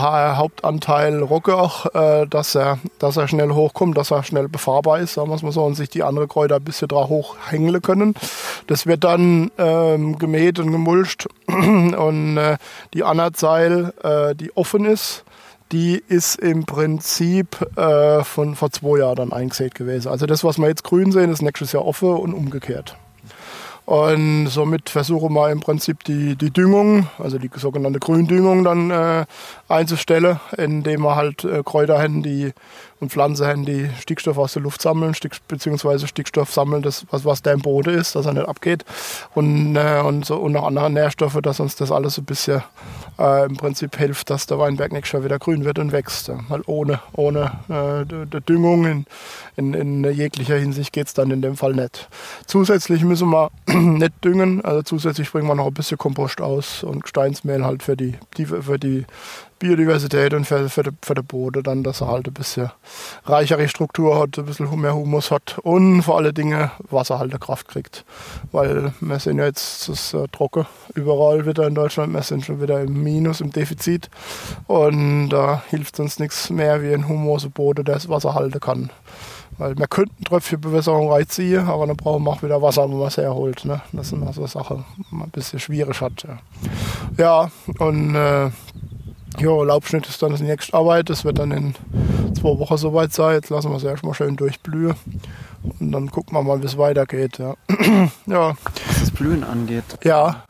Hauptanteil 0.02 1.22
Rocke 1.22 1.56
auch, 1.56 1.86
äh, 1.94 2.26
dass, 2.28 2.56
er, 2.56 2.80
dass 3.00 3.18
er 3.18 3.28
schnell 3.28 3.52
hochkommt, 3.52 3.98
dass 3.98 4.12
er 4.12 4.24
schnell 4.24 4.50
befahrbar 4.50 5.00
ist, 5.00 5.14
sagen 5.14 5.30
wir 5.30 5.36
es 5.36 5.44
mal 5.44 5.52
so, 5.52 5.64
und 5.64 5.76
sich 5.76 5.90
die 5.90 6.04
anderen 6.04 6.28
Kräuter 6.28 6.56
ein 6.56 6.64
bisschen 6.64 6.88
drauf 6.88 7.10
hochhängen 7.10 7.82
können. 7.82 8.16
Das 8.68 8.88
wird 8.88 9.04
dann 9.04 9.52
ähm, 9.58 10.18
gemäht 10.18 10.60
und 10.60 10.72
gemulcht 10.72 11.28
und 11.48 12.38
äh, 12.38 12.58
die 12.94 13.04
Annerzeil, 13.04 13.94
äh, 14.04 14.36
die 14.36 14.56
offen 14.56 14.86
ist, 14.86 15.24
die 15.72 16.04
ist 16.08 16.36
im 16.36 16.66
Prinzip 16.66 17.60
äh, 17.78 18.24
von 18.24 18.56
vor 18.56 18.72
zwei 18.72 19.00
Jahren 19.00 19.16
dann 19.16 19.34
eingesät 19.34 19.76
gewesen. 19.76 20.10
Also 20.10 20.26
das, 20.26 20.44
was 20.44 20.58
wir 20.58 20.68
jetzt 20.68 20.84
grün 20.84 21.12
sehen, 21.12 21.32
ist 21.32 21.42
nächstes 21.42 21.72
Jahr 21.72 21.86
offen 21.86 22.10
und 22.10 22.34
umgekehrt. 22.34 22.96
Und 23.86 24.48
somit 24.48 24.90
versuchen 24.90 25.34
wir 25.34 25.50
im 25.52 25.60
Prinzip 25.60 26.04
die, 26.06 26.36
die 26.38 26.52
Düngung, 26.52 27.08
also 27.18 27.38
die 27.38 27.50
sogenannte 27.54 28.00
Gründüngung 28.00 28.64
dann 28.64 28.92
äh, 28.92 29.26
einzustellen, 29.68 30.40
indem 30.58 31.02
wir 31.02 31.16
halt 31.16 31.44
äh, 31.44 31.64
Kräuter 31.64 32.02
haben, 32.02 32.24
die 32.24 32.54
und 33.04 33.12
Pflanzen 33.12 33.46
haben, 33.46 33.66
die 33.66 33.90
Stickstoff 34.00 34.38
aus 34.38 34.54
der 34.54 34.64
Luft 34.64 34.82
sammeln, 34.82 35.14
Stick, 35.14 35.36
beziehungsweise 35.48 36.08
Stickstoff 36.08 36.52
sammeln, 36.52 36.82
das, 36.82 37.06
was, 37.12 37.26
was 37.26 37.42
da 37.42 37.52
im 37.52 37.60
Boden 37.60 37.94
ist, 37.94 38.16
dass 38.16 38.26
er 38.26 38.34
nicht 38.34 38.48
abgeht. 38.48 38.84
Und, 39.36 39.76
äh, 39.76 40.02
und, 40.04 40.26
so, 40.26 40.38
und 40.38 40.54
noch 40.54 40.66
andere 40.66 40.90
Nährstoffe, 40.90 41.38
dass 41.42 41.60
uns 41.60 41.76
das 41.76 41.92
alles 41.92 42.18
ein 42.18 42.26
bisschen 42.26 42.64
äh, 43.20 43.46
im 43.46 43.58
Prinzip 43.58 43.98
hilft, 43.98 44.30
dass 44.30 44.48
der 44.48 44.58
Weinberg 44.58 44.92
nächstes 44.92 45.14
Jahr 45.14 45.24
wieder 45.26 45.38
grün 45.38 45.66
wird 45.66 45.78
und 45.78 45.92
wächst. 45.92 46.30
Ja. 46.30 46.40
Weil 46.48 46.62
ohne, 46.66 47.02
ohne 47.12 47.60
äh, 47.70 48.40
Düngung 48.42 48.86
in, 48.86 49.06
in, 49.58 49.74
in 49.74 50.12
jeglicher 50.12 50.56
Hinsicht 50.56 50.94
geht 50.94 51.08
es 51.08 51.14
dann 51.14 51.30
in 51.30 51.42
dem 51.42 51.58
Fall 51.58 51.74
nicht. 51.74 52.08
Zusätzlich 52.48 53.04
müssen 53.04 53.30
wir 53.30 53.52
nicht 53.98 54.14
düngen, 54.24 54.64
also 54.64 54.82
zusätzlich 54.84 55.32
bringen 55.32 55.48
wir 55.48 55.56
noch 55.56 55.68
ein 55.68 55.74
bisschen 55.74 55.98
Kompost 55.98 56.42
aus 56.42 56.84
und 56.84 57.04
Gesteinsmehl 57.04 57.66
halt 57.66 57.84
für 57.84 57.96
die, 57.96 58.16
für 58.36 58.78
die 58.78 59.06
Biodiversität 59.64 60.34
und 60.34 60.46
für, 60.46 60.70
für, 60.70 60.84
für 61.02 61.14
den 61.14 61.26
Boden 61.26 61.64
dann, 61.64 61.84
dass 61.84 62.02
er 62.02 62.10
halt 62.10 62.28
ein 62.28 62.34
bisschen 62.34 62.70
reichere 63.26 63.70
Struktur 63.70 64.20
hat, 64.20 64.38
ein 64.38 64.46
bisschen 64.46 64.80
mehr 64.80 64.94
Humus 64.94 65.32
hat 65.32 65.58
und 65.64 66.04
vor 66.04 66.18
allen 66.18 66.34
Dingen 66.34 66.70
Wasserhaltekraft 66.90 67.70
kriegt. 67.70 68.04
Weil 68.52 68.94
wir 69.00 69.20
sind 69.20 69.38
ja 69.38 69.46
jetzt 69.46 69.88
das, 69.88 70.14
äh, 70.14 70.28
trocken 70.32 70.66
überall 70.96 71.46
wieder 71.46 71.66
in 71.66 71.76
Deutschland, 71.76 72.14
wir 72.14 72.24
sind 72.24 72.46
schon 72.46 72.62
wieder 72.62 72.82
im 72.82 73.04
Minus, 73.04 73.40
im 73.40 73.52
Defizit 73.52 74.10
und 74.68 75.30
da 75.30 75.64
hilft 75.70 76.00
uns 76.00 76.20
nichts 76.20 76.50
mehr 76.50 76.82
wie 76.84 76.94
ein 76.94 77.08
humose 77.08 77.50
Boden, 77.50 77.86
der 77.86 77.96
das 77.96 78.10
Wasser 78.10 78.34
halten 78.34 78.60
kann. 78.60 78.90
Weil 79.58 79.78
wir 79.78 79.88
könnten 79.88 80.24
Tröpfchenbewässerung 80.24 81.12
reinziehen, 81.12 81.68
aber 81.68 81.88
dann 81.88 81.98
brauchen 81.98 82.24
wir 82.24 82.32
auch 82.32 82.44
wieder 82.44 82.62
Wasser, 82.62 82.90
wo 82.90 82.98
man 82.98 83.08
es 83.08 83.18
herholt. 83.18 83.66
Ne? 83.66 83.82
Das 83.92 84.10
sind 84.10 84.26
also 84.26 84.46
Sachen, 84.48 84.84
die 84.98 85.16
man 85.16 85.28
ein 85.28 85.32
bisschen 85.32 85.60
schwierig 85.60 86.02
hat. 86.02 86.24
Ja, 86.24 86.40
ja 87.18 87.52
und 87.80 88.16
äh, 88.16 88.50
ja, 89.40 89.64
Laubschnitt 89.64 90.08
ist 90.08 90.22
dann 90.22 90.32
das 90.32 90.42
nächste 90.42 90.74
Arbeit. 90.74 91.10
Das 91.10 91.26
wird 91.26 91.40
dann 91.40 91.52
in 91.52 91.76
zwei 92.36 92.58
Wochen 92.58 92.78
soweit 92.78 93.14
sein. 93.14 93.36
Jetzt 93.36 93.50
lassen 93.50 93.70
wir 93.70 93.78
es 93.78 93.84
erstmal 93.84 94.14
schön 94.14 94.36
durchblühen. 94.36 94.96
Und 95.80 95.92
dann 95.92 96.12
gucken 96.12 96.36
wir 96.36 96.44
mal, 96.44 96.62
wie 96.62 96.66
es 96.66 96.78
weitergeht. 96.78 97.40
Ja. 97.40 97.56
ja. 98.28 98.56
Was 98.88 99.00
das 99.00 99.12
Blühen 99.12 99.44
angeht. 99.44 99.84
Ja. 100.04 100.44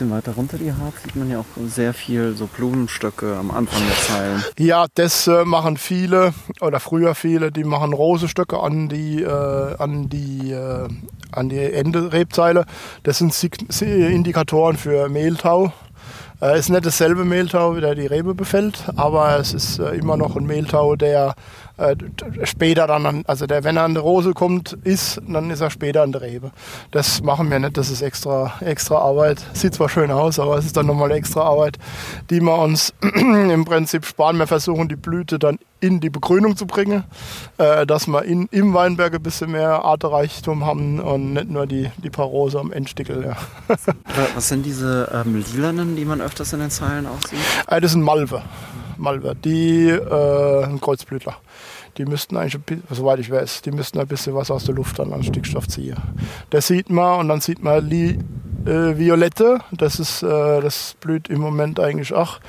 Bisschen 0.00 0.16
weiter 0.16 0.32
runter 0.32 0.56
die 0.56 0.72
Haart 0.72 0.94
sieht 1.04 1.14
man 1.14 1.30
ja 1.30 1.40
auch 1.40 1.68
sehr 1.68 1.92
viel 1.92 2.34
so 2.34 2.46
Blumenstöcke 2.46 3.36
am 3.36 3.50
Anfang 3.50 3.82
der 3.86 3.96
Zeilen. 3.96 4.44
Ja, 4.58 4.86
das 4.94 5.26
äh, 5.26 5.44
machen 5.44 5.76
viele 5.76 6.32
oder 6.62 6.80
früher 6.80 7.14
viele, 7.14 7.52
die 7.52 7.64
machen 7.64 7.92
Rosestöcke 7.92 8.58
an 8.60 8.88
die, 8.88 9.22
äh, 9.22 9.76
an 9.76 10.08
die, 10.08 10.52
äh, 10.52 10.88
an 11.32 11.50
die 11.50 11.58
Ende 11.58 12.14
Rebzeile. 12.14 12.64
Das 13.02 13.18
sind 13.18 13.34
Indikatoren 13.82 14.78
für 14.78 15.10
Mehltau. 15.10 15.70
Äh, 16.40 16.58
ist 16.58 16.70
nicht 16.70 16.86
dasselbe 16.86 17.26
Mehltau, 17.26 17.74
der 17.74 17.94
die 17.94 18.06
Rebe 18.06 18.34
befällt, 18.34 18.84
aber 18.96 19.38
es 19.38 19.52
ist 19.52 19.78
äh, 19.80 19.90
immer 19.90 20.16
noch 20.16 20.34
ein 20.34 20.46
Mehltau, 20.46 20.96
der 20.96 21.34
äh, 21.80 21.96
später 22.44 22.86
dann, 22.86 23.06
an, 23.06 23.24
also 23.26 23.46
der, 23.46 23.64
wenn 23.64 23.76
er 23.76 23.84
an 23.84 23.94
die 23.94 24.00
Rose 24.00 24.32
kommt, 24.32 24.74
ist, 24.84 25.20
dann 25.26 25.50
ist 25.50 25.60
er 25.60 25.70
später 25.70 26.02
an 26.02 26.12
der 26.12 26.20
Rebe. 26.20 26.50
Das 26.90 27.22
machen 27.22 27.50
wir 27.50 27.58
nicht, 27.58 27.76
das 27.76 27.90
ist 27.90 28.02
extra, 28.02 28.52
extra 28.60 28.98
Arbeit. 28.98 29.42
Sieht 29.54 29.74
zwar 29.74 29.88
schön 29.88 30.10
aus, 30.10 30.38
aber 30.38 30.58
es 30.58 30.66
ist 30.66 30.76
dann 30.76 30.86
nochmal 30.86 31.10
extra 31.12 31.42
Arbeit, 31.42 31.78
die 32.28 32.40
wir 32.40 32.58
uns 32.58 32.94
im 33.02 33.64
Prinzip 33.64 34.04
sparen. 34.04 34.36
Wir 34.36 34.46
versuchen 34.46 34.88
die 34.88 34.96
Blüte 34.96 35.38
dann 35.38 35.58
in 35.80 36.00
die 36.00 36.10
Begrünung 36.10 36.56
zu 36.56 36.66
bringen, 36.66 37.04
äh, 37.58 37.86
dass 37.86 38.06
wir 38.06 38.24
in, 38.24 38.46
im 38.50 38.74
Weinberg 38.74 39.14
ein 39.14 39.22
bisschen 39.22 39.52
mehr 39.52 39.84
Artenreichtum 39.84 40.64
haben 40.64 41.00
und 41.00 41.32
nicht 41.32 41.50
nur 41.50 41.66
die, 41.66 41.90
die 42.02 42.10
paar 42.10 42.26
Rose 42.26 42.58
am 42.58 42.72
Endstickel. 42.72 43.24
Ja. 43.24 43.36
Was 44.34 44.48
sind 44.48 44.64
diese 44.64 45.10
ähm, 45.12 45.42
lilanen, 45.52 45.96
die 45.96 46.04
man 46.04 46.20
öfters 46.20 46.52
in 46.52 46.60
den 46.60 46.70
Zeilen 46.70 47.06
auch 47.06 47.20
sieht? 47.26 47.38
Äh, 47.66 47.80
das 47.80 47.92
sind 47.92 48.02
Malve. 48.02 48.42
Malve, 48.96 49.34
die 49.34 49.88
äh, 49.88 50.64
ein 50.64 50.80
Kreuzblütler. 50.80 51.36
Die 51.96 52.04
müssten 52.04 52.36
eigentlich, 52.36 52.80
soweit 52.90 53.18
ich 53.18 53.30
weiß, 53.30 53.62
die 53.62 53.72
müssten 53.72 53.98
ein 53.98 54.06
bisschen 54.06 54.34
was 54.34 54.50
aus 54.50 54.64
der 54.64 54.74
Luft 54.74 54.98
dann 54.98 55.12
an 55.12 55.24
Stickstoff 55.24 55.66
ziehen. 55.66 55.96
Das 56.50 56.66
sieht 56.66 56.90
man 56.90 57.20
und 57.20 57.28
dann 57.28 57.40
sieht 57.40 57.62
man 57.62 57.84
Li, 57.88 58.18
äh, 58.64 58.98
Violette, 58.98 59.58
das 59.72 59.98
ist, 59.98 60.22
äh, 60.22 60.60
das 60.60 60.94
blüht 61.00 61.28
im 61.28 61.40
Moment 61.40 61.80
eigentlich 61.80 62.12
auch. 62.12 62.40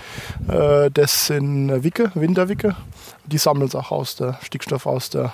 Äh, 0.48 0.92
das 0.92 1.28
sind 1.28 1.84
Wicke, 1.84 2.12
Winterwicke. 2.16 2.76
Die 3.32 3.38
sammeln 3.38 3.68
es 3.68 3.76
auch 3.76 3.92
aus 3.92 4.16
der 4.16 4.38
Stickstoff 4.44 4.86
aus 4.86 5.10
der 5.10 5.34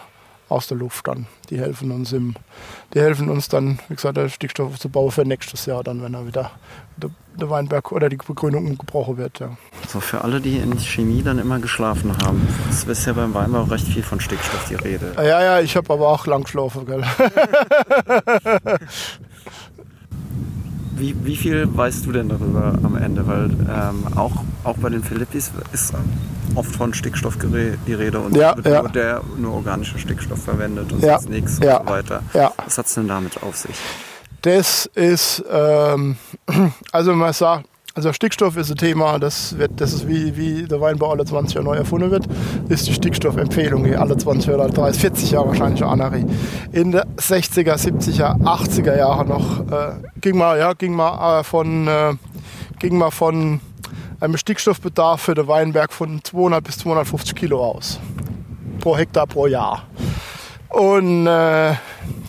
aus 0.50 0.68
der 0.68 0.78
Luft 0.78 1.08
dann. 1.08 1.28
Die 1.50 1.60
helfen 1.60 1.92
uns 1.92 2.14
im, 2.14 2.36
die 2.94 3.02
helfen 3.02 3.30
uns 3.30 3.50
dann, 3.50 3.80
wie 3.90 3.96
gesagt, 3.96 4.18
der 4.18 4.30
Stickstoff 4.30 4.72
aufzubauen 4.72 5.12
für 5.12 5.26
nächstes 5.26 5.66
Jahr 5.66 5.84
dann, 5.84 6.02
wenn 6.02 6.14
er 6.14 6.26
wieder 6.26 6.52
der, 6.96 7.10
der 7.36 7.50
Weinberg 7.50 7.92
oder 7.92 8.10
die 8.10 8.18
Begrünung 8.18 8.66
umgebrochen 8.68 9.18
wird. 9.18 9.40
Ja. 9.40 9.58
So 9.88 10.00
für 10.00 10.22
alle, 10.22 10.40
die 10.40 10.58
in 10.58 10.78
Chemie 10.80 11.22
dann 11.22 11.40
immer 11.40 11.60
geschlafen 11.60 12.16
haben, 12.24 12.48
es 12.70 12.84
ist 12.86 13.06
ja 13.06 13.14
beim 13.14 13.34
Weinbau 13.34 13.64
recht 13.64 13.88
viel 13.88 14.04
von 14.04 14.20
Stickstoff 14.20 14.68
die 14.70 14.76
Rede. 14.76 15.14
Ja, 15.18 15.42
ja, 15.42 15.60
ich 15.60 15.76
habe 15.76 15.92
aber 15.94 16.08
auch 16.08 16.26
lang 16.26 16.44
geschlafen, 16.44 16.86
gell. 16.86 17.04
Wie, 20.98 21.16
wie 21.24 21.36
viel 21.36 21.68
weißt 21.76 22.06
du 22.06 22.12
denn 22.12 22.30
darüber 22.30 22.78
am 22.84 22.96
Ende? 22.96 23.26
Weil 23.28 23.50
ähm, 23.52 24.18
auch, 24.18 24.44
auch 24.64 24.78
bei 24.78 24.90
den 24.90 25.04
Philippis 25.04 25.52
ist 25.74 25.94
oft 26.56 26.76
von 26.76 26.94
Stickstoff 26.94 27.38
die 27.88 27.94
Rede 27.94 28.20
und 28.20 28.36
Ja, 28.36 28.56
wird 28.56 28.66
ja. 28.68 28.82
nur 28.82 28.92
der 28.92 29.22
nur 29.38 29.54
organischer 29.54 30.00
Stickstoff 30.00 30.44
verwendet 30.44 30.92
und 30.92 31.02
Ja, 31.04 31.20
sonst 31.20 31.30
nichts 31.30 31.60
ja, 31.62 31.78
und 31.78 31.88
so 31.88 31.94
weiter. 31.94 32.24
ja. 32.34 32.52
Was 32.66 32.78
hat 32.78 32.86
es 32.88 32.94
denn 32.96 33.08
damit 33.08 33.42
auf 33.44 33.56
sich? 33.58 33.76
Das 34.42 34.86
ist, 34.96 35.44
ähm, 35.52 36.18
also 36.92 37.14
man 37.14 37.34
sagt, 37.34 37.66
also 37.98 38.14
Stickstoff 38.14 38.56
ist 38.58 38.70
ein 38.70 38.78
Thema, 38.78 39.18
das, 39.18 39.58
wird, 39.58 39.72
das 39.82 39.92
ist 39.92 40.08
wie, 40.08 40.38
wie 40.38 40.68
der 40.68 40.80
Weinbau 40.80 41.10
alle 41.10 41.26
20 41.26 41.56
Jahre 41.56 41.66
neu 41.66 41.76
erfunden 41.78 42.12
wird, 42.12 42.28
ist 42.70 42.88
die 42.88 42.94
Stickstoffempfehlung, 42.94 43.84
die 43.86 43.96
alle 43.96 44.16
20 44.16 44.54
oder 44.54 44.70
30, 44.70 45.02
40 45.02 45.32
Jahre 45.32 45.48
wahrscheinlich 45.48 45.84
anheri. 45.84 46.24
In 46.74 46.92
den 46.92 47.02
60er, 47.18 47.74
70er, 47.74 48.40
80er 48.40 48.96
Jahren 48.96 49.30
noch 49.30 49.62
äh, 49.72 49.96
ging 50.22 50.38
man, 50.38 50.60
ja, 50.60 50.74
ging 50.74 50.94
man 50.94 51.40
äh, 51.40 51.44
von, 51.44 51.88
äh, 51.88 52.14
ging 52.78 53.00
man 53.00 53.10
von 53.10 53.62
einem 54.20 54.38
Stickstoffbedarf 54.38 55.20
für 55.20 55.34
den 55.34 55.48
Weinberg 55.48 55.92
von 55.92 56.24
200 56.24 56.64
bis 56.64 56.78
250 56.78 57.34
Kilo 57.34 57.66
aus. 57.66 58.00
Pro 58.80 58.96
Hektar 58.96 59.26
pro 59.26 59.48
Jahr. 59.48 59.88
Und 60.70 61.26
äh, 61.26 61.74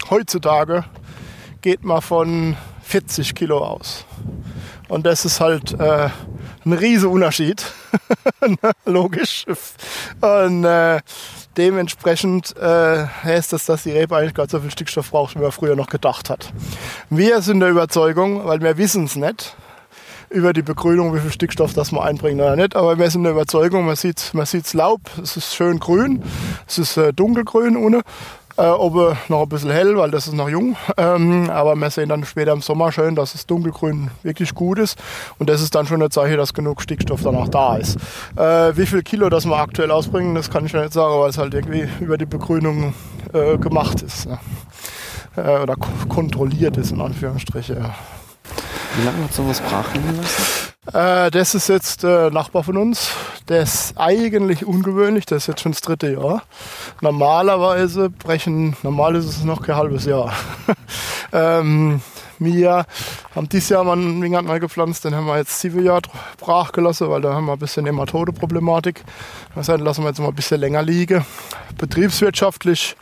heutzutage 0.09 0.85
geht 1.61 1.85
man 1.85 2.01
von 2.01 2.57
40 2.85 3.35
Kilo 3.35 3.59
aus. 3.59 4.07
Und 4.89 5.05
das 5.07 5.25
ist 5.25 5.41
halt 5.41 5.79
äh, 5.79 6.09
ein 6.65 6.73
riesen 6.73 7.11
Unterschied. 7.11 7.65
Logisch. 8.87 9.45
Und 10.21 10.65
äh, 10.65 11.01
dementsprechend 11.57 12.57
äh, 12.57 13.07
heißt 13.07 13.53
das, 13.53 13.67
dass 13.67 13.83
die 13.83 13.93
Rebe 13.93 14.17
eigentlich 14.17 14.35
gar 14.35 14.49
so 14.49 14.61
viel 14.61 14.71
Stickstoff 14.71 15.11
braucht, 15.11 15.35
wie 15.37 15.41
man 15.41 15.53
früher 15.53 15.77
noch 15.77 15.89
gedacht 15.89 16.31
hat. 16.31 16.53
Wir 17.11 17.43
sind 17.43 17.61
der 17.61 17.71
Überzeugung, 17.71 18.47
weil 18.47 18.61
wir 18.61 18.79
wissen 18.79 19.05
es 19.05 19.17
nicht, 19.17 19.55
über 20.31 20.53
die 20.53 20.63
Begrünung, 20.63 21.15
wie 21.15 21.21
viel 21.21 21.33
Stickstoff 21.33 21.75
das 21.75 21.93
man 21.93 22.05
einbringt 22.05 22.41
oder 22.41 22.57
nicht. 22.57 22.77
Aber 22.77 22.99
wir 22.99 23.11
sind 23.11 23.25
der 23.25 23.33
Überzeugung, 23.33 23.87
man 23.87 23.97
sieht 23.97 24.33
man 24.33 24.47
Laub, 24.73 25.01
es 25.23 25.37
ist 25.37 25.55
schön 25.55 25.79
grün, 25.81 26.23
es 26.67 26.79
ist 26.79 26.97
äh, 26.97 27.13
dunkelgrün 27.13 27.77
ohne. 27.77 28.03
Äh, 28.59 28.71
oben 28.71 29.17
noch 29.29 29.43
ein 29.43 29.49
bisschen 29.49 29.71
hell, 29.71 29.97
weil 29.97 30.11
das 30.11 30.27
ist 30.27 30.35
noch 30.35 30.49
jung. 30.49 30.77
Ähm, 30.97 31.49
aber 31.49 31.77
wir 31.77 31.91
sehen 31.91 32.09
dann 32.09 32.25
später 32.25 32.53
im 32.53 32.61
Sommer 32.61 32.91
schön, 32.91 33.15
dass 33.15 33.31
das 33.33 33.47
dunkelgrün 33.47 34.11
wirklich 34.25 34.53
gut 34.53 34.81
ist. 34.81 34.99
Und 35.39 35.49
das 35.49 35.63
ist 35.63 35.77
dann 35.77 35.87
schon 35.87 36.03
ein 36.03 36.11
Zeichen, 36.11 36.37
dass 36.37 36.53
genug 36.53 36.83
Stickstoff 36.83 37.23
danach 37.23 37.49
da 37.49 37.77
ist. 37.77 37.97
Äh, 38.37 38.77
wie 38.77 38.85
viel 38.85 39.03
Kilo 39.03 39.29
das 39.29 39.47
wir 39.47 39.57
aktuell 39.57 39.93
ausbringen, 39.93 40.35
das 40.35 40.51
kann 40.51 40.67
ich 40.67 40.73
ja 40.73 40.81
nicht 40.81 40.93
sagen, 40.93 41.21
weil 41.21 41.31
es 41.31 41.39
halt 41.39 41.55
irgendwie 41.55 41.89
über 42.01 42.19
die 42.19 42.27
Begrünung 42.27 42.95
äh, 43.33 43.59
gemacht 43.59 44.03
ist. 44.03 44.27
Ne? 44.27 44.41
Äh, 45.37 45.63
oder 45.63 45.77
ko 45.77 45.89
kontrolliert 46.09 46.77
ist, 46.79 46.91
in 46.91 47.01
Anführungsstrichen. 47.01 47.77
Ja. 47.77 47.95
Wie 48.97 49.05
lange 49.05 49.23
hat 49.23 49.33
sowas 49.33 49.61
brach 49.61 49.95
liegen 49.95 50.17
lassen? 50.17 50.68
Äh, 50.93 51.31
das 51.31 51.55
ist 51.55 51.69
jetzt 51.69 52.05
äh, 52.05 52.31
Nachbar 52.31 52.65
von 52.65 52.77
uns. 52.77 53.11
Der 53.49 53.63
ist 53.63 53.95
eigentlich 53.97 54.65
ungewöhnlich, 54.65 55.27
das 55.27 55.43
ist 55.43 55.47
jetzt 55.49 55.61
schon 55.61 55.73
das 55.73 55.83
dritte 55.83 56.13
Jahr. 56.13 56.43
Normalerweise 57.01 58.09
brechen, 58.11 58.77
normal 58.83 59.17
ist 59.17 59.27
es 59.27 59.45
noch 59.45 59.63
kein 59.63 59.77
halbes 59.77 60.07
Jahr. 60.07 60.33
ähm, 61.33 62.01
wir 62.39 62.87
haben 63.35 63.49
dieses 63.49 63.69
Jahr 63.69 63.85
mal 63.85 63.95
einen 63.95 64.23
Wingert 64.23 64.45
neu 64.45 64.61
gepflanzt, 64.61 65.05
den 65.05 65.15
haben 65.15 65.27
wir 65.27 65.37
jetzt 65.37 65.61
sieben 65.61 65.85
Jahre 65.85 66.03
brach 66.39 66.73
gelassen, 66.73 67.11
weil 67.11 67.21
da 67.21 67.35
haben 67.35 67.47
wir 67.47 67.53
ein 67.53 67.59
bisschen 67.59 67.85
Nematode-Problematik. 67.85 69.05
Das 69.55 69.69
heißt, 69.69 69.81
lassen 69.81 70.05
wir 70.05 70.09
jetzt 70.09 70.21
mal 70.21 70.29
ein 70.29 70.35
bisschen 70.35 70.61
länger 70.61 70.83
liegen. 70.83 71.25
Betriebswirtschaftlich, 71.77 72.97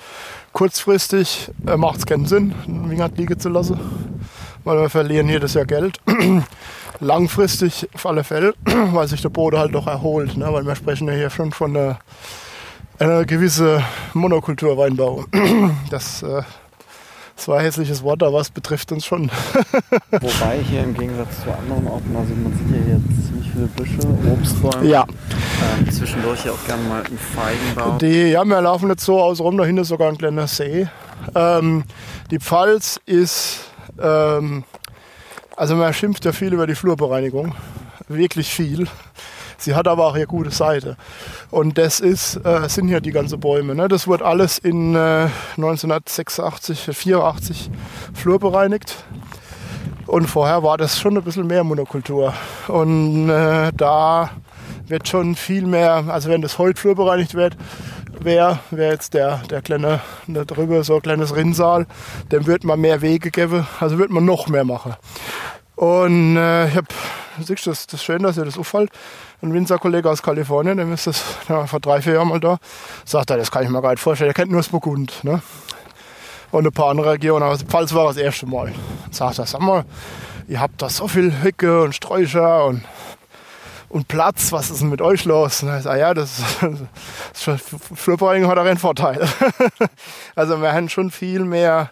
kurzfristig 0.53 1.51
äh, 1.67 1.77
macht 1.77 1.99
es 1.99 2.07
keinen 2.07 2.27
Sinn, 2.27 2.55
einen 2.67 2.91
Wingert 2.91 3.17
liegen 3.17 3.39
zu 3.39 3.49
lassen, 3.49 3.79
weil 4.65 4.81
wir 4.81 4.91
verlieren 4.91 5.29
jedes 5.29 5.55
Jahr 5.55 5.67
Geld. 5.67 6.01
langfristig 7.01 7.89
auf 7.95 8.07
alle 8.07 8.25
Fälle, 8.25 8.55
weil 8.65 9.09
sich 9.09 9.23
der 9.23 9.29
Boden 9.29 9.59
halt 9.59 9.75
doch 9.75 9.87
erholt. 9.87 10.37
Ne? 10.37 10.47
Weil 10.51 10.67
wir 10.67 10.75
sprechen 10.77 11.09
ja 11.09 11.15
hier 11.15 11.31
schon 11.31 11.53
von 11.53 11.77
einer, 11.77 11.99
einer 12.99 13.25
gewissen 13.25 13.83
Monokulturweinbau. 14.15 15.25
Das, 15.91 16.23
äh, 16.23 16.43
das 17.37 17.49
war 17.49 17.59
ein 17.59 17.65
hässliches 17.65 18.03
Wort, 18.03 18.23
aber 18.23 18.41
es 18.41 18.51
betrifft 18.51 18.91
uns 18.93 19.05
schon. 19.05 19.31
Wobei 20.11 20.59
hier 20.63 20.83
im 20.83 20.95
Gegensatz 20.95 21.43
zu 21.45 21.53
anderen 21.53 21.87
Orten, 21.87 22.17
also 22.17 22.35
man 22.35 22.53
sieht 22.57 22.71
ja 22.71 22.95
jetzt 22.95 23.27
ziemlich 23.27 23.51
viele 23.53 23.67
Büsche, 23.67 23.99
Obstbäume. 24.33 24.87
Ja, 24.89 25.05
Ähm, 25.79 25.91
zwischendurch 25.91 26.45
ja 26.47 26.53
auch 26.53 26.67
gerne 26.67 26.83
mal 26.85 27.03
ein 27.03 27.19
Feigenbaum. 27.19 27.99
die, 27.99 28.31
ja, 28.31 28.45
wir 28.45 28.61
laufen 28.63 28.89
jetzt 28.89 29.05
so 29.05 29.21
aus 29.23 29.41
rum, 29.41 29.59
dahinter 29.59 29.83
ist 29.83 29.89
sogar 29.89 30.09
ein 30.09 30.17
kleiner 30.19 30.47
See. 30.47 30.89
Ähm, 31.35 31.85
die 32.31 32.39
Pfalz 32.39 32.99
ist, 33.05 33.61
ähm, 34.03 34.65
also 35.57 35.75
man 35.75 35.93
schimpft 35.93 36.25
ja 36.25 36.33
viel 36.33 36.53
über 36.53 36.67
die 36.67 36.75
Flurbereinigung, 36.75 37.55
wirklich 38.09 38.49
viel. 38.49 38.87
Sie 39.59 39.75
hat 39.75 39.89
aber 39.89 40.07
auch 40.07 40.15
eine 40.15 40.27
gute 40.27 40.51
Seite. 40.51 40.97
Und 41.51 41.79
das 41.79 42.01
ist, 42.01 42.37
äh, 42.45 42.69
sind 42.69 42.89
hier 42.89 43.01
die 43.01 43.11
ganzen 43.11 43.41
Bäume. 43.41 43.75
Ne? 43.75 43.89
Das 43.89 44.07
wurde 44.07 44.27
alles 44.27 44.59
in 44.59 44.95
äh, 44.95 45.29
1986, 45.57 46.91
84 46.93 47.71
flurbereinigt. 48.13 48.95
Und 50.07 50.27
vorher 50.27 50.63
war 50.63 50.77
das 50.77 51.01
schon 51.01 51.17
ein 51.17 51.25
bisschen 51.25 51.47
mehr 51.47 51.65
Monokultur. 51.65 52.35
Und 52.69 53.31
äh, 53.31 53.73
da 53.75 54.31
wird 54.87 55.09
schon 55.09 55.35
viel 55.35 55.67
mehr, 55.67 56.05
also 56.09 56.29
wenn 56.29 56.43
das 56.43 56.59
heute 56.59 56.81
flurbereinigt 56.81 57.35
wird, 57.35 57.57
wäre 58.21 58.59
wär 58.71 58.91
jetzt 58.93 59.15
der, 59.15 59.39
der 59.51 59.63
kleine, 59.63 60.01
da 60.27 60.45
drüber 60.45 60.85
so 60.85 60.97
ein 60.97 61.03
kleines 61.03 61.35
Rinnsal, 61.35 61.87
dem 62.31 62.47
wird 62.47 62.65
man 62.65 62.81
mehr 62.81 63.03
Wege 63.03 63.31
geben, 63.31 63.67
also 63.81 63.99
wird 63.99 64.11
man 64.11 64.25
noch 64.25 64.49
mehr 64.49 64.65
machen. 64.65 64.97
Und 65.77 66.37
äh, 66.37 66.69
ich 66.69 66.77
habe, 66.77 66.87
siehst 67.39 67.67
du, 67.67 67.71
das, 67.71 67.87
das 67.87 68.01
ist 68.01 68.05
schön, 68.05 68.23
dass 68.23 68.39
ihr 68.39 68.45
das 68.45 68.59
auffällt. 68.59 68.91
Ein 69.43 69.53
Winzerkollege 69.53 70.09
aus 70.09 70.23
Kalifornien, 70.23 70.79
der 70.79 70.89
ist 70.89 71.07
das 71.07 71.23
ja, 71.49 71.67
vor 71.67 71.81
drei, 71.81 72.01
vier 72.01 72.15
Jahren 72.15 72.29
mal 72.29 72.41
da, 72.41 72.59
sagt 73.05 73.31
er, 73.31 73.37
das 73.37 73.51
kann 73.51 73.65
ich 73.65 73.69
mir 73.69 73.83
gar 73.83 73.91
nicht 73.91 74.01
vorstellen, 74.01 74.31
er 74.31 74.35
kennt 74.35 74.51
nur 74.51 74.61
das 74.61 74.69
Burgund. 74.69 75.23
Ne? 75.23 75.43
Und 76.51 76.67
ein 76.67 76.73
paar 76.73 76.91
andere 76.91 77.13
Regionen, 77.13 77.43
aber 77.43 77.59
Pfalz 77.59 77.93
war 77.93 78.07
das 78.07 78.17
erste 78.17 78.47
Mal. 78.47 78.73
Sagt 79.11 79.39
er, 79.39 79.47
sag 79.47 79.61
mal, 79.61 79.85
ihr 80.49 80.61
habt 80.61 80.81
da 80.81 80.89
so 80.89 81.09
viel 81.09 81.31
Hecke 81.31 81.83
und 81.83 81.95
Sträucher 81.95 82.65
und 82.65 82.83
und 83.97 84.09
Platz, 84.09 84.53
was 84.53 84.69
ist 84.69 84.83
denn 84.83 84.91
mit 84.91 85.01
euch 85.01 85.25
los? 85.25 85.63
Und 85.63 85.71
sagt, 85.71 85.87
ah 85.87 85.97
ja, 85.97 86.13
das, 86.13 86.43
das 87.33 87.49
ist 87.49 87.65
Flurbereinigung 87.95 88.51
hat 88.51 88.59
auch 88.59 88.67
einen 88.67 88.77
Vorteil. 88.77 89.27
also 90.37 90.61
wir 90.61 90.75
haben 90.75 90.91
schon 90.91 91.11
viel 91.11 91.47
mehr, 91.47 91.91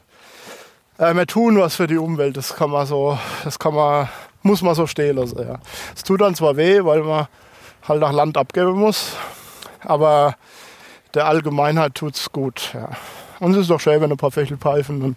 äh, 0.99 1.15
wir 1.15 1.27
tun 1.27 1.59
was 1.59 1.77
für 1.77 1.87
die 1.87 1.97
Umwelt, 1.97 2.37
das 2.37 2.57
kann 2.57 2.69
man 2.69 2.85
so, 2.85 3.19
das 3.43 3.59
kann 3.59 3.75
man, 3.75 4.11
muss 4.43 4.61
man 4.61 4.75
so 4.75 4.87
stehen 4.87 5.17
lassen. 5.17 5.39
Ja. 5.39 5.61
Es 5.97 6.03
tut 6.03 6.21
dann 6.21 6.35
zwar 6.35 6.59
weh, 6.59 6.85
weil 6.85 7.01
man 7.03 7.27
halt 7.89 8.01
nach 8.01 8.13
Land 8.13 8.37
abgeben 8.37 8.73
muss, 8.79 9.13
aber 9.81 10.35
der 11.15 11.25
Allgemeinheit 11.25 11.95
tut's 11.95 12.31
gut. 12.31 12.73
Ja. 12.75 12.91
Und 13.41 13.53
es 13.53 13.63
ist 13.63 13.71
doch 13.71 13.81
schön, 13.81 13.99
wenn 14.03 14.11
ein 14.11 14.19
paar 14.19 14.31
Fächelpfeifen 14.31 15.01
und 15.01 15.17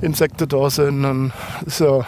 Insekten 0.00 0.48
da 0.48 0.68
sind. 0.68 1.04
Und 1.04 1.32
ist 1.64 1.78
ja, 1.78 2.04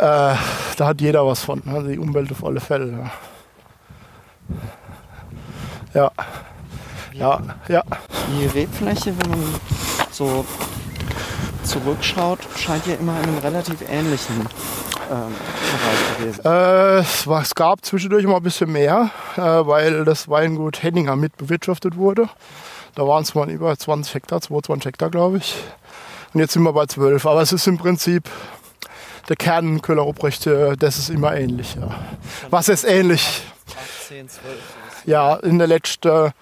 da 0.00 0.86
hat 0.86 1.00
jeder 1.00 1.26
was 1.26 1.44
von. 1.44 1.62
Also 1.66 1.88
die 1.88 1.98
Umwelt 1.98 2.30
auf 2.32 2.44
alle 2.44 2.60
Fälle. 2.60 3.10
Ja. 5.94 6.10
Ja, 7.12 7.40
ja. 7.68 7.82
Die 8.28 8.46
Rebfläche, 8.46 9.12
wenn 9.18 9.30
man 9.30 9.54
so 10.10 10.44
zurückschaut, 11.64 12.38
scheint 12.56 12.86
ja 12.86 12.94
immer 12.94 13.18
in 13.18 13.28
einem 13.28 13.38
relativ 13.38 13.82
ähnlichen 13.88 14.46
ähm, 15.10 15.34
Bereich 15.70 16.18
gewesen. 16.18 16.44
Äh, 16.44 17.40
es 17.42 17.54
gab 17.54 17.84
zwischendurch 17.84 18.24
mal 18.26 18.36
ein 18.36 18.42
bisschen 18.42 18.72
mehr, 18.72 19.10
äh, 19.36 19.40
weil 19.40 20.04
das 20.04 20.28
Weingut 20.28 20.82
Henninger 20.82 21.16
mit 21.16 21.36
bewirtschaftet 21.36 21.96
wurde. 21.96 22.28
Da 22.94 23.06
waren 23.06 23.22
es 23.22 23.34
mal 23.34 23.50
über 23.50 23.76
20 23.76 24.14
Hektar, 24.14 24.40
22 24.40 24.86
Hektar, 24.86 25.10
glaube 25.10 25.38
ich. 25.38 25.56
Und 26.32 26.40
jetzt 26.40 26.52
sind 26.52 26.62
wir 26.62 26.72
bei 26.72 26.86
12. 26.86 27.26
Aber 27.26 27.42
es 27.42 27.52
ist 27.52 27.66
im 27.66 27.78
Prinzip 27.78 28.28
der 29.30 29.36
Kern 29.36 29.80
Köhler 29.80 30.02
Ruprecht, 30.02 30.46
äh, 30.48 30.76
das 30.76 30.98
ist 30.98 31.08
immer 31.08 31.34
ähnlich. 31.34 31.76
Ja. 31.76 31.88
Was 32.50 32.68
ist 32.68 32.84
ähnlich? 32.84 33.42
10, 34.08 34.28
12. 34.28 34.44
Ja, 35.06 35.36
in 35.36 35.58
der 35.58 35.68
letzten, 35.68 36.32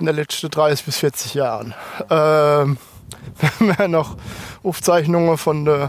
in 0.00 0.06
der 0.06 0.14
letzten 0.14 0.50
30 0.50 0.84
bis 0.84 0.98
40 0.98 1.34
Jahren. 1.34 1.72
Ähm, 2.10 2.78
wir 3.60 3.78
haben 3.78 3.92
noch 3.92 4.16
Aufzeichnungen 4.64 5.38
von 5.38 5.64
den 5.64 5.88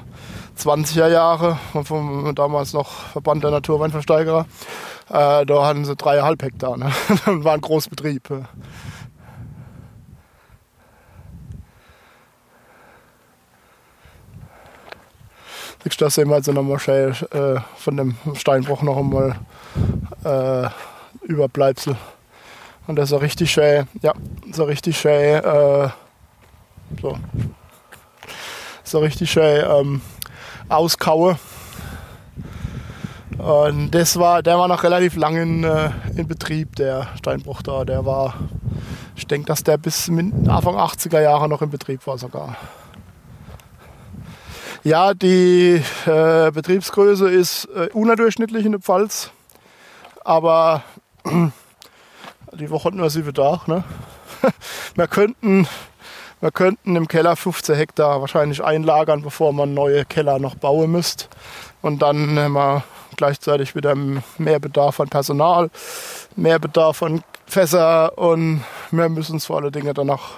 20er 0.60 1.08
Jahren, 1.08 1.58
vom 1.84 2.34
damals 2.36 2.74
noch 2.74 2.92
Verband 3.12 3.44
der 3.44 3.52
Naturweinversteigerer. 3.52 4.46
Äh, 5.10 5.46
da 5.46 5.66
hatten 5.66 5.86
sie 5.86 5.96
dreieinhalb 5.96 6.44
Hektar. 6.44 6.78
Ne? 6.78 6.92
Das 7.10 7.44
war 7.44 7.54
ein 7.54 7.62
Großbetrieb. 7.62 8.30
Ja. 15.88 15.90
Siehst 15.90 16.02
du, 16.02 16.06
da 16.06 16.10
sehen 16.10 16.30
wir 16.30 16.38
jetzt 16.38 16.48
nochmal 16.48 16.80
schön 16.80 17.16
äh, 17.32 17.60
von 17.78 17.98
dem 17.98 18.16
Steinbruch 18.34 18.82
noch 18.82 18.98
einmal 18.98 19.36
äh, 20.24 20.70
Überbleibsel. 21.26 21.96
Und 22.88 22.98
das 22.98 23.06
ist 23.06 23.10
so 23.12 23.18
richtig 23.18 23.52
schön, 23.52 23.88
ja, 24.02 24.14
so 24.52 24.64
richtig 24.66 24.98
schön, 24.98 25.44
äh, 25.44 25.90
so, 27.02 27.18
so 28.84 29.00
richtig 29.00 29.32
schön 29.32 29.64
ähm, 29.70 30.02
auskaue. 30.70 31.38
Und 33.38 33.92
das 33.92 34.18
war, 34.18 34.42
der 34.42 34.58
war 34.58 34.68
noch 34.68 34.84
relativ 34.84 35.16
lange 35.16 35.42
in, 35.42 35.64
äh, 35.64 35.92
in 36.16 36.28
Betrieb, 36.28 36.76
der 36.76 37.08
Steinbruch 37.18 37.62
da. 37.62 37.86
Der 37.86 38.06
war, 38.06 38.34
ich 39.16 39.28
denke, 39.28 39.48
dass 39.48 39.64
der 39.64 39.78
bis 39.78 40.10
Anfang 40.10 40.76
80er 40.76 41.22
Jahre 41.22 41.48
noch 41.48 41.62
in 41.62 41.70
Betrieb 41.70 42.08
war 42.08 42.18
sogar. 42.18 42.58
Ja, 44.88 45.14
die 45.14 45.84
äh, 46.06 46.50
Betriebsgröße 46.50 47.30
ist 47.30 47.66
äh, 47.76 47.90
unterdurchschnittlich 47.92 48.66
in 48.66 48.72
der 48.72 48.80
Pfalz, 48.80 49.32
aber 50.24 50.82
die 52.54 52.70
Woche 52.70 52.86
hatten 52.86 53.02
wir 53.02 53.10
sieben 53.10 53.34
Tage. 53.34 53.70
Ne? 53.70 53.84
wir, 54.96 55.08
könnten, 55.10 55.68
wir 56.40 56.52
könnten 56.52 56.96
im 56.96 57.10
Keller 57.10 57.36
15 57.36 57.76
Hektar 57.76 58.22
wahrscheinlich 58.22 58.64
einlagern, 58.64 59.24
bevor 59.24 59.52
man 59.52 59.74
neue 59.74 60.06
Keller 60.06 60.40
noch 60.40 60.56
bauen 60.56 60.90
müsste. 60.90 61.26
Und 61.82 62.02
dann 62.02 62.40
haben 62.40 62.54
wir 62.54 62.86
gleichzeitig 63.18 63.76
wieder 63.76 63.94
mehr 64.38 64.60
Bedarf 64.62 65.02
an 65.02 65.10
Personal, 65.10 65.70
mehr 66.38 66.60
Bedarf 66.60 67.04
an 67.04 67.26
Fässer 67.46 68.18
und 68.18 68.64
wir 68.92 69.10
müssen 69.10 69.42
vor 69.42 69.58
alle 69.58 69.72
Dinge 69.72 69.94
danach 69.94 70.36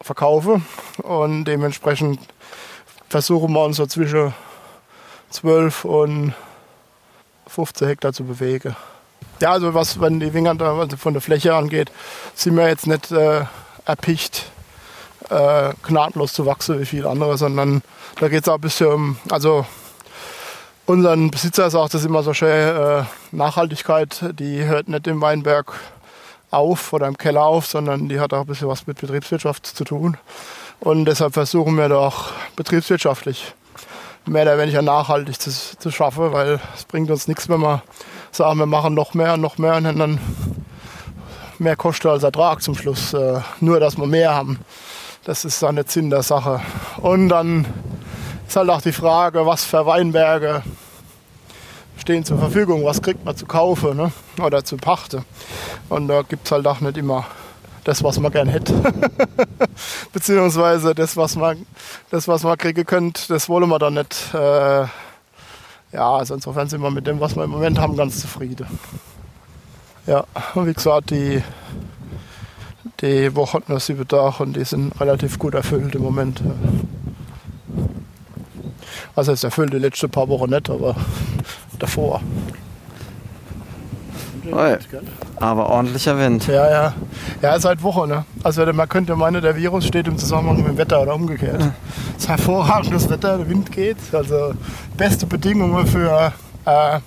verkaufen. 0.00 0.64
Und 1.02 1.46
dementsprechend 1.46 2.20
versuchen 3.08 3.52
wir 3.52 3.64
uns 3.64 3.76
so 3.76 3.86
zwischen 3.86 4.34
12 5.30 5.84
und 5.84 6.34
15 7.46 7.88
Hektar 7.88 8.12
zu 8.12 8.24
bewegen. 8.24 8.76
Ja, 9.40 9.52
also 9.52 9.74
was, 9.74 10.00
wenn 10.00 10.20
die 10.20 10.34
Wingern 10.34 10.60
also 10.60 10.96
von 10.96 11.12
der 11.12 11.22
Fläche 11.22 11.54
angeht, 11.54 11.90
sind 12.34 12.56
wir 12.56 12.68
jetzt 12.68 12.86
nicht 12.86 13.10
äh, 13.12 13.44
erpicht, 13.84 14.50
äh, 15.30 15.72
gnadenlos 15.82 16.32
zu 16.32 16.46
wachsen 16.46 16.80
wie 16.80 16.86
viele 16.86 17.08
andere, 17.08 17.38
sondern 17.38 17.82
da 18.20 18.28
geht 18.28 18.42
es 18.42 18.48
auch 18.48 18.56
ein 18.56 18.60
bisschen 18.60 18.86
um, 18.88 19.18
also 19.30 19.64
unseren 20.86 21.30
Besitzer 21.30 21.70
sagt 21.70 21.94
das 21.94 22.04
immer 22.04 22.22
so 22.22 22.34
schön, 22.34 22.48
äh, 22.48 23.04
Nachhaltigkeit, 23.30 24.24
die 24.38 24.64
hört 24.64 24.88
nicht 24.88 25.06
im 25.06 25.20
Weinberg 25.20 25.74
auf 26.50 26.92
oder 26.92 27.06
im 27.06 27.18
Keller 27.18 27.44
auf, 27.44 27.66
sondern 27.66 28.08
die 28.08 28.20
hat 28.20 28.32
auch 28.32 28.40
ein 28.40 28.46
bisschen 28.46 28.68
was 28.68 28.86
mit 28.86 29.00
Betriebswirtschaft 29.00 29.66
zu 29.66 29.84
tun. 29.84 30.16
Und 30.80 31.06
deshalb 31.06 31.34
versuchen 31.34 31.76
wir 31.76 31.88
doch 31.88 32.32
betriebswirtschaftlich 32.56 33.54
mehr 34.26 34.42
oder 34.42 34.58
weniger 34.58 34.82
nachhaltig 34.82 35.40
zu, 35.40 35.50
zu 35.50 35.90
schaffen, 35.90 36.32
weil 36.32 36.60
es 36.76 36.84
bringt 36.84 37.10
uns 37.10 37.26
nichts, 37.26 37.48
wenn 37.48 37.60
wir 37.60 37.82
sagen, 38.30 38.58
wir 38.58 38.66
machen 38.66 38.94
noch 38.94 39.14
mehr 39.14 39.34
und 39.34 39.40
noch 39.40 39.58
mehr 39.58 39.76
und 39.76 39.84
dann 39.84 40.20
mehr 41.58 41.76
Kosten 41.76 42.08
als 42.08 42.22
Ertrag 42.22 42.62
zum 42.62 42.74
Schluss. 42.74 43.12
Äh, 43.12 43.40
nur, 43.60 43.80
dass 43.80 43.96
wir 43.96 44.06
mehr 44.06 44.34
haben. 44.34 44.60
Das 45.24 45.44
ist 45.44 45.62
dann 45.62 45.74
nicht 45.74 45.90
Sinn 45.90 46.10
der 46.10 46.22
Sache. 46.22 46.60
Und 46.98 47.28
dann 47.28 47.66
ist 48.46 48.56
halt 48.56 48.70
auch 48.70 48.80
die 48.80 48.92
Frage, 48.92 49.44
was 49.44 49.64
für 49.64 49.84
Weinberge 49.84 50.62
stehen 51.96 52.24
zur 52.24 52.38
Verfügung, 52.38 52.84
was 52.84 53.02
kriegt 53.02 53.24
man 53.24 53.36
zu 53.36 53.46
kaufen 53.46 53.96
ne? 53.96 54.12
oder 54.40 54.64
zu 54.64 54.76
pachten. 54.76 55.24
Und 55.88 56.08
da 56.08 56.22
gibt 56.22 56.46
es 56.46 56.52
halt 56.52 56.66
auch 56.66 56.80
nicht 56.80 56.96
immer 56.96 57.26
das, 57.88 58.04
was 58.04 58.20
man 58.20 58.30
gern 58.30 58.48
hätte. 58.48 58.74
Beziehungsweise 60.12 60.94
das, 60.94 61.16
was 61.16 61.36
man, 61.36 61.64
das, 62.10 62.28
was 62.28 62.42
man 62.42 62.58
kriegen 62.58 62.84
könnte, 62.84 63.22
das 63.28 63.48
wollen 63.48 63.68
wir 63.70 63.78
dann 63.78 63.94
nicht. 63.94 64.34
Äh, 64.34 64.86
ja, 65.92 66.10
also 66.12 66.34
insofern 66.34 66.68
sind 66.68 66.82
wir 66.82 66.90
mit 66.90 67.06
dem, 67.06 67.18
was 67.18 67.34
wir 67.34 67.44
im 67.44 67.50
Moment 67.50 67.78
haben, 67.78 67.96
ganz 67.96 68.20
zufrieden. 68.20 68.66
Ja, 70.06 70.24
und 70.54 70.66
wie 70.66 70.74
gesagt, 70.74 71.10
die, 71.10 71.42
die 73.00 73.34
Woche 73.34 73.54
hatten 73.54 73.72
wir 73.72 73.80
sieben 73.80 74.06
Tage 74.06 74.42
und 74.42 74.54
die 74.54 74.64
sind 74.64 74.92
relativ 75.00 75.38
gut 75.38 75.54
erfüllt 75.54 75.94
im 75.94 76.02
Moment. 76.02 76.42
Also 79.16 79.32
jetzt 79.32 79.44
erfüllt 79.44 79.72
die 79.72 79.78
letzten 79.78 80.10
paar 80.10 80.28
Wochen 80.28 80.50
nicht, 80.50 80.68
aber 80.68 80.94
davor. 81.78 82.20
Oi. 84.52 84.76
Aber 85.36 85.68
ordentlicher 85.70 86.18
Wind. 86.18 86.46
Ja, 86.46 86.70
ja. 86.70 86.94
Ja, 87.42 87.58
seit 87.60 87.82
Woche, 87.82 88.06
ne? 88.08 88.24
Also 88.42 88.64
man 88.72 88.88
könnte 88.88 89.14
meinen, 89.16 89.42
der 89.42 89.56
Virus 89.56 89.86
steht 89.86 90.06
im 90.08 90.18
Zusammenhang 90.18 90.58
mit 90.58 90.66
dem 90.66 90.78
Wetter 90.78 91.02
oder 91.02 91.14
umgekehrt. 91.14 91.62
Es 92.16 92.24
ist 92.24 92.28
hervorragendes 92.28 93.08
Wetter, 93.10 93.38
der 93.38 93.48
Wind 93.48 93.70
geht. 93.72 93.96
Also 94.12 94.52
beste 94.96 95.26
Bedingungen 95.26 95.86
für, 95.86 96.32
äh, 96.64 97.00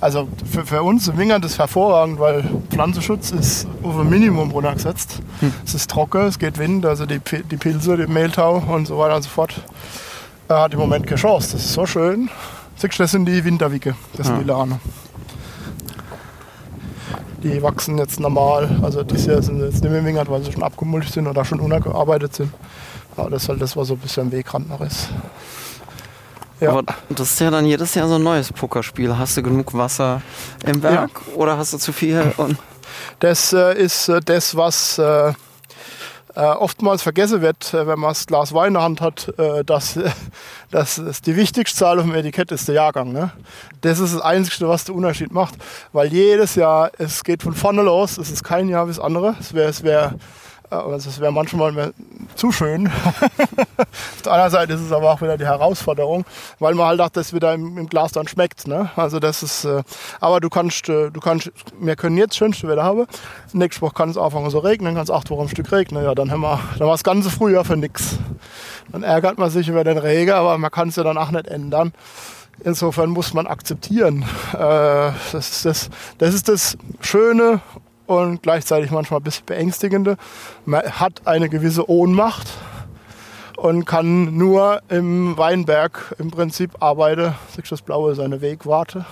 also 0.00 0.28
für, 0.50 0.64
für 0.64 0.82
uns 0.82 1.08
im 1.08 1.18
Wingert 1.18 1.44
ist 1.44 1.58
hervorragend, 1.58 2.18
weil 2.18 2.44
Pflanzenschutz 2.70 3.32
ist 3.32 3.66
auf 3.82 3.98
ein 3.98 4.08
Minimum 4.08 4.50
runtergesetzt. 4.50 5.20
Es 5.64 5.74
ist 5.74 5.90
trocken, 5.90 6.26
es 6.26 6.38
geht 6.38 6.58
Wind, 6.58 6.86
also 6.86 7.04
die, 7.06 7.20
die 7.50 7.56
Pilze, 7.56 7.96
die 7.96 8.06
Mehltau 8.06 8.62
und 8.68 8.86
so 8.86 8.96
weiter 8.98 9.16
und 9.16 9.22
so 9.22 9.28
fort. 9.28 9.62
Er 10.48 10.62
hat 10.62 10.72
im 10.72 10.80
Moment 10.80 11.06
keine 11.06 11.20
Chance. 11.20 11.52
Das 11.52 11.64
ist 11.64 11.72
so 11.74 11.84
schön. 11.86 12.30
Siehst 12.76 12.98
du, 12.98 13.02
Das 13.02 13.10
sind 13.10 13.26
die 13.26 13.44
Winterwicke, 13.44 13.94
das 14.16 14.26
sind 14.28 14.40
die 14.40 14.44
Lane. 14.44 14.80
Die 17.42 17.62
wachsen 17.62 17.98
jetzt 17.98 18.20
normal. 18.20 18.68
Also 18.82 19.02
dieses 19.02 19.26
Jahr 19.26 19.42
sind 19.42 19.60
sie 19.60 19.66
jetzt 19.66 19.82
nicht 19.82 19.90
mehr 19.90 20.04
wingert, 20.04 20.30
weil 20.30 20.42
sie 20.42 20.52
schon 20.52 20.62
abgemulcht 20.62 21.12
sind 21.12 21.26
oder 21.26 21.44
schon 21.44 21.60
ungearbeitet 21.60 22.34
sind. 22.34 22.52
Aber 23.16 23.30
das 23.30 23.44
ist 23.44 23.48
halt 23.48 23.62
das, 23.62 23.76
was 23.76 23.88
so 23.88 23.94
ein 23.94 24.00
bisschen 24.00 24.24
am 24.24 24.32
Wegrand 24.32 24.68
noch 24.68 24.80
ist. 24.80 25.08
Ja. 26.60 26.70
Aber 26.72 26.82
das 27.08 27.32
ist 27.32 27.40
ja 27.40 27.50
dann 27.50 27.64
jedes 27.64 27.94
Jahr 27.94 28.06
so 28.08 28.16
ein 28.16 28.22
neues 28.22 28.52
Pokerspiel. 28.52 29.16
Hast 29.16 29.36
du 29.36 29.42
genug 29.42 29.72
Wasser 29.72 30.20
im 30.66 30.80
Berg 30.80 31.10
oder 31.34 31.56
hast 31.56 31.72
du 31.72 31.78
zu 31.78 31.92
viel? 31.92 32.32
Und 32.36 32.58
Das 33.18 33.52
äh, 33.52 33.74
ist 33.74 34.08
äh, 34.08 34.20
das, 34.20 34.56
was 34.56 34.98
äh, 34.98 35.32
äh, 36.40 36.44
oftmals 36.44 37.02
vergessen 37.02 37.42
wird, 37.42 37.74
äh, 37.74 37.86
wenn 37.86 37.98
man 37.98 38.10
das 38.10 38.26
Glas 38.26 38.54
Wein 38.54 38.68
in 38.68 38.74
der 38.74 38.82
Hand 38.82 39.00
hat, 39.02 39.32
äh, 39.38 39.62
dass, 39.62 39.98
dass 40.70 40.96
es 40.96 41.20
die 41.20 41.36
wichtigste 41.36 41.76
Zahl 41.76 41.98
auf 41.98 42.06
dem 42.06 42.14
Etikett 42.14 42.50
ist 42.50 42.66
der 42.66 42.76
Jahrgang. 42.76 43.12
Ne? 43.12 43.30
Das 43.82 43.98
ist 43.98 44.14
das 44.14 44.22
Einzige, 44.22 44.66
was 44.66 44.84
den 44.84 44.94
Unterschied 44.94 45.32
macht, 45.32 45.54
weil 45.92 46.08
jedes 46.08 46.54
Jahr, 46.54 46.92
es 46.96 47.24
geht 47.24 47.42
von 47.42 47.52
vorne 47.52 47.82
los, 47.82 48.16
es 48.16 48.30
ist 48.30 48.42
kein 48.42 48.70
Jahr 48.70 48.86
wie 48.86 48.90
das 48.90 48.98
andere. 48.98 49.36
Es 49.38 49.52
wäre 49.52 49.68
es 49.68 49.82
wär, 49.82 50.14
also 50.70 51.08
es 51.08 51.20
wäre 51.20 51.32
manchmal 51.32 51.92
zu 52.36 52.52
schön. 52.52 52.86
Auf 53.76 54.22
der 54.24 54.32
anderen 54.32 54.50
Seite 54.50 54.72
ist 54.74 54.80
es 54.80 54.92
aber 54.92 55.12
auch 55.12 55.20
wieder 55.20 55.36
die 55.36 55.44
Herausforderung, 55.44 56.24
weil 56.60 56.74
man 56.74 56.86
halt 56.86 57.00
auch 57.00 57.08
das 57.08 57.32
wieder 57.32 57.54
im, 57.54 57.76
im 57.76 57.88
Glas 57.88 58.12
dann 58.12 58.28
schmeckt. 58.28 58.68
Ne? 58.68 58.90
Also 58.94 59.18
das 59.18 59.42
ist, 59.42 59.64
äh, 59.64 59.82
aber 60.20 60.40
du 60.40 60.48
kannst, 60.48 60.88
äh, 60.88 61.10
du 61.10 61.20
kannst, 61.20 61.50
wir 61.80 61.96
können 61.96 62.16
jetzt 62.16 62.36
schönste 62.36 62.68
Wetter 62.68 62.84
haben. 62.84 63.06
Nächste 63.52 63.82
Woche 63.82 63.94
kann 63.94 64.10
es 64.10 64.16
anfangen 64.16 64.48
so 64.50 64.60
regnen, 64.60 64.94
kann 64.94 65.02
es 65.02 65.10
acht 65.10 65.28
Wochen 65.30 65.42
am 65.42 65.48
Stück 65.48 65.72
regnen. 65.72 66.04
Ja, 66.04 66.14
dann 66.14 66.30
haben 66.30 66.42
wir, 66.42 66.60
dann 66.78 66.86
war 66.86 66.94
das 66.94 67.04
ganze 67.04 67.30
Frühjahr 67.30 67.64
für 67.64 67.76
nix. 67.76 68.18
Dann 68.92 69.02
ärgert 69.02 69.38
man 69.38 69.50
sich 69.50 69.68
über 69.68 69.82
den 69.82 69.98
Regen, 69.98 70.32
aber 70.32 70.56
man 70.58 70.70
kann 70.70 70.88
es 70.88 70.96
ja 70.96 71.02
dann 71.02 71.18
auch 71.18 71.30
nicht 71.30 71.48
ändern. 71.48 71.92
Insofern 72.62 73.10
muss 73.10 73.34
man 73.34 73.46
akzeptieren. 73.46 74.24
Äh, 74.52 74.56
das, 75.32 75.34
ist 75.34 75.64
das, 75.64 75.90
das 76.18 76.34
ist 76.34 76.48
das 76.48 76.78
Schöne 77.00 77.60
und 78.10 78.42
gleichzeitig 78.42 78.90
manchmal 78.90 79.20
ein 79.20 79.22
bisschen 79.22 79.46
beängstigende. 79.46 80.16
Man 80.64 80.82
hat 80.82 81.26
eine 81.26 81.48
gewisse 81.48 81.88
Ohnmacht 81.88 82.48
und 83.56 83.84
kann 83.84 84.36
nur 84.36 84.82
im 84.88 85.38
Weinberg 85.38 86.16
im 86.18 86.32
Prinzip 86.32 86.72
arbeiten. 86.82 87.34
Du, 87.54 87.62
Das 87.70 87.82
Blaue 87.82 88.10
ist 88.10 88.18
eine 88.18 88.40
Wegwarte. 88.40 89.04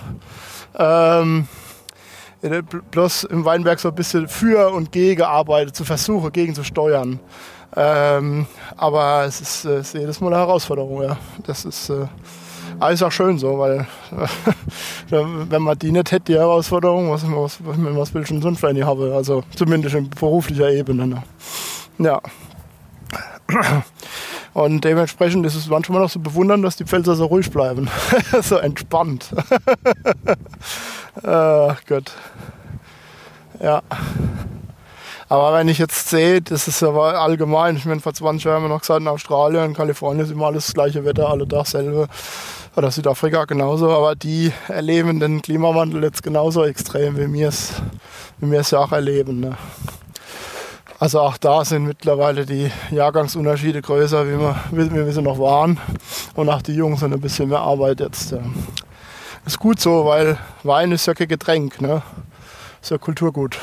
Ähm, 0.77 1.47
äh, 2.43 2.63
bloß 2.63 3.25
im 3.25 3.45
Weinberg 3.45 3.79
so 3.79 3.89
ein 3.89 3.95
bisschen 3.95 4.27
für 4.27 4.73
und 4.73 4.91
gegen 4.91 5.23
arbeitet, 5.23 5.77
zu 5.77 5.85
versuchen, 5.85 6.33
gegen 6.33 6.57
zu 6.57 6.65
steuern. 6.65 7.21
Ähm, 7.77 8.47
aber 8.77 9.25
es 9.27 9.41
ist, 9.41 9.65
äh, 9.65 9.81
ist 9.81 9.95
jedes 9.95 10.21
Mal 10.21 10.33
eine 10.33 10.39
Herausforderung, 10.39 11.05
ja. 11.05 11.17
Das 11.47 11.65
ist, 11.65 11.91
äh, 11.91 12.07
aber 12.81 12.93
ist 12.93 13.03
auch 13.03 13.13
schön 13.13 13.39
so, 13.39 13.59
weil 13.59 13.87
wenn 15.11 15.63
man 15.63 15.79
die 15.79 15.93
nicht 15.93 16.13
hätte, 16.13 16.33
die 16.33 16.39
Herausforderung, 16.39 17.11
was, 17.11 17.23
was, 17.25 17.59
was, 17.63 18.15
will 18.15 18.23
ich 18.23 18.29
denn 18.29 18.43
sonst 18.43 18.61
für 18.61 18.69
eine 18.69 18.87
haben? 18.87 19.13
Also 19.13 19.43
zumindest 19.55 19.95
in 19.95 20.11
beruflicher 20.11 20.71
Ebene. 20.71 21.07
Ne? 21.07 21.23
Ja. 21.99 22.21
Und 24.55 24.85
dementsprechend 24.85 25.47
ist 25.47 25.55
es 25.55 25.69
manchmal 25.69 26.01
noch 26.01 26.11
so 26.11 26.19
bewundern, 26.21 26.63
dass 26.63 26.77
die 26.77 26.85
Pfälzer 26.85 27.15
so 27.15 27.27
ruhig 27.27 27.51
bleiben. 27.51 27.89
so 28.43 28.57
entspannt. 28.57 29.31
Ach 31.23 31.81
Gott. 31.87 32.13
Ja. 33.63 33.83
Aber 35.29 35.53
wenn 35.55 35.69
ich 35.69 35.79
jetzt 35.79 36.09
sehe, 36.09 36.41
das 36.41 36.69
ist 36.69 36.83
aber 36.83 37.21
allgemein, 37.21 37.77
ich 37.77 37.85
meine, 37.85 38.01
vor 38.01 38.15
20 38.15 38.45
Jahren 38.45 38.57
haben 38.57 38.65
wir 38.65 38.69
noch 38.71 38.81
gesagt, 38.81 39.01
in 39.01 39.09
Australien, 39.09 39.67
in 39.67 39.75
Kalifornien 39.75 40.25
ist 40.25 40.33
immer 40.33 40.47
alles 40.47 40.67
das 40.67 40.75
gleiche 40.75 41.05
Wetter, 41.05 41.29
alle 41.29 41.47
Tag 41.47 41.67
selbe. 41.67 42.09
Oder 42.79 42.93
Südafrika 42.93 43.45
genauso, 43.45 43.91
aber 43.91 44.15
die 44.15 44.53
erleben 44.69 45.19
den 45.19 45.43
Klimawandel 45.43 46.05
jetzt 46.05 46.23
genauso 46.23 46.63
extrem, 46.63 47.17
wie 47.17 47.33
wir 47.33 47.49
es, 47.49 47.73
wie 48.39 48.53
wir 48.53 48.61
es 48.61 48.71
ja 48.71 48.79
auch 48.79 48.93
erleben. 48.93 49.41
Ne? 49.41 49.57
Also 51.01 51.19
auch 51.19 51.39
da 51.39 51.65
sind 51.65 51.87
mittlerweile 51.87 52.47
die 52.47 52.71
Jahrgangsunterschiede 52.93 53.83
größer, 53.83 54.29
wie 54.29 54.39
wir, 54.39 54.55
wie 54.71 54.95
wir 54.95 55.13
sie 55.13 55.23
noch 55.23 55.41
waren. 55.41 55.81
Und 56.37 56.49
auch 56.51 56.63
die 56.63 56.75
Jungs 56.75 57.01
sind 57.01 57.13
ein 57.13 57.21
bisschen 57.21 57.49
mehr 57.49 57.59
Arbeit 57.59 57.99
jetzt. 57.99 58.31
Ja. 58.31 58.39
Ist 59.45 59.59
gut 59.59 59.81
so, 59.81 60.05
weil 60.05 60.39
Wein 60.63 60.93
ist 60.93 61.07
ja 61.07 61.15
kein 61.15 61.27
Getränk, 61.27 61.81
ne? 61.81 62.03
Ist 62.81 62.93
ja 62.93 62.99
Kulturgut. 62.99 63.59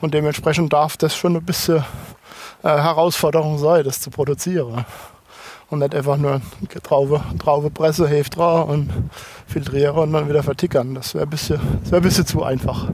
Und 0.00 0.14
dementsprechend 0.14 0.72
darf 0.72 0.96
das 0.96 1.16
schon 1.16 1.34
ein 1.34 1.44
bisschen 1.44 1.84
äh, 2.62 2.68
Herausforderung 2.68 3.58
sein, 3.58 3.82
das 3.82 4.00
zu 4.00 4.10
produzieren. 4.10 4.84
Und 5.72 5.78
nicht 5.78 5.94
einfach 5.94 6.18
nur 6.18 6.42
Traube, 6.82 7.22
Traube 7.38 7.70
Presse, 7.70 8.06
Heft 8.06 8.36
drauf 8.36 8.68
und 8.68 8.90
filtrieren 9.46 9.96
und 9.96 10.12
dann 10.12 10.28
wieder 10.28 10.42
vertickern. 10.42 10.94
Das 10.94 11.14
wäre 11.14 11.24
ein, 11.24 11.30
bisschen- 11.30 11.60
das 11.82 11.90
wär 11.92 11.98
ein 12.00 12.02
bisschen 12.02 12.26
zu 12.26 12.42
einfach. 12.42 12.88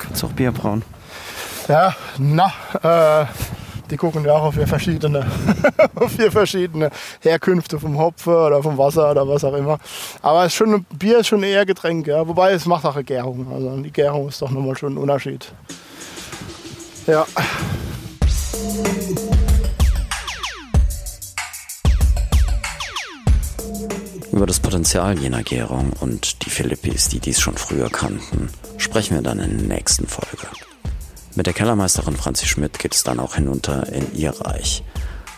kannst 0.00 0.20
du 0.20 0.26
auch 0.26 0.32
Bier 0.32 0.50
brauen. 0.50 0.82
Ja, 1.68 1.94
na, 2.18 2.52
äh, 2.82 3.26
die 3.90 3.96
gucken 3.96 4.24
ja 4.24 4.32
auch 4.32 4.42
auf 4.42 4.54
vier 4.54 4.66
verschiedene, 4.66 5.24
auf 5.94 6.10
vier 6.10 6.32
verschiedene 6.32 6.90
Herkünfte 7.20 7.78
vom 7.78 7.96
Hopfen 7.96 8.34
oder 8.34 8.60
vom 8.60 8.76
Wasser 8.76 9.12
oder 9.12 9.28
was 9.28 9.44
auch 9.44 9.54
immer. 9.54 9.78
Aber 10.20 10.46
ist 10.46 10.54
schon, 10.54 10.84
Bier 10.98 11.20
ist 11.20 11.28
schon 11.28 11.44
eher 11.44 11.64
Getränk, 11.64 12.08
ja. 12.08 12.26
Wobei 12.26 12.54
es 12.54 12.66
macht 12.66 12.84
auch 12.86 12.96
eine 12.96 13.04
Gärung. 13.04 13.46
Also 13.54 13.76
die 13.80 13.92
Gärung 13.92 14.28
ist 14.28 14.42
doch 14.42 14.50
nochmal 14.50 14.76
schon 14.76 14.94
ein 14.94 14.98
Unterschied. 14.98 15.52
Ja. 17.06 17.24
Über 24.34 24.46
das 24.46 24.58
Potenzial 24.58 25.16
jener 25.16 25.44
Gärung 25.44 25.92
und 26.00 26.44
die 26.44 26.50
Philippis, 26.50 27.08
die 27.08 27.20
dies 27.20 27.40
schon 27.40 27.56
früher 27.56 27.88
kannten, 27.88 28.48
sprechen 28.78 29.14
wir 29.14 29.22
dann 29.22 29.38
in 29.38 29.58
der 29.58 29.76
nächsten 29.76 30.08
Folge. 30.08 30.48
Mit 31.36 31.46
der 31.46 31.54
Kellermeisterin 31.54 32.16
Franzi 32.16 32.48
Schmidt 32.48 32.80
geht 32.80 32.96
es 32.96 33.04
dann 33.04 33.20
auch 33.20 33.36
hinunter 33.36 33.86
in 33.92 34.12
ihr 34.12 34.32
Reich. 34.32 34.82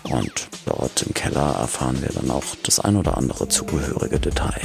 Und 0.04 0.48
dort 0.64 1.02
im 1.02 1.12
Keller 1.12 1.56
erfahren 1.60 2.00
wir 2.00 2.08
dann 2.08 2.30
auch 2.30 2.42
das 2.62 2.80
ein 2.80 2.96
oder 2.96 3.18
andere 3.18 3.48
zugehörige 3.48 4.18
Detail. 4.18 4.62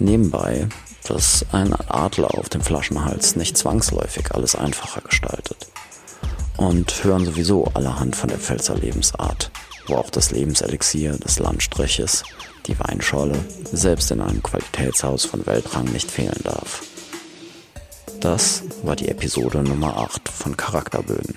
Nebenbei, 0.00 0.66
dass 1.04 1.46
ein 1.52 1.72
Adler 1.72 2.36
auf 2.36 2.48
dem 2.48 2.62
Flaschenhals 2.62 3.36
nicht 3.36 3.56
zwangsläufig 3.56 4.32
alles 4.32 4.56
einfacher 4.56 5.02
gestaltet. 5.02 5.68
Und 6.56 7.04
hören 7.04 7.24
sowieso 7.24 7.66
allerhand 7.74 8.16
von 8.16 8.28
der 8.28 8.38
Pfälzer 8.38 8.74
Lebensart, 8.74 9.52
wo 9.86 9.96
auch 9.96 10.10
das 10.10 10.30
Lebenselixier 10.30 11.12
des 11.18 11.38
Landstriches, 11.38 12.24
die 12.66 12.78
Weinschorle, 12.78 13.38
selbst 13.72 14.10
in 14.10 14.20
einem 14.20 14.42
Qualitätshaus 14.42 15.24
von 15.24 15.46
Weltrang 15.46 15.84
nicht 15.86 16.10
fehlen 16.10 16.40
darf. 16.42 16.82
Das 18.20 18.62
war 18.82 18.96
die 18.96 19.08
Episode 19.08 19.62
Nummer 19.62 19.96
8 19.98 20.28
von 20.28 20.56
Charakterböden, 20.56 21.36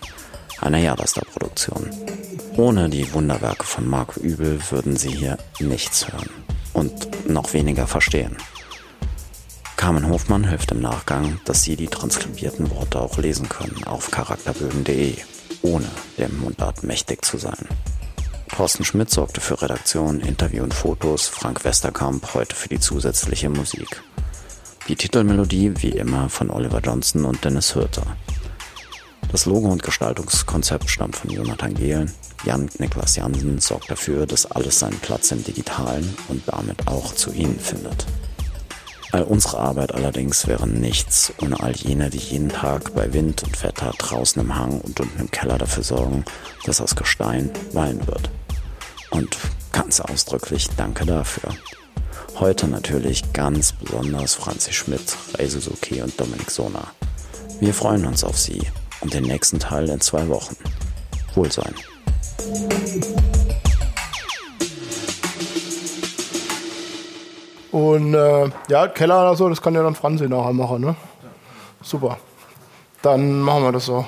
einer 0.61 0.79
Jadasta-Produktion. 0.79 1.89
Ohne 2.57 2.89
die 2.89 3.13
Wunderwerke 3.13 3.65
von 3.65 3.87
Marc 3.87 4.17
Übel 4.17 4.59
würden 4.69 4.95
Sie 4.97 5.11
hier 5.11 5.37
nichts 5.59 6.11
hören 6.11 6.29
und 6.73 7.29
noch 7.29 7.53
weniger 7.53 7.87
verstehen. 7.87 8.37
Carmen 9.75 10.09
Hofmann 10.09 10.43
hilft 10.43 10.71
im 10.71 10.81
Nachgang, 10.81 11.39
dass 11.45 11.63
Sie 11.63 11.75
die 11.75 11.87
transkribierten 11.87 12.69
Worte 12.71 12.99
auch 12.99 13.17
lesen 13.17 13.47
können 13.47 13.83
auf 13.85 14.11
charakterbögen.de, 14.11 15.15
ohne 15.61 15.87
dem 16.17 16.37
Mundart 16.39 16.83
mächtig 16.83 17.23
zu 17.23 17.37
sein. 17.37 17.67
Thorsten 18.49 18.83
Schmidt 18.83 19.09
sorgte 19.09 19.41
für 19.41 19.61
Redaktion, 19.61 20.19
Interview 20.19 20.63
und 20.63 20.73
Fotos, 20.73 21.27
Frank 21.27 21.63
Westerkamp 21.63 22.33
heute 22.33 22.55
für 22.55 22.69
die 22.69 22.79
zusätzliche 22.79 23.49
Musik. 23.49 24.01
Die 24.87 24.95
Titelmelodie 24.95 25.73
wie 25.77 25.89
immer 25.89 26.29
von 26.29 26.49
Oliver 26.49 26.79
Johnson 26.79 27.25
und 27.25 27.43
Dennis 27.43 27.75
Hürter. 27.75 28.17
Das 29.31 29.45
Logo 29.45 29.69
und 29.69 29.83
Gestaltungskonzept 29.83 30.89
stammt 30.89 31.15
von 31.15 31.29
Jonathan 31.29 31.73
Gehlen. 31.73 32.11
Jan 32.43 32.69
Niklas 32.79 33.15
Jansen 33.15 33.59
sorgt 33.59 33.91
dafür, 33.91 34.25
dass 34.25 34.45
alles 34.47 34.79
seinen 34.79 34.99
Platz 34.99 35.31
im 35.31 35.43
Digitalen 35.43 36.15
und 36.27 36.41
damit 36.47 36.87
auch 36.87 37.13
zu 37.13 37.31
Ihnen 37.31 37.59
findet. 37.59 38.05
All 39.11 39.23
unsere 39.23 39.57
Arbeit 39.59 39.93
allerdings 39.93 40.47
wäre 40.47 40.67
nichts 40.67 41.33
ohne 41.41 41.59
all 41.59 41.75
jene, 41.75 42.09
die 42.09 42.17
jeden 42.17 42.49
Tag 42.49 42.93
bei 42.93 43.11
Wind 43.13 43.43
und 43.43 43.63
Wetter 43.63 43.91
draußen 43.97 44.41
im 44.41 44.55
Hang 44.55 44.81
und 44.81 44.99
unten 44.99 45.19
im 45.19 45.31
Keller 45.31 45.57
dafür 45.57 45.83
sorgen, 45.83 46.25
dass 46.65 46.81
aus 46.81 46.95
Gestein 46.95 47.49
Wein 47.73 48.05
wird. 48.07 48.29
Und 49.11 49.37
ganz 49.71 49.99
ausdrücklich 49.99 50.67
danke 50.77 51.05
dafür. 51.05 51.53
Heute 52.39 52.67
natürlich 52.67 53.33
ganz 53.33 53.73
besonders 53.73 54.35
Franzi 54.35 54.71
Schmidt, 54.71 55.17
Ray 55.37 55.47
Suzuki 55.47 56.01
und 56.01 56.19
Dominik 56.19 56.51
Sona. 56.51 56.83
Wir 57.59 57.73
freuen 57.73 58.05
uns 58.05 58.23
auf 58.23 58.37
Sie 58.37 58.61
und 59.01 59.13
den 59.13 59.23
nächsten 59.23 59.59
Teil 59.59 59.89
in 59.89 59.99
zwei 59.99 60.27
Wochen. 60.29 60.55
Wohlsein. 61.35 61.73
Und 67.71 68.13
äh, 68.13 68.49
ja, 68.69 68.87
Keller 68.87 69.21
oder 69.21 69.35
so, 69.35 69.49
das 69.49 69.61
kann 69.61 69.75
ja 69.75 69.83
dann 69.83 69.95
Franzi 69.95 70.27
nachher 70.27 70.53
machen, 70.53 70.81
ne? 70.81 70.95
Super. 71.81 72.17
Dann 73.01 73.41
machen 73.41 73.63
wir 73.63 73.71
das 73.71 73.85
so. 73.85 74.05